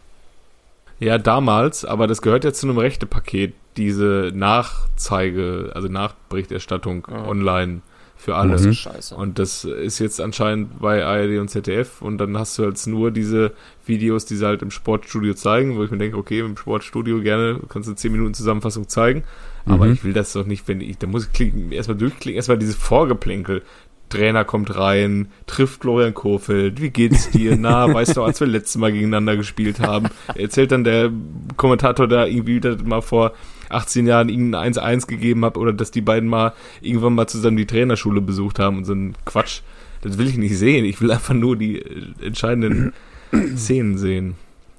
Ja, 1.00 1.18
damals, 1.18 1.84
aber 1.84 2.06
das 2.06 2.22
gehört 2.22 2.44
ja 2.44 2.54
zu 2.54 2.68
einem 2.68 2.78
Rechte-Paket, 2.78 3.56
diese 3.76 4.32
Nachzeige, 4.36 5.72
also 5.74 5.88
Nachberichterstattung 5.88 7.08
Ja. 7.10 7.26
online 7.26 7.82
für 8.22 8.36
alle. 8.36 8.60
Mhm. 8.60 8.74
Scheiße. 8.74 9.16
Und 9.16 9.40
das 9.40 9.66
ist 9.66 10.00
jetzt 10.00 10.22
anscheinend 10.22 10.80
bei 10.80 11.04
ARD 11.04 11.40
und 11.40 11.50
ZDF 11.50 12.02
und 12.02 12.20
dann 12.20 12.38
hast 12.38 12.58
du 12.58 12.64
jetzt 12.64 12.86
nur 12.86 13.10
diese 13.12 13.52
Videos, 13.86 14.26
die 14.26 14.36
sie 14.36 14.46
halt 14.46 14.62
im 14.62 14.70
Sportstudio 14.72 15.34
zeigen, 15.34 15.76
wo 15.76 15.84
ich 15.84 15.90
mir 15.92 15.98
denke, 15.98 16.18
okay, 16.18 16.40
im 16.40 16.56
Sportstudio 16.56 17.22
gerne 17.22 17.60
kannst 17.68 17.90
du 17.90 17.94
10 17.94 18.12
Minuten 18.12 18.34
Zusammenfassung 18.36 18.88
zeigen, 18.88 19.24
aber 19.66 19.86
Mhm. 19.88 19.94
ich 19.94 20.04
will 20.04 20.14
das 20.14 20.34
doch 20.34 20.46
nicht, 20.46 20.68
wenn 20.68 20.82
ich, 20.82 21.00
da 21.00 21.08
muss 21.08 21.26
ich 21.26 21.34
klicken, 21.34 21.72
erstmal 21.72 21.98
durchklicken, 21.98 22.36
erstmal 22.36 22.58
dieses 22.60 22.76
Vorgeplänkel. 22.76 23.64
Trainer 24.12 24.46
kommt 24.46 24.76
rein, 24.78 25.28
trifft 25.48 25.82
Florian 25.82 26.14
Kofeld, 26.14 26.82
wie 26.82 26.92
geht's 26.92 27.32
dir? 27.32 27.58
Na, 27.58 27.92
weißt 27.94 28.18
du, 28.18 28.24
als 28.24 28.40
wir 28.40 28.48
letztes 28.48 28.78
Mal 28.78 28.92
gegeneinander 28.92 29.36
gespielt 29.38 29.80
haben, 29.80 30.10
erzählt 30.36 30.72
dann 30.72 30.84
der 30.84 31.12
Kommentator 31.58 32.08
da 32.08 32.26
irgendwie 32.26 32.56
wieder 32.56 32.78
mal 32.84 33.02
vor 33.02 33.34
18 33.70 34.06
Jahren 34.06 34.30
ihnen 34.30 34.54
1-1 34.54 35.08
gegeben 35.08 35.44
hat 35.46 35.58
oder 35.58 35.74
dass 35.74 35.92
die 35.92 36.02
beiden 36.02 36.30
mal 36.30 36.54
irgendwann 36.82 37.16
mal 37.16 37.28
zusammen 37.28 37.58
die 37.58 37.66
Trainerschule 37.66 38.22
besucht 38.22 38.60
haben 38.60 38.78
und 38.78 38.86
so 38.86 38.94
ein 38.94 39.16
Quatsch. 39.26 39.62
Das 40.02 40.18
will 40.18 40.28
ich 40.28 40.38
nicht 40.38 40.58
sehen. 40.58 40.86
Ich 40.86 41.00
will 41.02 41.12
einfach 41.12 41.34
nur 41.34 41.56
die 41.56 41.80
äh, 41.80 42.26
entscheidenden 42.26 42.94
Szenen 43.56 43.98
sehen. 43.98 44.36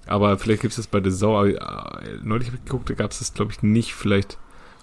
Aber 0.07 0.37
vielleicht 0.37 0.63
gibt 0.63 0.73
es 0.73 0.77
das 0.77 0.89
bei 0.89 1.03
The 1.03 1.11
Sau. 1.11 1.45
Äh, 1.45 1.59
Neulich 2.23 2.49
hab 2.49 2.55
ich 2.55 2.65
geguckt, 2.65 2.91
da 2.91 2.95
gab 2.95 3.13
es 3.13 3.21
das, 3.21 3.35
glaube 3.35 3.53
ich, 3.53 3.63
nicht. 3.63 3.95
Vielleicht 3.95 4.39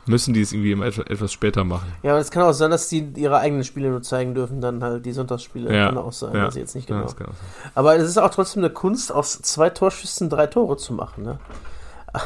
müssen 0.06 0.34
die 0.34 0.42
es 0.42 0.54
irgendwie 0.54 0.72
etwas 0.82 1.32
später 1.32 1.64
machen. 1.64 1.88
Ja, 2.04 2.12
aber 2.12 2.20
es 2.20 2.32
kann 2.32 2.44
auch 2.44 2.54
sein, 2.54 2.72
dass 2.72 2.88
die 2.90 3.08
ihre 3.16 3.38
eigenen 3.40 3.64
Spiele 3.64 3.90
nur 3.90 4.02
zeigen 4.02 4.34
dürfen, 4.34 4.60
dann 4.62 4.84
halt 4.84 5.06
die 5.06 5.12
Sonntagsspiele. 5.12 5.74
Ja, 5.76 5.88
Kann 5.90 5.98
auch 5.98 6.14
sein, 6.14 6.34
ja. 6.36 6.46
weiß 6.48 6.56
ich 6.56 6.62
jetzt 6.62 6.76
nicht 6.76 6.90
Ja, 6.90 6.98
genau. 7.02 7.08
sein. 7.10 7.28
Aber 7.76 7.96
es 7.96 8.08
ist 8.10 8.18
auch 8.18 8.32
trotzdem 8.32 8.64
eine 8.64 8.74
Kunst, 8.74 9.12
aus 9.12 9.40
zwei 9.42 9.70
Torschüssen 9.70 10.30
drei 10.30 10.48
Tore 10.48 10.78
zu 10.78 10.94
machen. 10.94 11.24
Ne? 11.24 11.40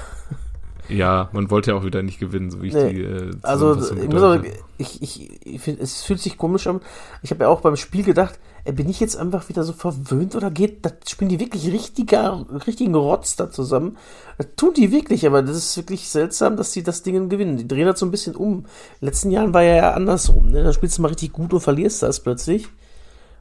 Ja, 0.89 1.29
man 1.31 1.49
wollte 1.49 1.71
ja 1.71 1.77
auch 1.77 1.85
wieder 1.85 2.03
nicht 2.03 2.19
gewinnen, 2.19 2.51
so 2.51 2.61
wie 2.61 2.67
ich 2.67 2.73
Nee. 2.73 2.93
die 2.93 3.01
äh, 3.03 3.31
Also 3.41 3.73
ich, 3.95 4.09
muss 4.09 4.21
auch, 4.21 4.37
ich, 4.77 5.01
ich, 5.01 5.45
ich 5.45 5.61
finde, 5.61 5.81
es 5.81 6.03
fühlt 6.03 6.19
sich 6.19 6.37
komisch 6.37 6.67
an. 6.67 6.81
Ich 7.21 7.31
habe 7.31 7.45
ja 7.45 7.49
auch 7.49 7.61
beim 7.61 7.77
Spiel 7.77 8.03
gedacht, 8.03 8.37
bin 8.71 8.89
ich 8.89 9.01
jetzt 9.01 9.17
einfach 9.17 9.49
wieder 9.49 9.63
so 9.63 9.73
verwöhnt 9.73 10.35
oder 10.35 10.49
geht, 10.49 10.85
da 10.85 10.91
spielen 11.05 11.29
die 11.29 11.39
wirklich 11.39 11.69
richtiger, 11.69 12.45
richtigen 12.65 12.95
Rotz 12.95 13.35
da 13.35 13.51
zusammen? 13.51 13.97
Das 14.37 14.47
tun 14.55 14.73
die 14.73 14.91
wirklich, 14.91 15.27
aber 15.27 15.41
das 15.41 15.57
ist 15.57 15.75
wirklich 15.75 16.07
seltsam, 16.07 16.55
dass 16.55 16.71
die 16.71 16.81
das 16.81 17.03
Ding 17.03 17.27
gewinnen. 17.27 17.57
Die 17.57 17.67
drehen 17.67 17.87
das 17.87 17.99
so 17.99 18.05
ein 18.05 18.11
bisschen 18.11 18.35
um. 18.35 18.59
In 18.59 18.63
den 19.01 19.05
letzten 19.05 19.31
Jahren 19.31 19.53
war 19.53 19.63
ja, 19.63 19.75
ja 19.75 19.93
andersrum. 19.93 20.49
Ne? 20.49 20.63
Da 20.63 20.71
spielst 20.71 20.97
du 20.97 21.01
mal 21.01 21.09
richtig 21.09 21.33
gut 21.33 21.53
und 21.53 21.59
verlierst 21.59 22.03
das 22.03 22.21
plötzlich. 22.21 22.69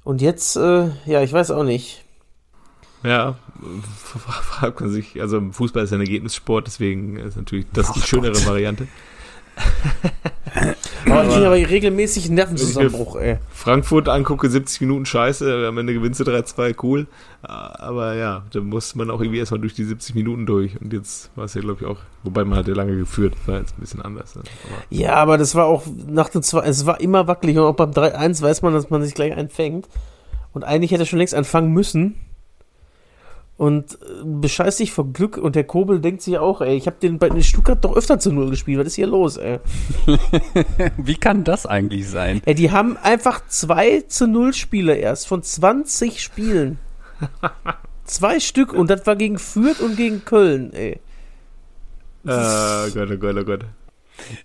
Und 0.03 0.21
jetzt, 0.21 0.57
äh, 0.57 0.91
ja, 1.07 1.23
ich 1.23 1.33
weiß 1.33 1.53
auch 1.53 1.63
nicht. 1.63 2.05
Ja, 3.05 3.31
äh, 3.31 4.19
fragt 4.43 4.81
man 4.81 4.91
sich, 4.91 5.21
also 5.21 5.41
Fußball 5.53 5.85
ist 5.85 5.93
ein 5.93 6.01
Ergebnissport, 6.01 6.67
deswegen 6.67 7.17
ist 7.17 7.37
natürlich 7.37 7.67
das 7.73 7.93
die 7.93 8.01
Ach 8.03 8.07
schönere 8.07 8.33
Gott. 8.33 8.47
Variante. 8.47 8.89
Aber 11.11 11.25
ich 11.25 11.31
kriege 11.31 11.47
aber 11.47 11.57
regelmäßig 11.57 12.27
einen 12.27 12.37
Nervenzusammenbruch, 12.37 13.17
ey. 13.17 13.39
Frankfurt 13.53 14.09
angucke, 14.09 14.49
70 14.49 14.81
Minuten 14.83 15.07
scheiße, 15.07 15.67
am 15.67 15.79
Ende 15.79 15.95
gewinnst 15.95 16.21
du 16.21 16.25
3-2, 16.25 16.77
cool. 16.83 17.07
Aber 17.43 18.15
ja, 18.15 18.45
da 18.53 18.61
muss 18.61 18.95
man 18.95 19.11
auch 19.11 19.21
irgendwie 19.21 19.39
erstmal 19.39 19.61
durch 19.61 19.75
die 19.75 19.85
70 19.85 20.15
Minuten 20.15 20.47
durch. 20.47 20.81
Und 20.81 20.93
jetzt 20.93 21.31
war 21.37 21.45
es 21.45 21.55
ja, 21.55 21.61
glaube 21.61 21.81
ich, 21.81 21.87
auch, 21.87 21.99
wobei 22.23 22.45
man 22.45 22.59
hat 22.59 22.69
ja 22.69 22.75
lange 22.75 22.97
geführt, 22.97 23.35
war 23.47 23.59
jetzt 23.59 23.77
ein 23.77 23.81
bisschen 23.81 24.03
anders. 24.03 24.37
Ne? 24.37 24.43
Aber 24.65 24.85
Ja, 24.91 25.15
aber 25.15 25.39
das 25.39 25.55
war 25.55 25.67
auch 25.67 25.85
nach 26.07 26.29
dem 26.29 26.43
2, 26.43 26.61
es 26.67 26.87
war 26.87 27.01
immer 27.01 27.27
wackelig 27.27 27.59
und 27.59 27.65
auch 27.65 27.75
beim 27.75 27.91
3-1 27.91 28.43
weiß 28.43 28.63
man, 28.63 28.73
dass 28.73 28.91
man 28.91 29.03
sich 29.03 29.15
gleich 29.15 29.35
einfängt. 29.35 29.89
Und 30.53 30.65
eigentlich 30.65 30.93
hätte 30.93 31.03
er 31.03 31.07
schon 31.07 31.19
längst 31.19 31.35
anfangen 31.35 31.73
müssen. 31.73 32.17
Und 33.63 33.93
äh, 34.03 34.25
bescheißt 34.25 34.79
sich 34.79 34.91
vor 34.91 35.13
Glück 35.13 35.37
und 35.37 35.55
der 35.55 35.63
Kobel 35.63 36.01
denkt 36.01 36.23
sich 36.23 36.37
auch, 36.37 36.63
ey, 36.63 36.75
ich 36.77 36.89
habe 36.89 36.97
den 37.01 37.21
bei 37.21 37.29
den 37.29 37.45
Stuttgart 37.45 37.85
doch 37.85 37.95
öfter 37.97 38.19
zu 38.19 38.33
Null 38.33 38.51
gespielt. 38.51 38.81
Was 38.81 38.89
ist 38.89 38.97
hier 38.97 39.07
los, 39.07 39.37
ey? 39.37 39.61
Wie 40.97 41.15
kann 41.15 41.45
das 41.45 41.65
eigentlich 41.65 42.09
sein? 42.09 42.43
Ey, 42.45 42.57
die 42.57 42.73
haben 42.73 42.97
einfach 42.97 43.47
2 43.47 44.01
zu 44.09 44.27
0 44.27 44.53
Spiele 44.53 44.97
erst 44.97 45.29
von 45.29 45.45
20 45.45 46.21
Spielen. 46.21 46.81
Zwei 48.05 48.41
Stück 48.41 48.73
und 48.73 48.91
das 48.91 49.07
war 49.07 49.15
gegen 49.15 49.39
Fürth 49.39 49.79
und 49.81 49.97
gegen 49.97 50.25
Köln, 50.25 50.73
ey. 50.73 50.99
äh, 52.27 52.91
Gott, 52.91 53.11
oh 53.13 53.17
Gott, 53.17 53.37
oh 53.39 53.45
Gott. 53.45 53.65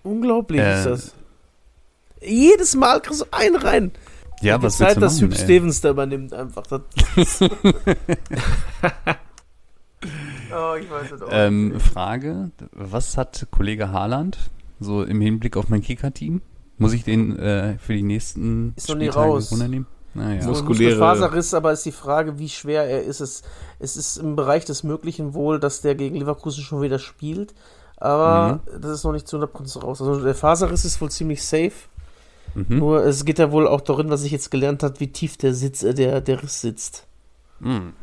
Unglaublich 0.04 0.62
Äh. 0.62 0.78
ist 0.78 0.86
das. 0.86 1.14
Jedes 2.22 2.76
Mal 2.76 3.02
kriegst 3.02 3.22
du 3.22 3.26
einen 3.32 3.56
rein. 3.56 3.92
Ja, 4.42 4.62
was 4.62 4.78
Zeit, 4.78 5.00
willst 5.02 5.22
du 5.22 5.28
dass 5.28 5.38
Hugh? 5.38 5.44
Stevens 5.44 5.82
da 5.82 5.90
übernimmt 5.90 6.34
einfach. 6.34 6.64
Das 6.68 6.82
oh, 7.42 7.50
ich 10.80 10.90
weiß 10.90 11.12
es 11.14 11.22
auch 11.22 11.30
Ähm. 11.32 11.80
Frage, 11.80 12.52
was 12.72 13.18
hat 13.18 13.48
Kollege 13.52 13.92
Haaland 13.92 14.38
so 14.80 15.04
im 15.04 15.22
Hinblick 15.22 15.58
auf 15.58 15.70
mein 15.70 15.82
Kicker-Team? 15.82 16.42
Muss 16.78 16.94
ich 16.94 17.04
den 17.04 17.38
äh, 17.40 17.78
für 17.80 17.94
die 17.94 18.04
nächsten 18.04 18.74
Ist 18.76 18.92
Spieltage 18.92 19.16
raus. 19.18 19.52
runternehmen? 19.52 19.88
Naja. 20.14 20.42
So, 20.42 20.52
muskuläre- 20.52 20.90
Muskelfaserriss, 20.92 21.54
aber 21.56 21.72
ist 21.72 21.86
die 21.86 21.92
Frage, 21.92 22.38
wie 22.40 22.50
schwer 22.50 22.84
er 22.84 23.02
ist. 23.04 23.20
Es, 23.20 23.42
es 23.80 23.98
ist 23.98 24.18
im 24.18 24.36
Bereich 24.36 24.66
des 24.66 24.84
Möglichen 24.84 25.34
wohl, 25.34 25.60
dass 25.60 25.82
der 25.82 25.96
gegen 25.96 26.16
Leverkusen 26.16 26.64
schon 26.64 26.82
wieder 26.84 27.00
spielt. 27.00 27.56
Aber 27.98 28.62
Mhm. 28.76 28.82
das 28.82 28.92
ist 28.92 29.04
noch 29.04 29.14
nicht 29.14 29.28
zu 29.28 29.38
100% 29.38 29.82
raus. 29.82 30.02
Also 30.02 30.24
der 30.24 30.36
Faserriss 30.36 30.86
ist 30.86 31.02
wohl 31.02 31.10
ziemlich 31.10 31.44
safe. 31.44 31.72
Mhm. 32.58 32.80
Nur 32.80 33.06
es 33.06 33.24
geht 33.24 33.38
ja 33.38 33.52
wohl 33.52 33.68
auch 33.68 33.82
darin, 33.82 34.10
was 34.10 34.24
ich 34.24 34.32
jetzt 34.32 34.50
gelernt 34.50 34.82
habe, 34.82 35.00
wie 35.00 35.12
tief 35.12 35.38
der 35.38 35.54
Sitz, 35.54 35.84
äh, 35.84 35.94
der, 35.94 36.22
der 36.22 36.42
Riss 36.42 36.62
sitzt. 36.62 37.06
Mhm. 37.60 37.94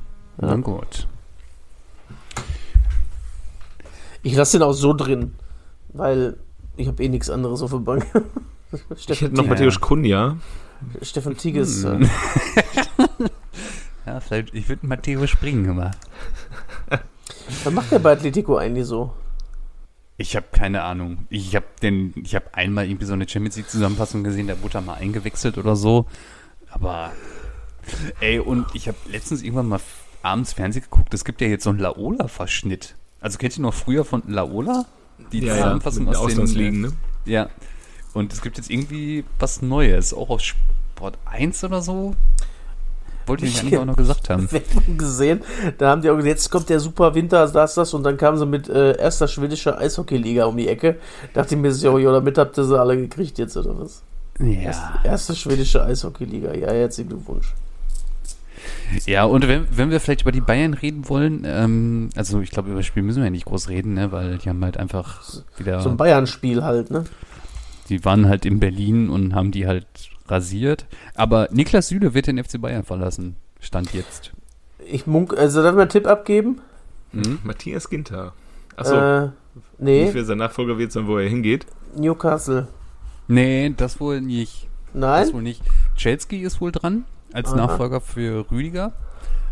Ja. 0.40 0.48
Na 0.48 0.56
gut. 0.56 1.08
Ich 4.22 4.34
lasse 4.34 4.58
den 4.58 4.62
auch 4.62 4.72
so 4.72 4.94
drin, 4.94 5.34
weil 5.92 6.36
ich 6.76 6.86
habe 6.86 7.02
eh 7.02 7.08
nichts 7.08 7.30
anderes 7.30 7.62
auf 7.62 7.70
der 7.70 7.78
Bank. 7.78 8.06
Ich 8.96 9.20
hätte 9.20 9.36
noch. 9.36 9.46
Matthäus 9.46 9.80
Kunja. 9.80 10.36
Stefan 11.00 11.36
Tigges. 11.36 11.84
Hm. 11.84 12.10
Ja, 14.06 14.20
vielleicht, 14.20 14.52
ich 14.52 14.68
würde 14.68 14.86
Matteo 14.86 15.26
springen 15.26 15.64
immer. 15.64 15.92
Was 17.62 17.72
macht 17.72 17.90
der 17.90 18.00
bei 18.00 18.12
Atletico 18.12 18.56
eigentlich 18.56 18.86
so? 18.86 19.14
Ich 20.16 20.36
habe 20.36 20.46
keine 20.52 20.82
Ahnung. 20.82 21.26
Ich 21.28 21.56
habe 21.56 21.66
den, 21.82 22.14
ich 22.22 22.34
habe 22.34 22.54
einmal 22.54 22.86
irgendwie 22.86 23.06
so 23.06 23.14
eine 23.14 23.28
Champions 23.28 23.56
League 23.56 23.68
Zusammenfassung 23.68 24.22
gesehen, 24.22 24.46
da 24.46 24.60
wurde 24.62 24.78
er 24.78 24.82
mal 24.82 24.94
eingewechselt 24.94 25.58
oder 25.58 25.74
so. 25.74 26.06
Aber 26.70 27.12
ey, 28.20 28.38
und 28.38 28.66
ich 28.74 28.88
habe 28.88 28.96
letztens 29.10 29.42
irgendwann 29.42 29.68
mal 29.68 29.80
abends 30.22 30.52
Fernsehen 30.52 30.82
geguckt. 30.82 31.12
Es 31.14 31.24
gibt 31.24 31.40
ja 31.40 31.48
jetzt 31.48 31.64
so 31.64 31.70
einen 31.70 31.80
Laola-Verschnitt. 31.80 32.94
Also 33.20 33.38
kennt 33.38 33.56
ihr 33.56 33.62
noch 33.62 33.74
früher 33.74 34.04
von 34.04 34.22
Laola? 34.26 34.86
Die 35.32 35.40
Zusammenfassung 35.40 36.04
mit 36.04 36.16
aus 36.16 36.26
den 36.26 36.32
Auslandsligen, 36.32 36.80
ne? 36.80 36.92
Ja. 37.24 37.48
Und 38.12 38.32
es 38.32 38.42
gibt 38.42 38.56
jetzt 38.56 38.70
irgendwie 38.70 39.24
was 39.38 39.62
Neues, 39.62 40.14
auch 40.14 40.30
auf 40.30 40.40
Sport 40.40 41.18
1 41.24 41.64
oder 41.64 41.82
so. 41.82 42.14
Wollte 43.26 43.46
ich 43.46 43.54
Ich- 43.54 43.60
eigentlich 43.62 43.78
auch 43.78 43.84
noch 43.84 43.96
gesagt 43.96 44.28
haben. 44.30 44.48
Werbung 44.52 44.98
gesehen. 44.98 45.40
Da 45.78 45.90
haben 45.90 46.02
die 46.02 46.10
auch 46.10 46.14
gesagt, 46.16 46.28
jetzt 46.28 46.50
kommt 46.50 46.68
der 46.68 46.80
super 46.80 47.14
Winter, 47.14 47.46
das, 47.46 47.74
das. 47.74 47.94
Und 47.94 48.02
dann 48.02 48.16
kamen 48.16 48.36
sie 48.38 48.46
mit 48.46 48.68
äh, 48.68 48.96
erster 48.98 49.28
schwedischer 49.28 49.78
Eishockeyliga 49.78 50.44
um 50.46 50.56
die 50.56 50.68
Ecke. 50.68 50.96
Dachte 51.32 51.54
ich 51.54 51.60
mir, 51.60 51.72
so, 51.72 51.98
ja, 51.98 52.12
damit 52.12 52.36
habt 52.38 52.56
ihr 52.58 52.64
sie 52.64 52.78
alle 52.78 52.96
gekriegt 52.96 53.38
jetzt, 53.38 53.56
oder 53.56 53.78
was? 53.78 54.02
Ja. 54.40 55.00
Erste 55.04 55.34
schwedische 55.36 55.84
Eishockeyliga. 55.84 56.54
Ja, 56.54 56.68
herzlichen 56.72 57.08
Glückwunsch. 57.10 57.54
Ja, 59.06 59.24
und 59.24 59.46
wenn, 59.46 59.66
wenn 59.70 59.90
wir 59.90 60.00
vielleicht 60.00 60.22
über 60.22 60.32
die 60.32 60.40
Bayern 60.40 60.74
reden 60.74 61.08
wollen, 61.08 61.44
ähm, 61.46 62.10
also 62.16 62.40
ich 62.40 62.50
glaube, 62.50 62.70
über 62.70 62.78
das 62.78 62.86
Spiel 62.86 63.02
müssen 63.02 63.18
wir 63.18 63.24
ja 63.26 63.30
nicht 63.30 63.44
groß 63.44 63.68
reden, 63.68 63.94
ne, 63.94 64.10
weil 64.12 64.38
die 64.38 64.48
haben 64.48 64.64
halt 64.64 64.76
einfach 64.78 65.22
wieder, 65.58 65.80
So 65.80 65.90
ein 65.90 65.96
Bayern-Spiel 65.96 66.62
halt, 66.62 66.90
ne? 66.90 67.04
die 67.90 68.04
waren 68.04 68.28
halt 68.28 68.46
in 68.46 68.60
Berlin 68.60 69.10
und 69.10 69.34
haben 69.34 69.50
die 69.50 69.66
halt 69.66 69.86
rasiert. 70.28 70.86
Aber 71.14 71.48
Niklas 71.50 71.88
Süle 71.88 72.14
wird 72.14 72.26
den 72.26 72.42
FC 72.42 72.60
Bayern 72.60 72.84
verlassen, 72.84 73.36
stand 73.60 73.92
jetzt. 73.92 74.32
Ich 74.86 75.06
munk, 75.06 75.36
also 75.36 75.62
darf 75.62 75.70
ich 75.72 75.76
mal 75.76 75.82
einen 75.82 75.90
Tipp 75.90 76.06
abgeben? 76.06 76.60
Mhm. 77.12 77.38
Matthias 77.44 77.88
Ginter. 77.88 78.32
Achso, 78.76 78.94
Äh, 78.96 79.30
nee. 79.78 80.12
wie 80.12 80.24
sein 80.24 80.38
Nachfolger 80.38 80.78
wird, 80.78 80.92
sondern 80.92 81.12
wo 81.14 81.18
er 81.18 81.28
hingeht. 81.28 81.66
Newcastle. 81.96 82.68
Nee, 83.28 83.72
das 83.76 84.00
wohl 84.00 84.20
nicht. 84.20 84.68
Das 84.92 85.00
Nein? 85.00 85.32
wohl 85.32 85.42
nicht. 85.42 85.62
Chelski 85.96 86.40
ist 86.42 86.60
wohl 86.60 86.72
dran 86.72 87.04
als 87.32 87.48
Aha. 87.50 87.56
Nachfolger 87.56 88.00
für 88.00 88.50
Rüdiger. 88.50 88.92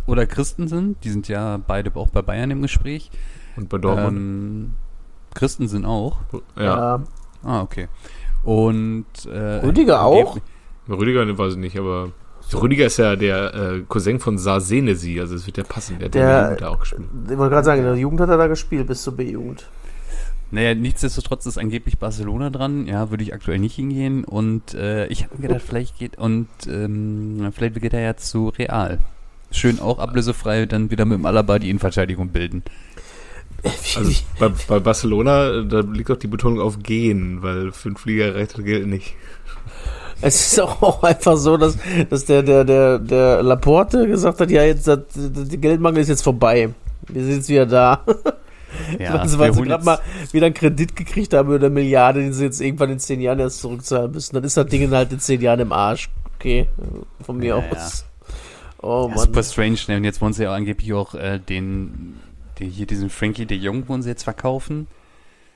Oder 0.06 0.26
Christensen, 0.26 0.96
die 1.04 1.10
sind 1.10 1.28
ja 1.28 1.58
beide 1.64 1.94
auch 1.94 2.08
bei 2.08 2.22
Bayern 2.22 2.50
im 2.50 2.62
Gespräch. 2.62 3.10
Und 3.56 3.68
bei 3.68 3.78
Dortmund. 3.78 4.16
Ähm, 4.16 4.70
Christensen 5.34 5.84
auch. 5.84 6.18
ja. 6.58 7.02
Ah, 7.44 7.60
okay. 7.62 7.88
Und 8.42 9.06
äh, 9.26 9.60
Rüdiger 9.64 10.02
auch? 10.04 10.36
Rüdiger 10.88 11.24
ne, 11.24 11.36
weiß 11.38 11.52
ich 11.54 11.58
nicht, 11.58 11.78
aber 11.78 12.10
Rüdiger 12.54 12.86
ist 12.86 12.96
ja 12.98 13.16
der 13.16 13.54
äh, 13.54 13.80
Cousin 13.88 14.18
von 14.20 14.36
Saar 14.38 14.60
Senesi, 14.60 15.18
also 15.20 15.34
es 15.36 15.46
wird 15.46 15.56
ja 15.58 15.64
passen. 15.64 15.98
Der 15.98 16.06
hat 16.08 16.14
ja 16.14 16.20
in 16.20 16.26
Der- 16.26 16.40
der 16.40 16.44
Jugend 16.48 16.60
da 16.62 16.68
auch 16.68 16.80
gespielt. 16.80 17.02
Ich 17.30 17.38
wollte 17.38 17.50
gerade 17.54 17.64
sagen, 17.64 17.80
in 17.80 17.86
der 17.86 17.96
Jugend 17.96 18.20
hat 18.20 18.28
er 18.28 18.36
da 18.36 18.46
gespielt, 18.48 18.86
bis 18.86 19.02
zur 19.02 19.16
B-Jugend. 19.16 19.68
Naja, 20.50 20.74
nichtsdestotrotz 20.74 21.46
ist 21.46 21.56
angeblich 21.56 21.98
Barcelona 21.98 22.50
dran. 22.50 22.86
Ja, 22.86 23.08
würde 23.10 23.22
ich 23.24 23.32
aktuell 23.32 23.58
nicht 23.58 23.74
hingehen. 23.76 24.24
Und 24.24 24.74
äh, 24.74 25.06
ich 25.06 25.24
habe 25.24 25.36
mir 25.38 25.48
gedacht, 25.48 25.62
vielleicht 25.66 25.98
geht 25.98 26.18
und 26.18 26.46
ähm, 26.68 27.50
vielleicht 27.54 27.80
geht 27.80 27.94
er 27.94 28.00
ja 28.02 28.16
zu 28.18 28.48
Real. 28.50 28.98
Schön 29.50 29.80
auch 29.80 29.98
ablösefrei, 29.98 30.66
dann 30.66 30.90
wieder 30.90 31.06
mit 31.06 31.16
dem 31.16 31.24
Alaba 31.24 31.58
die 31.58 31.70
Innenverteidigung 31.70 32.28
bilden. 32.28 32.62
Also 33.96 34.12
bei, 34.38 34.50
bei 34.68 34.80
Barcelona, 34.80 35.62
da 35.62 35.80
liegt 35.80 36.10
auch 36.10 36.16
die 36.16 36.26
Betonung 36.26 36.60
auf 36.60 36.82
gehen, 36.82 37.42
weil 37.42 37.72
fünf 37.72 38.00
Fliegerrechte 38.00 38.62
gelten 38.62 38.90
nicht. 38.90 39.14
Es 40.22 40.52
ist 40.52 40.60
auch 40.60 41.02
einfach 41.02 41.36
so, 41.36 41.56
dass, 41.56 41.76
dass 42.08 42.24
der, 42.24 42.42
der, 42.42 42.64
der, 42.64 42.98
der 42.98 43.42
Laporte 43.42 44.06
gesagt 44.06 44.40
hat, 44.40 44.50
ja, 44.50 44.62
jetzt 44.64 44.86
das, 44.86 45.00
der 45.14 45.58
Geldmangel 45.58 46.00
ist 46.02 46.08
jetzt 46.08 46.22
vorbei. 46.22 46.70
Wir 47.08 47.24
sind 47.24 47.34
jetzt 47.36 47.48
wieder 47.48 47.66
da. 47.66 48.04
Ja, 48.98 49.14
weil 49.18 49.28
sie, 49.28 49.38
wir 49.38 49.44
weil 49.46 49.54
sie 49.54 49.62
gerade 49.62 49.84
mal 49.84 49.98
wieder 50.30 50.46
einen 50.46 50.54
Kredit 50.54 50.94
gekriegt 50.96 51.34
haben 51.34 51.48
über 51.48 51.56
eine 51.56 51.70
Milliarde, 51.70 52.20
den 52.20 52.32
sie 52.32 52.44
jetzt 52.44 52.60
irgendwann 52.60 52.90
in 52.90 52.98
zehn 52.98 53.20
Jahren 53.20 53.40
erst 53.40 53.60
zurückzahlen 53.60 54.12
müssen. 54.12 54.34
Dann 54.34 54.44
ist 54.44 54.56
das 54.56 54.66
Ding 54.66 54.90
halt 54.90 55.12
in 55.12 55.18
zehn 55.18 55.40
Jahren 55.40 55.60
im 55.60 55.72
Arsch. 55.72 56.08
Okay, 56.38 56.68
von 57.24 57.36
mir 57.38 57.48
Ja, 57.48 57.56
aus. 57.56 58.04
Oh 58.80 59.06
Ja, 59.08 59.16
Mann. 59.16 59.26
super 59.26 59.42
strange. 59.42 59.78
Ne? 59.88 59.96
Und 59.96 60.04
jetzt 60.04 60.20
wollen 60.20 60.32
sie 60.32 60.44
ja 60.44 60.54
angeblich 60.54 60.92
auch 60.92 61.14
äh, 61.14 61.38
den, 61.38 62.16
den, 62.58 62.70
hier 62.70 62.86
diesen 62.86 63.10
Frankie 63.10 63.46
de 63.46 63.58
Jong 63.58 63.88
wollen 63.88 64.02
sie 64.02 64.08
jetzt 64.08 64.24
verkaufen. 64.24 64.86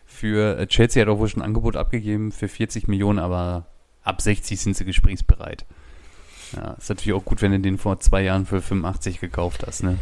Für 0.05 0.59
äh, 0.59 0.67
Chelsea 0.67 1.03
hat 1.03 1.09
auch 1.09 1.19
wohl 1.19 1.29
schon 1.29 1.43
ein 1.43 1.47
Angebot 1.47 1.77
abgegeben 1.77 2.31
für 2.33 2.49
40 2.49 2.87
Millionen, 2.87 3.19
aber 3.19 3.67
ab 4.07 4.23
60 4.23 4.61
sind 4.61 4.77
sie 4.77 4.85
gesprächsbereit. 4.85 5.65
Ja, 6.55 6.73
ist 6.73 6.89
natürlich 6.89 7.13
auch 7.19 7.25
gut, 7.25 7.43
wenn 7.43 7.53
du 7.53 7.59
den 7.61 7.77
vor 7.79 7.99
zwei 8.01 8.23
Jahren 8.23 8.47
für 8.47 8.63
85 8.63 9.21
gekauft 9.21 9.65
hast, 9.67 9.83
ne? 9.83 9.99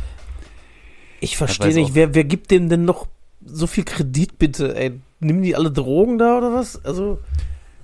Ich 1.21 1.37
verstehe 1.37 1.73
nicht, 1.75 1.91
auch- 1.91 1.95
wer, 1.95 2.15
wer 2.15 2.25
gibt 2.25 2.51
dem 2.51 2.69
denn 2.69 2.85
noch 2.85 3.07
so 3.45 3.67
viel 3.67 3.85
Kredit 3.85 4.39
bitte, 4.39 4.77
ey? 4.77 5.01
nehmen 5.21 5.43
die 5.43 5.57
alle 5.57 5.71
Drogen 5.71 6.19
da 6.19 6.37
oder 6.37 6.53
was? 6.53 6.85
Also, 6.85 7.19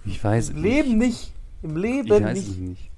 Ich 0.05 0.23
weiß 0.23 0.51
im 0.51 0.63
Leben 0.63 0.99
nicht. 0.99 1.33
Im 1.63 1.77
Leben 1.77 2.07
Ich 2.07 2.23
weiß 2.23 2.37
nicht. 2.49 2.59
nicht. 2.61 2.91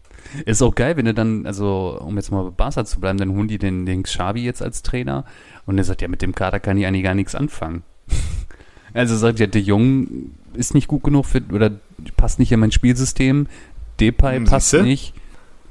Ist 0.47 0.63
auch 0.63 0.75
geil, 0.75 0.97
wenn 0.97 1.05
du 1.05 1.15
dann, 1.15 1.47
also 1.47 1.99
um 2.01 2.17
jetzt 2.17 2.31
mal 2.33 2.43
bei 2.45 2.51
Barca 2.51 2.85
zu 2.85 2.99
bleiben, 3.01 3.19
dann 3.19 3.31
holen 3.33 3.49
die 3.49 3.59
den, 3.59 3.87
den 3.87 4.03
Xavi 4.05 4.43
jetzt 4.43 4.63
als 4.63 4.83
Trainer 4.83 5.25
und 5.67 5.79
er 5.79 5.85
sagt, 5.85 6.01
ja, 6.03 6.09
mit 6.09 6.23
dem 6.23 6.35
Kader 6.35 6.59
kann 6.61 6.77
ich 6.77 6.87
eigentlich 6.87 7.03
gar 7.05 7.15
nichts 7.15 7.35
anfangen. 7.35 7.83
Also 8.95 9.17
sagt 9.17 9.41
ja, 9.41 9.47
De 9.47 9.61
Jong 9.63 10.33
ist 10.57 10.75
nicht 10.75 10.89
gut 10.89 11.03
genug 11.05 11.27
für, 11.27 11.43
oder 11.53 11.71
passt 12.17 12.39
nicht 12.39 12.53
in 12.53 12.61
mein 12.61 12.73
Spielsystem, 12.73 13.47
Depay 14.01 14.37
Hm, 14.37 14.45
passt 14.45 14.71
siehste? 14.71 14.85
nicht. 14.87 15.15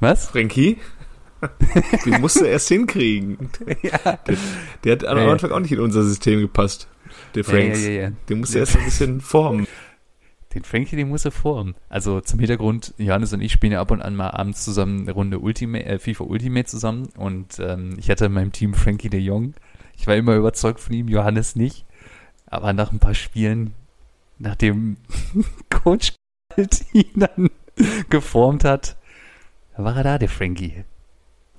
Was? 0.00 0.26
Frankie? 0.26 0.78
Den 2.06 2.20
musst 2.20 2.40
du 2.40 2.44
erst 2.44 2.68
hinkriegen. 2.68 3.36
Der, 3.66 4.36
der 4.84 4.92
hat 4.92 5.04
am 5.04 5.18
Ja, 5.18 5.24
ja. 5.24 5.32
Anfang 5.32 5.50
auch 5.50 5.58
nicht 5.60 5.72
in 5.72 5.80
unser 5.80 6.04
System 6.04 6.40
gepasst. 6.40 6.86
Der 7.34 7.44
Franks. 7.44 7.82
Ja, 7.82 7.88
ja, 7.88 7.94
ja, 7.94 8.02
ja. 8.08 8.12
Den 8.28 8.38
musst 8.40 8.54
du 8.54 8.58
erst 8.58 8.76
ein 8.76 8.84
bisschen 8.84 9.20
formen. 9.20 9.66
Den 10.54 10.64
Frankie, 10.64 10.96
den 10.96 11.08
muss 11.08 11.24
er 11.24 11.30
formen. 11.30 11.74
Also 11.88 12.20
zum 12.20 12.38
Hintergrund, 12.38 12.94
Johannes 12.98 13.32
und 13.32 13.40
ich 13.40 13.52
spielen 13.52 13.72
ja 13.72 13.80
ab 13.80 13.90
und 13.90 14.02
an 14.02 14.14
mal 14.14 14.30
abends 14.30 14.64
zusammen 14.64 15.00
eine 15.02 15.12
Runde 15.12 15.38
Ultimate, 15.38 15.84
äh, 15.84 15.98
FIFA 15.98 16.24
Ultimate 16.24 16.66
zusammen 16.66 17.08
und 17.16 17.58
ähm, 17.58 17.94
ich 17.98 18.10
hatte 18.10 18.26
in 18.26 18.32
meinem 18.32 18.52
Team 18.52 18.74
Frankie 18.74 19.08
de 19.10 19.20
Jong. 19.20 19.54
Ich 19.96 20.06
war 20.06 20.14
immer 20.14 20.36
überzeugt 20.36 20.78
von 20.80 20.92
ihm, 20.94 21.08
Johannes 21.08 21.56
nicht. 21.56 21.86
Aber 22.46 22.72
nach 22.74 22.92
ein 22.92 22.98
paar 22.98 23.14
Spielen, 23.14 23.72
nachdem 24.42 24.96
Coach 25.70 26.12
ihn 26.92 27.10
dann 27.14 27.50
geformt 28.10 28.64
hat, 28.64 28.96
war 29.76 29.96
er 29.96 30.04
da, 30.04 30.18
der 30.18 30.28
Frankie. 30.28 30.84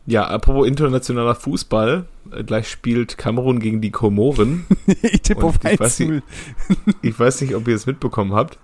Ja, 0.06 0.28
apropos 0.28 0.68
internationaler 0.68 1.34
Fußball. 1.34 2.06
äh, 2.32 2.44
Gleich 2.44 2.70
spielt 2.70 3.18
Kamerun 3.18 3.60
gegen 3.60 3.82
die 3.82 3.90
Komoren. 3.92 4.66
ich 5.02 5.22
tippe 5.22 5.46
auf 5.46 5.56
ich 5.64 5.80
weiß 5.80 6.02
1-0. 6.02 6.22
Ich 7.02 7.18
weiß 7.18 7.42
nicht, 7.42 7.56
ob 7.56 7.68
ihr 7.68 7.76
es 7.76 7.86
mitbekommen 7.86 8.34
habt, 8.34 8.60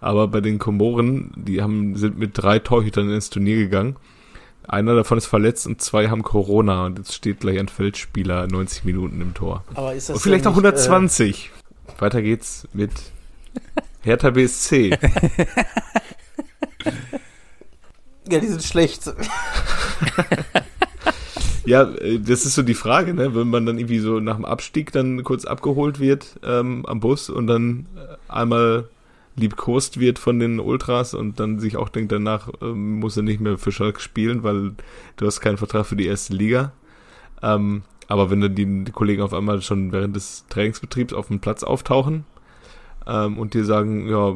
aber 0.00 0.28
bei 0.28 0.40
den 0.40 0.58
Komoren, 0.58 1.32
die 1.36 1.60
haben, 1.60 1.96
sind 1.96 2.16
mit 2.18 2.38
drei 2.38 2.60
Torhütern 2.60 3.10
ins 3.10 3.28
Turnier 3.28 3.56
gegangen. 3.56 3.96
Einer 4.66 4.94
davon 4.94 5.18
ist 5.18 5.26
verletzt 5.26 5.66
und 5.66 5.82
zwei 5.82 6.08
haben 6.08 6.22
Corona 6.22 6.86
und 6.86 6.98
jetzt 6.98 7.14
steht 7.14 7.40
gleich 7.40 7.58
ein 7.58 7.68
Feldspieler 7.68 8.46
90 8.46 8.84
Minuten 8.84 9.20
im 9.20 9.34
Tor. 9.34 9.64
Aber 9.74 9.92
ist 9.92 10.08
das 10.08 10.16
Und 10.16 10.22
vielleicht 10.22 10.46
auch 10.46 10.54
nicht, 10.54 10.64
120. 10.64 11.50
Weiter 11.98 12.22
geht's 12.22 12.68
mit 12.72 12.92
Hertha 14.02 14.30
BSC. 14.30 14.98
Ja, 18.30 18.38
die 18.38 18.46
sind 18.46 18.62
schlecht. 18.62 19.12
Ja, 21.64 21.84
äh, 21.84 22.18
das 22.18 22.44
ist 22.44 22.56
so 22.56 22.62
die 22.62 22.74
Frage, 22.74 23.14
ne? 23.14 23.36
wenn 23.36 23.48
man 23.48 23.64
dann 23.66 23.78
irgendwie 23.78 24.00
so 24.00 24.18
nach 24.18 24.34
dem 24.34 24.44
Abstieg 24.44 24.90
dann 24.90 25.22
kurz 25.22 25.44
abgeholt 25.44 26.00
wird 26.00 26.40
ähm, 26.42 26.84
am 26.86 26.98
Bus 26.98 27.30
und 27.30 27.46
dann 27.46 27.86
äh, 27.96 28.16
einmal 28.26 28.88
liebkost 29.36 30.00
wird 30.00 30.18
von 30.18 30.40
den 30.40 30.58
Ultras 30.58 31.14
und 31.14 31.38
dann 31.38 31.60
sich 31.60 31.76
auch 31.76 31.88
denkt, 31.88 32.10
danach 32.10 32.48
ähm, 32.60 32.98
muss 32.98 33.16
er 33.16 33.22
nicht 33.22 33.40
mehr 33.40 33.58
für 33.58 33.70
Schalke 33.70 34.00
spielen, 34.00 34.42
weil 34.42 34.72
du 35.16 35.24
hast 35.24 35.40
keinen 35.40 35.56
Vertrag 35.56 35.86
für 35.86 35.94
die 35.94 36.06
erste 36.06 36.34
Liga. 36.34 36.72
Ähm, 37.42 37.82
aber 38.08 38.28
wenn 38.30 38.40
dann 38.40 38.56
die, 38.56 38.84
die 38.84 38.92
Kollegen 38.92 39.22
auf 39.22 39.32
einmal 39.32 39.62
schon 39.62 39.92
während 39.92 40.16
des 40.16 40.46
Trainingsbetriebs 40.48 41.14
auf 41.14 41.28
dem 41.28 41.38
Platz 41.38 41.62
auftauchen 41.62 42.24
ähm, 43.06 43.38
und 43.38 43.54
dir 43.54 43.64
sagen, 43.64 44.08
ja, 44.08 44.34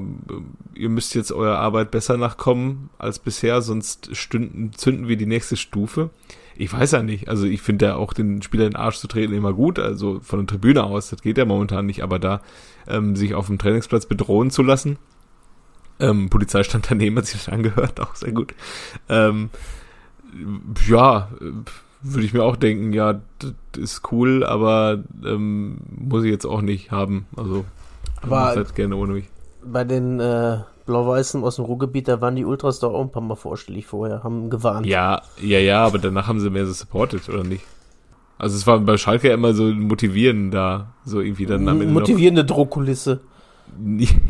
ihr 0.75 0.89
müsst 0.89 1.15
jetzt 1.15 1.33
eurer 1.33 1.59
Arbeit 1.59 1.91
besser 1.91 2.17
nachkommen 2.17 2.91
als 2.99 3.19
bisher, 3.19 3.63
sonst 3.63 4.15
stünden, 4.17 4.73
zünden 4.73 5.09
wir 5.09 5.17
die 5.17 5.27
nächste 5.27 5.57
Stufe. 5.57 6.11
Ich 6.57 6.73
weiß 6.73 6.93
ja 6.93 7.03
nicht. 7.03 7.29
Also 7.29 7.47
ich 7.47 7.61
finde 7.61 7.87
ja 7.87 7.97
auch 7.97 8.13
den 8.13 8.43
Spieler 8.43 8.65
in 8.65 8.73
den 8.73 8.77
Arsch 8.77 8.99
zu 8.99 9.09
treten 9.09 9.35
immer 9.35 9.53
gut. 9.53 9.79
Also 9.79 10.21
von 10.21 10.41
der 10.41 10.47
Tribüne 10.47 10.85
aus, 10.85 11.11
das 11.11 11.21
geht 11.21 11.39
ja 11.39 11.45
momentan 11.45 11.87
nicht, 11.87 12.03
aber 12.03 12.19
da 12.19 12.41
ähm, 12.89 13.15
sich 13.15 13.35
auf 13.35 13.47
dem 13.47 13.59
Trainingsplatz 13.59 14.07
bedrohen 14.07 14.51
zu 14.51 14.63
lassen. 14.63 14.99
Ähm, 16.01 16.31
Polizei 16.31 16.63
stand 16.63 16.87
daneben, 16.91 17.17
hat 17.17 17.27
sich 17.27 17.45
das 17.45 17.53
angehört, 17.53 18.01
auch 18.01 18.15
sehr 18.15 18.33
gut. 18.33 18.55
Ähm, 19.09 19.51
ja, 20.87 21.31
würde 22.03 22.27
ich 22.27 22.33
mir 22.33 22.43
auch 22.43 22.57
denken, 22.57 22.93
ja, 22.93 23.21
das 23.39 23.53
ist 23.77 24.13
cool, 24.13 24.45
aber 24.45 25.03
ähm, 25.25 25.79
muss 25.91 26.25
ich 26.25 26.31
jetzt 26.31 26.47
auch 26.47 26.63
nicht 26.63 26.91
haben. 26.91 27.27
Also 27.37 27.65
Aber- 28.27 28.47
halt 28.57 28.75
gerne 28.75 28.97
ohne 28.97 29.13
mich. 29.15 29.25
Bei 29.65 29.83
den 29.85 30.21
äh, 30.21 30.59
Blau-Weißen 30.87 31.43
aus 31.43 31.57
dem 31.57 31.65
Ruhrgebiet, 31.65 32.07
da 32.07 32.21
waren 32.21 32.37
die 32.37 32.45
Ultras 32.45 32.79
doch 32.79 32.95
auch 32.95 33.01
ein 33.01 33.11
paar 33.11 33.23
Mal 33.23 33.35
vorstellig 33.35 33.87
vorher, 33.87 34.23
haben 34.23 34.49
gewarnt. 34.51 34.87
Ja, 34.87 35.23
ja, 35.43 35.59
ja, 35.59 35.85
aber 35.85 35.99
danach 35.99 36.29
haben 36.29 36.39
sie 36.39 36.51
mehr 36.51 36.67
so 36.67 36.73
supported, 36.73 37.29
oder 37.29 37.43
nicht? 37.43 37.65
Also 38.39 38.55
es 38.57 38.67
war 38.67 38.79
bei 38.81 38.97
Schalke 38.97 39.29
ja 39.29 39.35
immer 39.35 39.55
so 39.55 39.65
motivieren 39.65 40.51
da, 40.53 40.93
so 41.05 41.21
irgendwie 41.21 41.47
dann 41.47 41.67
am 41.69 41.81
Ende 41.81 41.87
noch. 41.93 42.01
Motivierende 42.01 42.45
Drohkulisse. 42.45 43.21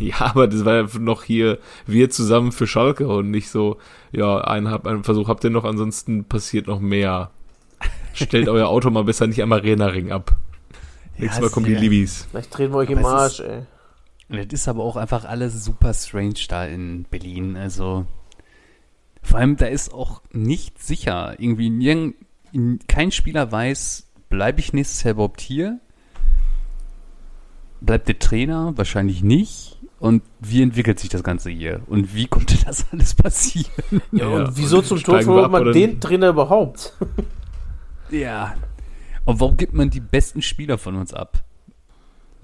Ja, 0.00 0.14
aber 0.20 0.48
das 0.48 0.64
war 0.64 0.74
ja 0.76 0.86
noch 0.98 1.22
hier 1.22 1.58
wir 1.86 2.08
zusammen 2.08 2.52
für 2.52 2.66
Schalke 2.66 3.06
und 3.06 3.30
nicht 3.30 3.50
so, 3.50 3.76
ja, 4.10 4.38
einen, 4.38 4.70
hab, 4.70 4.86
einen 4.86 5.04
Versuch 5.04 5.28
habt 5.28 5.44
ihr 5.44 5.50
noch, 5.50 5.64
ansonsten 5.64 6.24
passiert 6.24 6.66
noch 6.66 6.80
mehr. 6.80 7.30
Stellt 8.14 8.48
euer 8.48 8.68
Auto 8.68 8.88
mal 8.88 9.04
besser 9.04 9.26
nicht 9.26 9.42
am 9.42 9.52
Arena-Ring 9.52 10.10
ab. 10.10 10.34
Nächstes 11.18 11.42
Mal 11.42 11.50
kommen 11.50 11.66
die 11.66 11.72
ja. 11.74 11.80
Libis. 11.80 12.26
Vielleicht 12.30 12.56
drehen 12.56 12.72
wir 12.72 12.78
euch 12.78 12.88
Aber 12.90 12.98
im 13.00 13.04
Arsch, 13.06 13.40
ist- 13.40 13.46
ey. 13.46 13.62
Und 14.28 14.38
Das 14.38 14.60
ist 14.60 14.68
aber 14.68 14.82
auch 14.82 14.96
einfach 14.96 15.24
alles 15.24 15.64
super 15.64 15.94
strange 15.94 16.34
da 16.48 16.64
in 16.64 17.04
Berlin. 17.04 17.56
Also 17.56 18.06
vor 19.22 19.38
allem, 19.38 19.56
da 19.56 19.66
ist 19.66 19.92
auch 19.92 20.22
nicht 20.32 20.82
sicher. 20.82 21.34
Irgendwie 21.38 21.70
nirgend, 21.70 22.16
kein 22.88 23.10
Spieler 23.12 23.50
weiß, 23.50 24.08
bleibe 24.28 24.60
ich 24.60 24.72
nächstes 24.72 25.02
Jahr 25.02 25.14
überhaupt 25.14 25.40
hier? 25.40 25.80
Bleibt 27.80 28.08
der 28.08 28.18
Trainer? 28.18 28.72
Wahrscheinlich 28.76 29.22
nicht. 29.22 29.78
Und 29.98 30.22
wie 30.40 30.62
entwickelt 30.62 30.98
sich 30.98 31.08
das 31.08 31.22
Ganze 31.22 31.50
hier? 31.50 31.80
Und 31.86 32.14
wie 32.14 32.26
konnte 32.26 32.56
das 32.64 32.86
alles 32.92 33.14
passieren? 33.14 34.02
Ja, 34.12 34.28
Ja, 34.30 34.44
und 34.44 34.56
wieso 34.56 34.82
zum 34.82 35.02
Teufel 35.02 35.28
wir 35.34 35.42
holt 35.42 35.50
man 35.50 35.62
oder 35.62 35.72
den? 35.72 36.00
Trainer 36.00 36.28
überhaupt? 36.28 36.92
Ja. 38.10 38.54
Und 39.24 39.40
warum 39.40 39.56
gibt 39.56 39.74
man 39.74 39.90
die 39.90 40.00
besten 40.00 40.42
Spieler 40.42 40.78
von 40.78 40.96
uns 40.96 41.12
ab? 41.12 41.42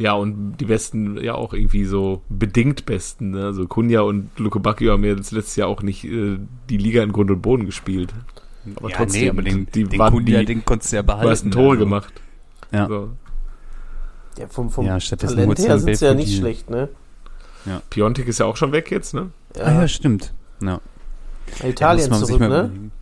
Ja, 0.02 0.14
und 0.14 0.56
die 0.56 0.64
besten, 0.64 1.16
ja 1.22 1.34
auch 1.36 1.54
irgendwie 1.54 1.84
so 1.84 2.22
bedingt 2.28 2.86
besten. 2.86 3.30
Ne? 3.30 3.44
Also 3.44 3.68
Kunja 3.68 4.00
und 4.00 4.36
Luke 4.36 4.58
Bacchio 4.58 4.92
haben 4.92 5.04
ja 5.04 5.14
das 5.14 5.30
letztes 5.30 5.54
Jahr 5.54 5.68
auch 5.68 5.82
nicht 5.82 6.04
äh, 6.04 6.38
die 6.68 6.76
Liga 6.76 7.04
in 7.04 7.12
Grund 7.12 7.30
und 7.30 7.40
Boden 7.40 7.66
gespielt. 7.66 8.12
Aber 8.76 8.90
ja, 8.90 8.96
trotzdem, 8.96 9.22
nee, 9.22 9.28
aber 9.30 9.42
den, 9.42 9.66
die 9.72 9.84
den 9.84 9.98
waren 10.00 10.12
Kunja, 10.12 10.40
die 10.40 10.46
den 10.46 10.64
konntest 10.64 10.90
du 10.92 10.96
ja 10.96 11.02
behalten. 11.02 11.28
meisten 11.28 11.50
Tore 11.52 11.70
also. 11.70 11.78
gemacht. 11.84 12.12
Ja. 12.72 12.88
So. 12.88 13.10
Ja, 14.38 14.46
vom, 14.48 14.70
vom 14.70 14.86
Ja, 14.86 14.98
stattdessen 14.98 15.36
Talent 15.36 15.58
du 15.58 15.62
her 15.62 15.78
sind 15.78 15.96
sie 15.96 16.04
ja 16.04 16.14
nicht 16.14 16.36
schlecht, 16.36 16.68
ne? 16.68 16.88
Piontek 17.90 18.26
ist 18.26 18.40
ja 18.40 18.46
auch 18.46 18.56
schon 18.56 18.72
weg 18.72 18.90
jetzt, 18.90 19.14
ne? 19.14 19.30
Ja, 19.56 19.62
Ah 19.64 19.72
ja, 19.82 19.88
stimmt. 19.88 20.34
Ja. 20.60 20.80
Italien 21.62 22.12
sich 22.12 22.26
zurück, 22.26 22.40
ne? 22.40 22.46
überlegen. 22.46 22.92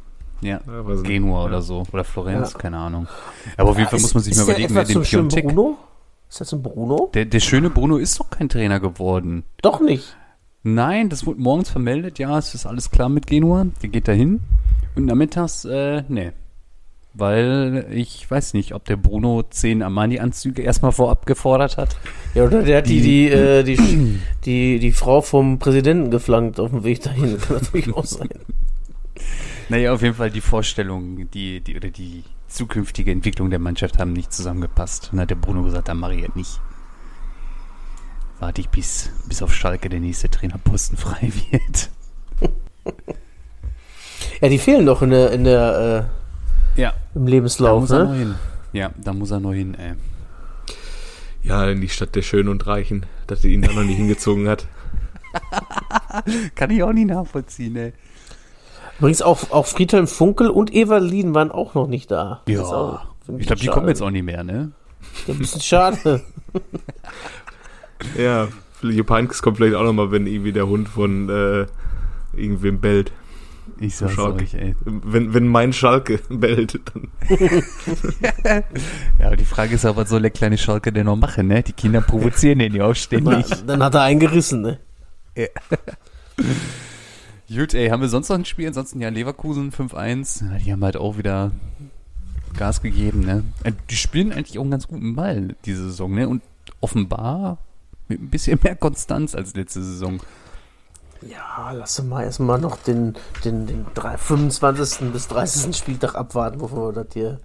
Ja. 0.43 0.61
Ja. 0.67 1.03
Genua 1.03 1.41
Ja. 1.41 1.45
oder 1.47 1.63
so. 1.63 1.85
Oder 1.93 2.05
Florenz, 2.05 2.53
Ja. 2.53 2.59
keine 2.59 2.77
Ahnung. 2.77 3.07
Aber 3.57 3.71
auf 3.71 3.79
jeden 3.79 3.89
Fall 3.89 3.97
ist, 3.99 4.03
muss 4.03 4.15
man 4.15 4.23
sich 4.23 4.35
mal 4.37 4.41
ist 4.43 4.49
der 4.49 4.55
überlegen, 4.57 4.75
etwa 4.77 4.89
wer 4.89 4.95
den 4.95 5.03
Piontek. 5.03 5.47
Bruno? 5.47 5.79
Ist 6.31 6.41
das 6.41 6.53
ein 6.55 6.63
Bruno? 6.63 7.11
Der, 7.13 7.25
der 7.27 7.41
schöne 7.41 7.69
Bruno 7.71 7.97
ist 7.99 8.19
doch 8.21 8.31
kein 8.31 8.49
Trainer 8.49 8.79
geworden. 8.81 9.43
Doch 9.63 9.81
nicht. 9.81 10.17
Nein, 10.63 11.09
das 11.09 11.27
wurde 11.27 11.41
morgens 11.41 11.71
vermeldet, 11.71 12.19
ja, 12.19 12.39
es 12.39 12.55
ist 12.55 12.67
alles 12.67 12.91
klar 12.91 13.09
mit 13.09 13.27
Genua. 13.27 13.67
Der 13.83 13.89
geht 13.89 14.07
dahin. 14.09 14.41
Und 14.95 15.07
nachmittags, 15.07 15.65
äh, 15.65 16.05
nee. 16.09 16.33
Weil 17.15 17.87
ich 17.91 18.31
weiß 18.31 18.55
nicht, 18.55 18.73
ob 18.75 18.85
der 18.85 18.97
Bruno 18.97 19.43
zehn 19.51 19.83
Armani-Anzüge 19.83 20.63
erstmal 20.63 20.93
vorab 20.93 21.27
gefordert 21.27 21.77
hat. 21.77 21.97
Ja, 22.35 22.45
oder 22.45 22.63
der 22.63 22.79
hat 22.79 22.87
die, 22.87 23.01
Die- 23.01 23.29
die, 23.29 23.29
äh, 23.31 23.63
die, 23.65 24.19
die, 24.45 24.79
die 24.79 24.93
Frau 24.93 25.21
vom 25.23 25.59
Präsidenten 25.59 26.11
geflankt 26.13 26.61
auf 26.61 26.71
dem 26.71 26.85
Weg 26.85 27.03
dahin. 27.03 27.39
Kann 27.41 27.57
natürlich 27.57 27.93
auch 27.93 28.05
sein. 28.05 28.29
Naja, 29.69 29.93
auf 29.93 30.03
jeden 30.03 30.15
Fall 30.15 30.31
die 30.31 30.41
Vorstellungen, 30.41 31.29
die, 31.33 31.61
die, 31.61 31.77
oder 31.77 31.91
die 31.91 32.23
zukünftige 32.51 33.11
Entwicklung 33.13 33.51
der 33.51 33.59
Mannschaft 33.59 33.99
haben 33.99 34.13
nicht 34.13 34.33
zusammengepasst. 34.33 35.05
Und 35.07 35.13
dann 35.13 35.21
hat 35.23 35.31
der 35.31 35.37
Bruno 35.37 35.63
gesagt, 35.63 35.89
dann 35.89 35.99
mache 35.99 36.15
ich 36.15 36.23
jetzt 36.23 36.37
nicht. 36.37 36.61
Warte 38.39 38.61
ich, 38.61 38.69
bis, 38.69 39.11
bis 39.29 39.43
auf 39.43 39.55
Schalke 39.55 39.89
der 39.89 40.01
nächste 40.01 40.29
Trainerposten 40.29 40.97
frei 40.97 41.33
wird. 41.51 41.91
Ja, 44.41 44.49
die 44.49 44.59
fehlen 44.59 44.87
doch 44.87 45.03
in 45.03 45.11
der, 45.11 45.31
in 45.33 45.45
der, 45.45 46.09
Ja, 46.77 46.91
äh, 46.91 46.93
im 47.15 47.27
da 47.27 47.31
Lebenslauf, 47.31 47.81
muss 47.83 47.91
er 47.91 48.05
noch 48.05 48.13
ne? 48.13 48.19
hin. 48.19 48.35
Ja, 48.73 48.91
da 48.97 49.13
muss 49.13 49.31
er 49.31 49.41
noch 49.41 49.53
hin, 49.53 49.75
ey. 49.75 49.93
Ja, 51.43 51.69
in 51.69 51.81
die 51.81 51.89
Stadt 51.89 52.15
der 52.15 52.23
Schönen 52.23 52.49
und 52.49 52.67
Reichen, 52.67 53.07
dass 53.27 53.45
er 53.45 53.51
ihn 53.51 53.63
da 53.63 53.73
noch 53.73 53.83
nicht 53.83 53.97
hingezogen 53.99 54.49
hat. 54.49 54.67
Kann 56.55 56.71
ich 56.71 56.83
auch 56.83 56.93
nicht 56.93 57.09
nachvollziehen, 57.09 57.77
ey. 57.77 57.93
Übrigens 59.01 59.23
auch, 59.23 59.51
auch 59.51 59.67
Friedhelm 59.67 60.07
Funkel 60.07 60.49
und 60.49 60.73
Evalin 60.73 61.35
waren 61.35 61.51
auch 61.51 61.75
noch 61.75 61.89
nicht 61.89 62.11
da. 62.11 62.43
Ja, 62.49 62.63
auch- 62.63 63.01
Ich 63.39 63.47
glaube, 63.47 63.61
die 63.61 63.67
kommen 63.69 63.89
jetzt 63.89 64.03
auch 64.03 64.11
nicht 64.11 64.25
mehr, 64.25 64.45
ne? 64.45 64.73
Ja, 65.27 65.35
ein 65.35 65.39
bisschen 65.39 65.61
schade. 65.61 66.23
Ja, 68.17 68.49
Jupp 68.83 69.11
Heynckes 69.11 69.43
kommt 69.43 69.59
vielleicht 69.59 69.75
auch 69.75 69.83
nochmal, 69.85 70.11
wenn 70.11 70.27
irgendwie 70.27 70.53
der 70.53 70.67
Hund 70.67 70.89
von 70.89 71.29
äh, 71.29 71.67
irgendwem 72.35 72.81
bellt. 72.81 73.13
Ich 73.79 73.97
sag's 73.97 74.15
Schalke. 74.15 74.43
euch, 74.43 74.55
ey. 74.55 74.75
Wenn, 74.87 75.35
wenn 75.35 75.47
mein 75.47 75.75
Schalke 75.75 76.19
bellt, 76.31 76.81
dann. 76.95 77.09
Ja, 79.19 79.27
aber 79.27 79.37
die 79.37 79.45
Frage 79.45 79.75
ist 79.75 79.85
auch, 79.85 79.97
was 79.97 80.09
soll 80.09 80.23
der 80.23 80.31
kleine 80.31 80.57
Schalke 80.57 80.93
denn 80.93 81.05
noch 81.07 81.17
machen, 81.17 81.49
ne? 81.49 81.63
Die 81.63 81.75
Kinder 81.75 82.01
provozieren 82.01 82.59
den 82.61 82.75
ja 82.75 82.87
auch 82.87 82.95
ständig. 82.97 83.45
Dann 83.67 83.83
hat 83.83 83.95
er 83.95 84.01
einen 84.03 84.21
gerissen, 84.21 84.63
ne? 84.63 84.79
Gut, 87.53 87.75
ey, 87.75 87.89
haben 87.89 88.01
wir 88.01 88.09
sonst 88.09 88.29
noch 88.29 88.37
ein 88.37 88.45
Spiel? 88.45 88.69
Ansonsten 88.69 89.01
ja 89.01 89.09
Leverkusen 89.09 89.73
5-1. 89.73 90.45
Ja, 90.53 90.59
die 90.59 90.73
haben 90.73 90.85
halt 90.85 90.97
auch 90.97 91.19
wieder 91.19 91.51
Gas 92.57 92.81
gegeben, 92.81 93.21
ne? 93.21 93.43
Äh, 93.65 93.73
Die 93.91 93.97
spielen 93.97 94.33
eigentlich 94.33 94.59
auch 94.59 94.63
einen 94.63 94.71
ganz 94.71 94.87
guten 94.87 95.17
Ball 95.17 95.57
diese 95.65 95.85
Saison, 95.85 96.15
ne? 96.15 96.29
Und 96.29 96.43
offenbar 96.81 97.59
mit 98.09 98.21
ein 98.23 98.31
bisschen 98.31 98.59
mehr 98.63 98.77
Konstanz 98.77 99.35
als 99.35 99.55
letzte 99.55 99.83
Saison. 99.83 100.21
Ja, 101.23 101.73
lass 101.73 102.01
mal 102.03 102.23
erstmal 102.25 102.59
noch 102.61 102.77
den, 102.77 103.15
den, 103.45 103.67
den 103.67 103.85
drei- 103.95 104.17
25. 104.17 105.13
bis 105.13 105.29
30. 105.29 105.77
Spieltag 105.77 106.15
abwarten, 106.15 106.59
bevor 106.59 106.89
wir 106.95 107.05
das 107.05 107.13
hier 107.13 107.41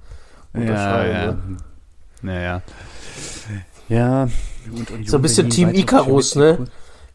unterschreiben. 0.54 1.14
ja. 1.14 1.32
Ne? 1.34 1.58
Naja. 2.22 2.62
Ja. 3.90 4.24
Und, 4.72 4.92
und 4.92 5.10
So 5.10 5.18
ein 5.18 5.22
bisschen 5.22 5.50
Team 5.50 5.70
Icarus, 5.70 6.36
ne? 6.36 6.66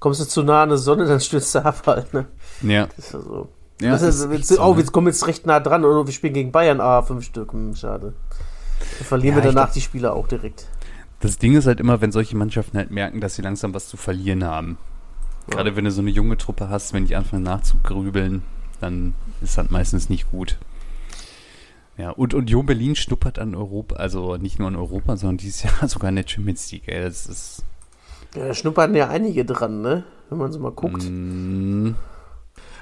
Kommst 0.01 0.21
du 0.21 0.25
zu 0.25 0.43
nah 0.43 0.63
an 0.63 0.71
der 0.71 0.79
Sonne, 0.79 1.05
dann 1.07 1.21
stürzt 1.21 1.55
du 1.55 1.65
ab 1.65 1.83
halt, 1.87 2.13
ne? 2.15 2.27
Ja. 2.63 2.87
Das 2.97 3.07
ist 3.07 3.13
ja 3.13 3.21
so. 3.21 3.49
ja 3.81 3.91
das 3.93 4.03
ist, 4.03 4.31
jetzt, 4.31 4.49
so, 4.49 4.61
oh, 4.63 4.73
ne? 4.75 4.79
wir 4.79 4.85
kommen 4.87 5.07
jetzt 5.07 5.27
recht 5.27 5.47
nah 5.47 5.61
dran, 5.61 5.85
oder 5.85 6.07
wir 6.07 6.13
spielen 6.13 6.35
gegen 6.35 6.53
Bayern, 6.53 6.81
ah, 6.81 7.03
fünf 7.03 7.25
Stück, 7.25 7.53
hm, 7.53 7.75
schade. 7.75 8.15
Dann 8.99 9.07
verlieren 9.07 9.37
Ja, 9.39 9.43
wir 9.45 9.51
danach 9.51 9.67
glaub- 9.67 9.75
die 9.75 9.81
Spieler 9.81 10.15
auch 10.15 10.27
direkt. 10.29 10.67
Das 11.21 11.37
Ding 11.39 11.55
ist 11.55 11.67
halt 11.67 11.81
immer, 11.81 12.01
wenn 12.01 12.13
solche 12.13 12.37
Mannschaften 12.37 12.79
halt 12.79 12.91
merken, 12.91 13.21
dass 13.21 13.35
sie 13.35 13.43
langsam 13.43 13.75
was 13.75 13.89
zu 13.89 13.97
verlieren 13.99 14.43
haben. 14.45 14.79
Gerade 15.49 15.77
wenn 15.77 15.85
du 15.85 15.91
so 15.91 16.01
eine 16.01 16.11
junge 16.11 16.37
Truppe 16.39 16.69
hast, 16.71 16.93
wenn 16.95 17.07
die 17.07 17.17
anfangen 17.17 17.43
nachzugrübeln, 17.43 18.43
dann 18.81 19.15
ist 19.43 19.59
das 19.59 19.69
meistens 19.71 20.09
nicht 20.09 20.31
gut. 20.31 20.57
Ja, 21.99 22.11
und 22.11 22.33
Union 22.33 22.65
Berlin 22.65 22.97
schnuppert 22.97 23.39
an 23.39 23.55
Europa, 23.55 23.97
also 23.97 24.37
nicht 24.37 24.59
nur 24.59 24.69
an 24.69 24.77
Europa, 24.77 25.17
sondern 25.19 25.37
dieses 25.37 25.63
Jahr 25.65 25.89
sogar 25.89 26.09
in 26.09 26.17
der 26.17 26.25
Champions 26.27 26.71
League. 26.73 26.89
Ey. 26.89 27.03
Das 27.03 27.27
ist 27.27 27.65
Ja, 28.35 28.47
da 28.49 28.55
schnuppern 28.55 28.95
ja 28.95 29.09
einige 29.09 29.45
dran, 29.45 29.83
ne? 29.83 30.05
Wenn 30.31 30.39
man 30.39 30.53
so 30.53 30.61
mal 30.61 30.73
guckt. 30.73 31.03
mm, 31.03 31.91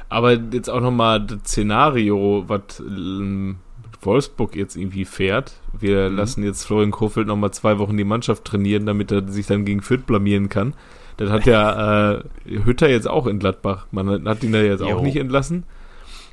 Aber 0.08 0.32
jetzt 0.32 0.70
auch 0.70 0.80
nochmal 0.80 1.20
das 1.24 1.40
Szenario, 1.44 2.44
was 2.46 2.80
ähm, 2.80 3.56
Wolfsburg 4.00 4.56
jetzt 4.56 4.76
irgendwie 4.76 5.04
fährt. 5.04 5.54
Wir 5.78 6.08
lassen 6.08 6.42
jetzt 6.44 6.64
Florian 6.64 6.90
Kofeld 6.90 7.26
nochmal 7.26 7.50
zwei 7.50 7.78
Wochen 7.78 7.96
die 7.96 8.04
Mannschaft 8.04 8.44
trainieren, 8.44 8.86
damit 8.86 9.10
er 9.12 9.28
sich 9.28 9.46
dann 9.46 9.64
gegen 9.64 9.82
Fürth 9.82 10.06
blamieren 10.06 10.48
kann. 10.48 10.74
Das 11.18 11.30
hat 11.30 11.46
ja 11.46 12.12
äh, 12.14 12.22
Hütter 12.46 12.88
jetzt 12.88 13.08
auch 13.08 13.26
in 13.26 13.38
Gladbach. 13.40 13.86
Man 13.90 14.26
hat 14.28 14.44
ihn 14.44 14.52
da 14.52 14.60
jetzt 14.60 14.80
Jo. 14.80 14.96
auch 14.96 15.02
nicht 15.02 15.16
entlassen. 15.16 15.64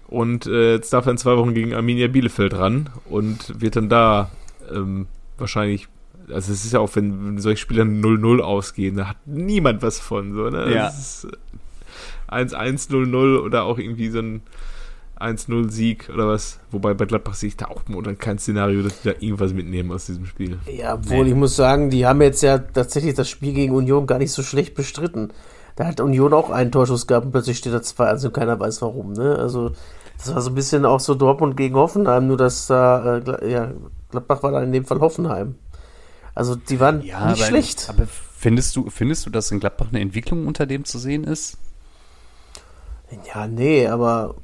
Und 0.08 0.46
äh, 0.46 0.74
jetzt 0.74 0.94
darf 0.94 1.08
er 1.08 1.12
in 1.12 1.18
zwei 1.18 1.36
Wochen 1.38 1.56
gegen 1.56 1.74
Arminia 1.74 2.08
Bielefeld 2.08 2.54
ran 2.54 2.92
und 3.10 3.60
wird 3.60 3.76
dann 3.76 3.90
da 3.90 4.30
ähm, 4.72 5.08
wahrscheinlich, 5.40 5.88
also 6.30 6.54
es 6.54 6.64
ist 6.64 6.74
ja 6.74 6.80
auch, 6.80 6.96
wenn, 6.96 7.26
wenn 7.26 7.38
solche 7.40 7.62
Spieler 7.62 7.84
0-0 7.84 8.40
ausgehen, 8.40 8.98
da 8.98 9.10
hat 9.10 9.18
niemand 9.26 9.82
was 9.82 10.00
von. 10.00 10.34
So, 10.36 10.50
ne? 10.52 10.72
Ja. 10.72 10.84
Das 10.84 11.00
ist, 11.00 11.24
äh, 11.26 11.38
1-1-0-0 12.30 13.40
oder 13.40 13.64
auch 13.64 13.78
irgendwie 13.78 14.10
so 14.10 14.20
ein 14.20 14.42
1-0-Sieg 15.20 16.10
oder 16.14 16.28
was. 16.28 16.60
Wobei 16.72 16.94
bei 16.94 17.06
Gladbach 17.06 17.36
sehe 17.36 17.48
ich 17.48 17.58
da 17.58 17.66
auch 17.68 17.82
momentan 17.88 18.18
kein 18.18 18.38
Szenario, 18.38 18.82
dass 18.82 19.02
die 19.02 19.10
da 19.10 19.16
irgendwas 19.20 19.54
mitnehmen 19.54 19.92
aus 19.92 20.06
diesem 20.06 20.26
Spiel. 20.26 20.60
Ja, 20.72 20.96
obwohl 20.96 21.28
ich 21.28 21.36
muss 21.36 21.56
sagen, 21.56 21.90
die 21.90 22.06
haben 22.06 22.22
jetzt 22.22 22.44
ja 22.44 22.58
tatsächlich 22.58 23.14
das 23.14 23.30
Spiel 23.30 23.54
gegen 23.54 23.74
Union 23.74 24.08
gar 24.08 24.18
nicht 24.18 24.32
so 24.32 24.44
schlecht 24.44 24.76
bestritten. 24.76 25.32
Da 25.76 25.86
hat 25.86 26.00
Union 26.00 26.34
auch 26.34 26.50
einen 26.50 26.72
Torschuss 26.72 27.08
gehabt 27.08 27.26
und 27.26 27.32
plötzlich 27.32 27.58
steht 27.58 27.74
da 27.74 27.78
2-1 27.78 28.28
und 28.28 28.34
keiner 28.34 28.60
weiß 28.60 28.82
warum, 28.82 29.14
ne? 29.14 29.36
Also, 29.38 29.72
das 30.18 30.34
war 30.34 30.42
so 30.42 30.50
ein 30.50 30.56
bisschen 30.56 30.86
auch 30.86 31.02
so 31.02 31.16
Dortmund 31.16 31.58
gegen 31.58 31.76
Hoffenheim, 31.76 32.28
nur 32.28 32.38
dass 32.38 32.68
da, 32.68 33.18
äh, 33.18 33.52
ja, 33.52 33.72
Gladbach 34.10 34.42
war 34.44 34.52
da 34.52 34.64
in 34.64 34.72
dem 34.72 34.86
Fall 34.86 35.02
Hoffenheim. 35.02 35.56
Also, 36.34 36.56
die 36.56 36.80
waren 36.80 37.00
nicht 37.00 37.16
aber, 37.16 37.36
schlecht. 37.36 37.88
Aber 37.90 38.08
findest 38.08 38.76
du, 38.76 38.90
findest 38.90 39.26
du, 39.26 39.30
dass 39.30 39.52
in 39.52 39.60
Gladbach 39.60 39.88
eine 39.90 40.00
Entwicklung 40.00 40.48
unter 40.48 40.66
dem 40.66 40.86
zu 40.86 40.98
sehen 40.98 41.26
ist? 41.26 41.58
Ja, 43.34 43.48
nee, 43.48 43.88
aber 43.88 44.36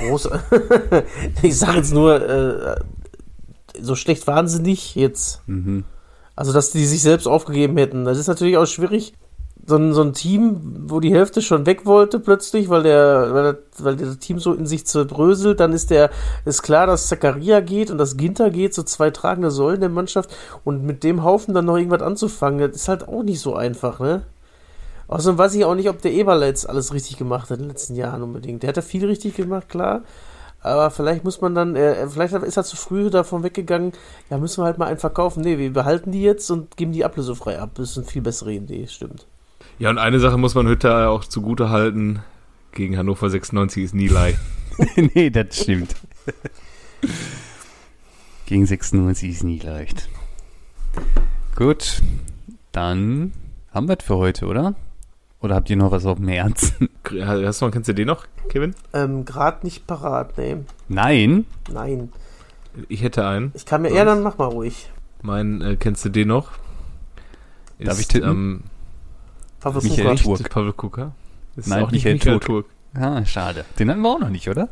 groß. 0.00 0.30
ich 1.42 1.58
sage 1.58 1.78
jetzt 1.78 1.92
nur, 1.92 2.20
äh, 2.20 2.76
so 3.80 3.94
schlecht 3.94 4.26
nicht 4.60 4.96
jetzt. 4.96 5.42
Mhm. 5.46 5.84
Also, 6.34 6.52
dass 6.52 6.70
die 6.70 6.84
sich 6.84 7.02
selbst 7.02 7.26
aufgegeben 7.26 7.76
hätten. 7.76 8.04
Das 8.04 8.18
ist 8.18 8.26
natürlich 8.26 8.56
auch 8.56 8.66
schwierig. 8.66 9.14
So 9.68 9.76
ein, 9.76 9.92
so 9.94 10.02
ein 10.02 10.12
Team, 10.12 10.84
wo 10.86 11.00
die 11.00 11.12
Hälfte 11.12 11.42
schon 11.42 11.66
weg 11.66 11.86
wollte 11.86 12.20
plötzlich, 12.20 12.68
weil 12.68 12.84
der, 12.84 13.34
weil, 13.34 13.42
der, 13.42 13.58
weil 13.78 13.96
das 13.96 14.18
Team 14.18 14.38
so 14.38 14.52
in 14.52 14.64
sich 14.64 14.86
zerbröselt, 14.86 15.58
dann 15.58 15.72
ist 15.72 15.90
der, 15.90 16.10
ist 16.44 16.62
klar, 16.62 16.86
dass 16.86 17.08
Zakaria 17.08 17.58
geht 17.60 17.90
und 17.90 17.98
dass 17.98 18.16
Ginter 18.16 18.50
geht, 18.50 18.74
so 18.74 18.84
zwei 18.84 19.10
tragende 19.10 19.50
Säulen 19.50 19.80
der 19.80 19.88
Mannschaft 19.88 20.30
und 20.62 20.84
mit 20.84 21.02
dem 21.02 21.24
Haufen 21.24 21.52
dann 21.52 21.64
noch 21.64 21.76
irgendwas 21.76 22.02
anzufangen, 22.02 22.60
das 22.60 22.76
ist 22.82 22.88
halt 22.88 23.08
auch 23.08 23.24
nicht 23.24 23.40
so 23.40 23.56
einfach, 23.56 23.98
ne? 23.98 24.22
Außerdem 25.08 25.38
weiß 25.38 25.54
ich 25.54 25.64
auch 25.64 25.74
nicht, 25.74 25.88
ob 25.88 26.02
der 26.02 26.12
Eberle 26.12 26.46
jetzt 26.46 26.68
alles 26.68 26.92
richtig 26.92 27.16
gemacht 27.16 27.50
hat 27.50 27.58
in 27.58 27.64
den 27.64 27.70
letzten 27.70 27.94
Jahren 27.94 28.22
unbedingt. 28.22 28.62
Der 28.62 28.68
hat 28.68 28.76
ja 28.76 28.82
viel 28.82 29.06
richtig 29.06 29.36
gemacht, 29.36 29.68
klar. 29.68 30.02
Aber 30.60 30.90
vielleicht 30.90 31.22
muss 31.22 31.40
man 31.40 31.54
dann, 31.54 31.76
äh, 31.76 32.08
vielleicht 32.08 32.34
ist 32.34 32.56
er 32.56 32.64
zu 32.64 32.76
früh 32.76 33.08
davon 33.08 33.44
weggegangen, 33.44 33.92
ja, 34.30 34.38
müssen 34.38 34.62
wir 34.62 34.66
halt 34.66 34.78
mal 34.78 34.86
einen 34.86 34.98
verkaufen. 34.98 35.42
Nee, 35.42 35.58
wir 35.58 35.72
behalten 35.72 36.10
die 36.10 36.22
jetzt 36.22 36.50
und 36.50 36.76
geben 36.76 36.90
die 36.90 37.04
ablösefrei 37.04 37.60
ab. 37.60 37.70
Das 37.74 37.90
ist 37.90 37.98
eine 37.98 38.06
viel 38.06 38.22
bessere 38.22 38.52
Idee, 38.52 38.88
stimmt. 38.88 39.26
Ja, 39.78 39.90
und 39.90 39.98
eine 39.98 40.18
Sache 40.18 40.38
muss 40.38 40.54
man 40.56 40.66
Hütter 40.66 41.10
auch 41.10 41.24
zugute 41.24 41.70
halten. 41.70 42.20
Gegen 42.72 42.98
Hannover 42.98 43.30
96 43.30 43.84
ist 43.84 43.94
nie 43.94 44.08
leicht. 44.08 44.38
nee, 44.96 45.30
das 45.30 45.56
stimmt. 45.56 45.94
Gegen 48.46 48.66
96 48.66 49.30
ist 49.30 49.44
nie 49.44 49.58
leicht. 49.58 50.08
Gut, 51.54 52.02
dann 52.72 53.32
haben 53.72 53.88
wir 53.88 53.96
es 53.98 54.04
für 54.04 54.16
heute, 54.16 54.46
oder? 54.46 54.74
Oder 55.40 55.54
habt 55.54 55.68
ihr 55.70 55.76
noch 55.76 55.90
was 55.90 56.06
auf 56.06 56.18
dem 56.18 56.28
Herzen? 56.28 56.88
Hast 57.20 57.60
du 57.60 57.66
noch, 57.66 57.72
kennst 57.72 57.88
du 57.88 57.94
den 57.94 58.06
noch, 58.06 58.26
Kevin? 58.48 58.74
Ähm, 58.92 59.24
gerade 59.24 59.64
nicht 59.64 59.86
parat, 59.86 60.36
nee. 60.38 60.56
Nein? 60.88 61.44
Nein. 61.70 62.10
Ich 62.88 63.02
hätte 63.02 63.26
einen. 63.26 63.52
Ich 63.54 63.64
kann 63.66 63.82
mir, 63.82 63.92
ja, 63.92 64.04
dann 64.04 64.22
mach 64.22 64.38
mal 64.38 64.46
ruhig. 64.46 64.90
Mein, 65.22 65.60
äh, 65.62 65.76
kennst 65.76 66.04
du 66.04 66.08
den 66.08 66.28
noch? 66.28 66.52
Darf 67.78 68.00
ich 68.00 68.08
tippen? 68.08 68.30
Ähm, 68.30 68.62
Pavel 69.60 69.82
Michael 69.82 70.16
Kuka. 70.16 70.36
Turk. 70.36 70.50
Pavel 70.50 70.72
Kuka? 70.72 71.12
Ist 71.56 71.68
Nein, 71.68 71.84
auch 71.84 71.90
nicht 71.90 72.04
Michael 72.04 72.14
Michael 72.14 72.40
Turk. 72.40 72.66
Turk. 72.94 73.02
Ah, 73.02 73.24
schade. 73.24 73.64
Den 73.78 73.90
hatten 73.90 74.00
wir 74.00 74.08
auch 74.08 74.20
noch 74.20 74.30
nicht, 74.30 74.48
oder? 74.48 74.68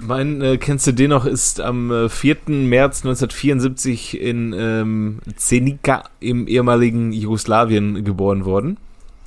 Mein, 0.00 0.40
äh, 0.40 0.56
kennst 0.56 0.86
du 0.86 0.92
den 0.92 1.10
noch, 1.10 1.26
ist 1.26 1.60
am 1.60 1.90
äh, 1.90 2.08
4. 2.08 2.36
März 2.46 3.04
1974 3.04 4.20
in 4.20 4.54
ähm, 4.56 5.18
Zenica 5.36 6.04
im 6.20 6.46
ehemaligen 6.46 7.12
Jugoslawien 7.12 8.04
geboren 8.04 8.44
worden 8.44 8.78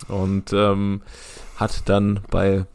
und 0.07 0.53
ähm, 0.53 1.01
hat 1.57 1.89
dann 1.89 2.19
bei 2.29 2.65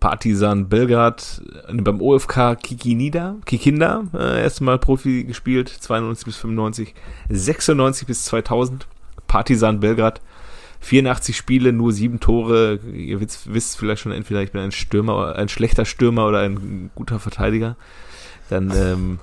Partizan 0.00 0.68
Belgrad 0.68 1.42
äh, 1.68 1.74
beim 1.74 2.00
OFK 2.00 2.56
Kikinida, 2.62 3.36
Kikinda 3.46 4.04
äh, 4.12 4.42
erstmal 4.42 4.78
Profi 4.78 5.24
gespielt, 5.24 5.68
92 5.68 6.26
bis 6.26 6.36
95, 6.36 6.94
96 7.30 8.06
bis 8.06 8.24
2000, 8.24 8.86
Partizan 9.26 9.80
Belgrad 9.80 10.20
84 10.80 11.36
Spiele, 11.36 11.72
nur 11.72 11.92
sieben 11.92 12.20
Tore. 12.20 12.78
Ihr 12.92 13.20
wisst, 13.20 13.52
wisst 13.52 13.78
vielleicht 13.78 14.02
schon 14.02 14.12
entweder, 14.12 14.42
ich 14.42 14.52
bin 14.52 14.60
ein 14.60 14.72
Stürmer, 14.72 15.36
ein 15.36 15.48
schlechter 15.48 15.86
Stürmer 15.86 16.26
oder 16.26 16.40
ein 16.40 16.90
guter 16.94 17.18
Verteidiger. 17.18 17.76
Dann 18.50 18.70
ähm, 18.76 19.18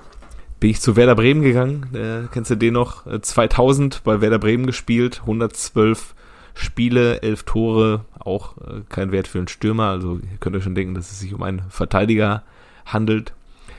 bin 0.58 0.70
ich 0.70 0.80
zu 0.80 0.96
Werder 0.96 1.14
Bremen 1.14 1.42
gegangen. 1.42 1.86
Äh, 1.94 2.28
kennst 2.32 2.50
du 2.50 2.56
den 2.56 2.74
noch? 2.74 3.06
Äh, 3.06 3.20
2000 3.20 4.02
bei 4.02 4.20
Werder 4.20 4.40
Bremen 4.40 4.66
gespielt, 4.66 5.20
112 5.20 6.14
Spiele, 6.54 7.22
11 7.22 7.44
Tore, 7.44 8.04
auch 8.18 8.56
äh, 8.58 8.82
kein 8.88 9.12
Wert 9.12 9.28
für 9.28 9.38
einen 9.38 9.48
Stürmer. 9.48 9.88
Also 9.88 10.16
ihr 10.16 10.38
könnt 10.40 10.56
euch 10.56 10.64
schon 10.64 10.74
denken, 10.74 10.94
dass 10.94 11.10
es 11.10 11.20
sich 11.20 11.34
um 11.34 11.42
einen 11.42 11.62
Verteidiger 11.68 12.42
handelt. 12.84 13.32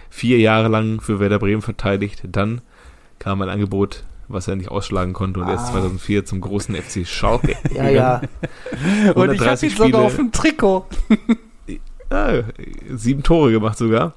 Vier 0.09 0.39
Jahre 0.39 0.67
lang 0.67 1.01
für 1.01 1.19
Werder 1.19 1.39
Bremen 1.39 1.61
verteidigt. 1.61 2.23
Dann 2.27 2.61
kam 3.19 3.41
ein 3.41 3.49
Angebot, 3.49 4.03
was 4.27 4.47
er 4.47 4.55
nicht 4.55 4.69
ausschlagen 4.69 5.13
konnte 5.13 5.39
und 5.39 5.47
erst 5.47 5.67
2004 5.67 6.25
zum 6.25 6.41
großen 6.41 6.75
FC 6.75 7.05
Schalke. 7.07 7.55
Ja, 7.73 7.89
ja. 7.89 8.21
Und 9.15 9.31
ich 9.31 9.39
habe 9.39 9.51
130 9.51 9.71
ihn 9.71 9.77
sogar 9.77 10.01
auf 10.01 10.15
dem 10.15 10.31
Trikot. 10.31 10.85
Ja, 12.11 12.43
sieben 12.93 13.23
Tore 13.23 13.51
gemacht 13.51 13.75
sogar. 13.75 14.13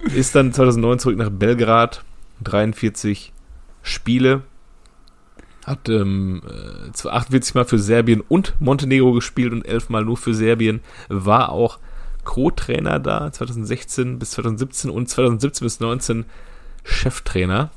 Ist 0.00 0.34
dann 0.34 0.52
2009 0.52 0.98
zurück 0.98 1.16
nach 1.16 1.30
Belgrad. 1.30 2.02
43 2.42 3.32
Spiele. 3.82 4.42
Hat 5.66 5.88
ähm, 5.88 6.42
äh, 6.46 6.92
zwar 6.92 7.14
48 7.14 7.56
Mal 7.56 7.64
für 7.64 7.80
Serbien 7.80 8.20
und 8.20 8.54
Montenegro 8.60 9.12
gespielt 9.12 9.52
und 9.52 9.66
11 9.66 9.88
Mal 9.88 10.04
nur 10.04 10.16
für 10.16 10.32
Serbien. 10.32 10.80
War 11.08 11.50
auch 11.50 11.80
Co-Trainer 12.22 13.00
da 13.00 13.32
2016 13.32 14.20
bis 14.20 14.30
2017 14.30 14.90
und 14.90 15.08
2017 15.08 15.64
bis 15.64 15.78
2019 15.78 16.24
Cheftrainer. 16.84 17.70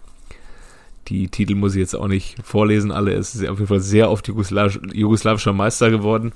Die 1.08 1.30
Titel 1.30 1.56
muss 1.56 1.74
ich 1.74 1.80
jetzt 1.80 1.96
auch 1.96 2.08
nicht 2.08 2.38
vorlesen, 2.44 2.92
alle. 2.92 3.14
Es 3.14 3.34
ist 3.34 3.42
auf 3.48 3.58
jeden 3.58 3.68
Fall 3.68 3.80
sehr 3.80 4.12
oft 4.12 4.28
Jugoslaw 4.28 4.70
jugoslawischer 4.94 5.54
Meister 5.54 5.90
geworden. 5.90 6.34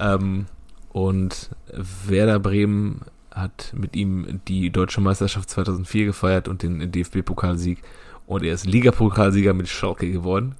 Ähm, 0.00 0.46
und 0.92 1.50
Werder 1.72 2.40
Bremen 2.40 3.02
hat 3.30 3.72
mit 3.76 3.94
ihm 3.94 4.40
die 4.48 4.70
deutsche 4.70 5.00
Meisterschaft 5.00 5.48
2004 5.48 6.06
gefeiert 6.06 6.48
und 6.48 6.64
den 6.64 6.90
DFB-Pokalsieg. 6.90 7.78
Und 8.26 8.42
er 8.42 8.54
ist 8.54 8.66
Ligapokalsieger 8.66 9.54
mit 9.54 9.68
Schalke 9.68 10.10
geworden. 10.10 10.56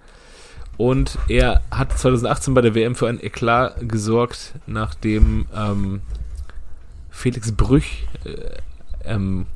Und 0.77 1.18
er 1.29 1.62
hat 1.70 1.97
2018 1.99 2.55
bei 2.55 2.61
der 2.61 2.75
WM 2.75 2.95
für 2.95 3.09
ein 3.09 3.23
Eklat 3.23 3.89
gesorgt, 3.89 4.55
nachdem 4.66 5.47
ähm, 5.55 6.01
Felix 7.11 7.53
Brüch 7.53 8.07
äh, 8.25 8.57
ähm, 9.05 9.47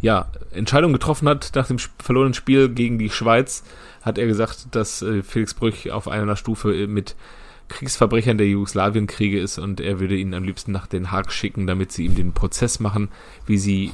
ja, 0.00 0.26
Entscheidung 0.52 0.92
getroffen 0.92 1.28
hat 1.28 1.52
nach 1.54 1.66
dem 1.66 1.78
verlorenen 1.98 2.34
Spiel 2.34 2.68
gegen 2.68 2.98
die 2.98 3.10
Schweiz, 3.10 3.64
hat 4.02 4.18
er 4.18 4.26
gesagt, 4.26 4.68
dass 4.72 5.02
äh, 5.02 5.22
Felix 5.22 5.54
Brüch 5.54 5.90
auf 5.90 6.08
einer 6.08 6.36
Stufe 6.36 6.86
mit 6.86 7.16
Kriegsverbrechern 7.68 8.38
der 8.38 8.46
Jugoslawienkriege 8.46 9.40
ist 9.40 9.58
und 9.58 9.80
er 9.80 9.98
würde 10.00 10.16
ihn 10.16 10.34
am 10.34 10.44
liebsten 10.44 10.72
nach 10.72 10.86
Den 10.86 11.10
Haag 11.10 11.32
schicken, 11.32 11.66
damit 11.66 11.92
sie 11.92 12.04
ihm 12.04 12.14
den 12.14 12.32
Prozess 12.32 12.78
machen, 12.80 13.08
wie 13.46 13.58
sie 13.58 13.92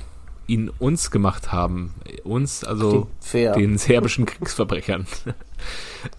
ihn 0.48 0.68
uns 0.80 1.12
gemacht 1.12 1.52
haben. 1.52 1.94
Uns, 2.24 2.64
also 2.64 3.08
den 3.32 3.78
serbischen 3.78 4.26
Kriegsverbrechern. 4.26 5.06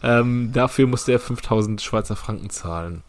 ähm, 0.04 0.52
dafür 0.54 0.88
musste 0.88 1.12
er 1.12 1.20
5000 1.20 1.82
Schweizer 1.82 2.16
Franken 2.16 2.50
zahlen. 2.50 3.04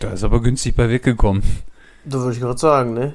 Da 0.00 0.10
ist 0.10 0.24
aber 0.24 0.40
günstig 0.40 0.76
bei 0.76 0.88
weggekommen. 0.88 1.42
Da 2.04 2.18
würde 2.18 2.32
ich 2.32 2.40
gerade 2.40 2.58
sagen, 2.58 2.94
ne? 2.94 3.14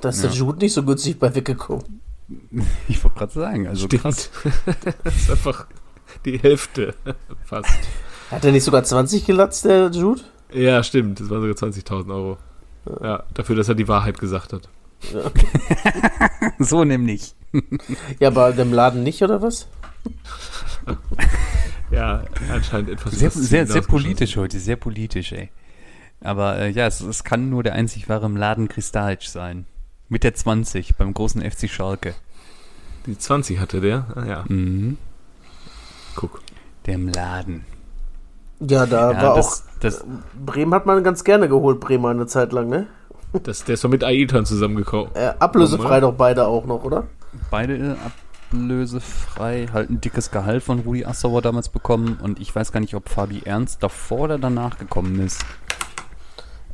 Da 0.00 0.08
ist 0.10 0.22
der 0.22 0.30
Ja. 0.30 0.36
Jude 0.36 0.58
nicht 0.58 0.72
so 0.74 0.82
günstig 0.84 1.18
bei 1.18 1.34
weggekommen. 1.34 2.00
Ich 2.88 3.02
wollte 3.02 3.18
gerade 3.18 3.32
sagen, 3.32 3.66
also 3.68 3.88
krass. 3.88 4.30
das 5.04 5.16
ist 5.16 5.30
einfach 5.30 5.66
die 6.26 6.38
Hälfte 6.38 6.94
fast. 7.44 7.70
Hat 8.30 8.44
er 8.44 8.52
nicht 8.52 8.64
sogar 8.64 8.84
20 8.84 9.24
gelatzt, 9.24 9.64
der 9.64 9.90
Jude? 9.90 10.20
Ja, 10.52 10.82
stimmt. 10.82 11.20
Das 11.20 11.30
waren 11.30 11.40
sogar 11.40 11.70
20.000 11.70 12.14
Euro. 12.14 12.36
Ja, 13.02 13.22
dafür, 13.32 13.56
dass 13.56 13.68
er 13.68 13.74
die 13.74 13.88
Wahrheit 13.88 14.18
gesagt 14.18 14.52
hat. 14.52 14.68
So 16.58 16.84
nämlich. 16.84 17.34
Ja, 18.18 18.28
aber 18.28 18.52
dem 18.52 18.72
Laden 18.72 19.02
nicht, 19.02 19.22
oder 19.22 19.40
was? 19.40 19.66
Ja, 21.90 22.24
anscheinend 22.52 22.90
etwas 22.90 23.14
Sehr, 23.14 23.30
sehr, 23.30 23.66
sehr 23.66 23.80
politisch 23.82 24.36
heute, 24.36 24.58
sehr 24.60 24.76
politisch, 24.76 25.32
ey. 25.32 25.50
Aber 26.20 26.58
äh, 26.58 26.70
ja, 26.70 26.86
es, 26.86 27.00
es 27.00 27.24
kann 27.24 27.48
nur 27.48 27.62
der 27.62 27.72
einzig 27.74 28.08
wahre 28.08 28.28
Mladen 28.28 28.68
Kristalic 28.68 29.22
sein. 29.22 29.64
Mit 30.10 30.22
der 30.24 30.34
20 30.34 30.96
beim 30.96 31.14
großen 31.14 31.40
FC 31.48 31.68
Schalke. 31.70 32.14
Die 33.06 33.16
20 33.16 33.58
hatte 33.58 33.80
der. 33.80 34.06
Ah, 34.14 34.24
ja, 34.26 34.44
Mhm. 34.48 34.98
guck. 36.14 36.40
Der 36.86 36.98
Mladen. 36.98 37.64
Ja, 38.60 38.84
da 38.86 39.12
Ja, 39.12 39.22
war 39.22 39.36
das, 39.36 39.46
auch. 39.62 39.80
das, 39.80 40.04
Bremen 40.44 40.74
hat 40.74 40.84
man 40.84 41.02
ganz 41.04 41.24
gerne 41.24 41.48
geholt, 41.48 41.80
Bremer 41.80 42.10
eine 42.10 42.26
Zeit 42.26 42.52
lang, 42.52 42.68
ne? 42.68 42.86
Das, 43.44 43.64
der 43.64 43.74
ist 43.74 43.84
doch 43.84 43.90
mit 43.90 44.02
Ailton 44.04 44.44
zusammengekommen. 44.46 45.10
Äh, 45.14 45.32
ablösefrei 45.38 46.00
doch 46.00 46.14
beide 46.14 46.46
auch 46.46 46.66
noch, 46.66 46.84
oder? 46.84 47.06
beide 47.50 47.76
äh, 47.76 47.94
ablösefrei, 48.48 49.68
halt 49.72 49.90
ein 49.90 50.00
dickes 50.00 50.30
Gehalt 50.30 50.62
von 50.62 50.80
Rudi 50.80 51.04
Assauer 51.04 51.42
damals 51.42 51.68
bekommen 51.68 52.18
und 52.22 52.40
ich 52.40 52.54
weiß 52.54 52.72
gar 52.72 52.80
nicht, 52.80 52.94
ob 52.94 53.08
Fabi 53.08 53.42
Ernst 53.44 53.82
davor 53.82 54.20
oder 54.20 54.38
danach 54.38 54.78
gekommen 54.78 55.20
ist. 55.20 55.44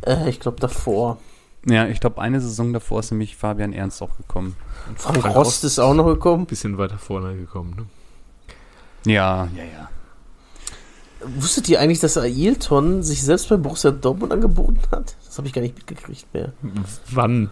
Äh, 0.07 0.29
ich 0.29 0.41
glaube 0.41 0.61
davor. 0.61 1.19
Ja, 1.67 1.87
ich 1.87 2.01
glaube, 2.01 2.21
eine 2.21 2.41
Saison 2.41 2.73
davor 2.75 3.01
ist 3.01 3.11
nämlich 3.11 3.37
Fabian 3.37 3.73
Ernst 3.73 4.03
auch 4.03 4.17
gekommen. 4.19 4.55
Frank, 4.97 5.23
Frank 5.23 5.35
Rost 5.35 5.65
ist 5.65 5.79
auch 5.79 5.95
noch 5.95 6.05
gekommen. 6.05 6.45
Bisschen 6.45 6.77
weiter 6.77 6.99
vorne 6.99 7.35
gekommen. 7.37 7.75
Ne? 9.07 9.13
Ja, 9.13 9.49
ja, 9.57 9.65
ja. 9.65 9.89
Wusstet 11.25 11.71
ihr 11.71 11.81
eigentlich, 11.81 12.01
dass 12.01 12.19
Ailton 12.19 13.03
sich 13.03 13.23
selbst 13.23 13.49
bei 13.49 13.57
Borussia 13.57 13.91
Dortmund 13.93 14.31
angeboten 14.33 14.81
hat? 14.93 15.17
Das 15.25 15.39
habe 15.39 15.49
ich 15.49 15.55
gar 15.55 15.63
nicht 15.63 15.75
mitgekriegt 15.75 16.27
mehr. 16.35 16.53
Wann? 17.11 17.51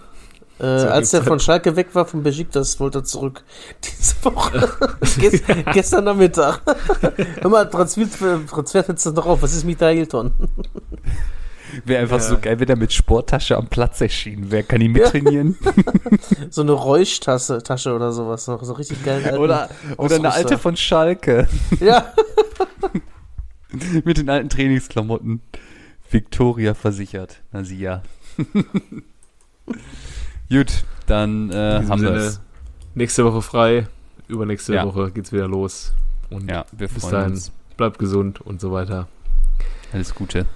Äh, 0.62 0.66
als 0.66 1.10
der 1.10 1.22
von 1.22 1.40
Schalke 1.40 1.74
weg 1.76 1.88
war, 1.94 2.06
von 2.06 2.22
Besiktas, 2.22 2.78
wollte 2.78 3.00
er 3.00 3.04
zurück. 3.04 3.42
Diese 3.84 4.14
Woche. 4.24 4.68
Gest, 5.18 5.44
gestern 5.72 6.04
Nachmittag. 6.04 6.60
Hör 7.40 7.50
mal, 7.50 7.68
Transfer, 7.68 8.06
Transferfenster 8.46 9.12
noch 9.12 9.26
auf. 9.26 9.42
Was 9.42 9.52
ist 9.54 9.64
mit 9.64 9.82
Ailton? 9.82 10.32
Wäre 11.84 12.02
einfach 12.02 12.18
Ja. 12.18 12.22
so 12.22 12.38
geil, 12.38 12.60
wenn 12.60 12.68
er 12.68 12.76
mit 12.76 12.92
Sporttasche 12.92 13.56
am 13.56 13.66
Platz 13.66 14.00
erschienen 14.00 14.50
wäre. 14.50 14.62
Kann 14.62 14.80
ihn 14.82 14.92
mittrainieren? 14.92 15.56
So 16.50 16.60
eine 16.62 16.72
Räuschtasche 16.72 17.62
Tasche 17.62 17.94
oder 17.94 18.12
sowas 18.12 18.46
noch. 18.46 18.62
So 18.62 18.74
richtig 18.74 19.02
geil. 19.04 19.38
oder, 19.38 19.70
oder 19.96 20.16
eine 20.16 20.32
alte 20.32 20.58
von 20.58 20.76
Schalke. 20.76 21.48
Ja. 21.80 22.12
mit 24.04 24.18
den 24.18 24.28
alten 24.28 24.50
Trainingsklamotten. 24.50 25.40
Victoria 26.10 26.74
versichert. 26.74 27.40
Na 27.52 27.64
sie 27.64 27.78
ja. 27.80 28.02
Gut, 30.53 30.84
dann 31.07 31.50
äh, 31.50 31.82
haben 31.88 32.03
wir 32.03 32.11
es. 32.12 32.40
Nächste 32.94 33.24
Woche 33.24 33.40
frei. 33.42 33.86
Übernächste 34.28 34.74
Ja. 34.74 34.84
Woche 34.84 35.11
geht's 35.11 35.32
wieder 35.32 35.48
los. 35.48 35.94
Und 36.30 36.50
Ja, 36.50 36.64
wir 36.72 36.88
bis 36.88 37.03
freuen 37.03 37.12
dahin, 37.12 37.32
uns. 37.32 37.53
bleibt 37.76 37.98
gesund 37.98 38.40
und 38.40 38.61
so 38.61 38.70
weiter. 38.72 39.09
Alles 39.92 40.14
Gute. 40.14 40.46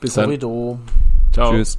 Bis 0.00 0.14
dann. 0.14 0.38
Ciao. 1.32 1.52
Tschüss. 1.52 1.78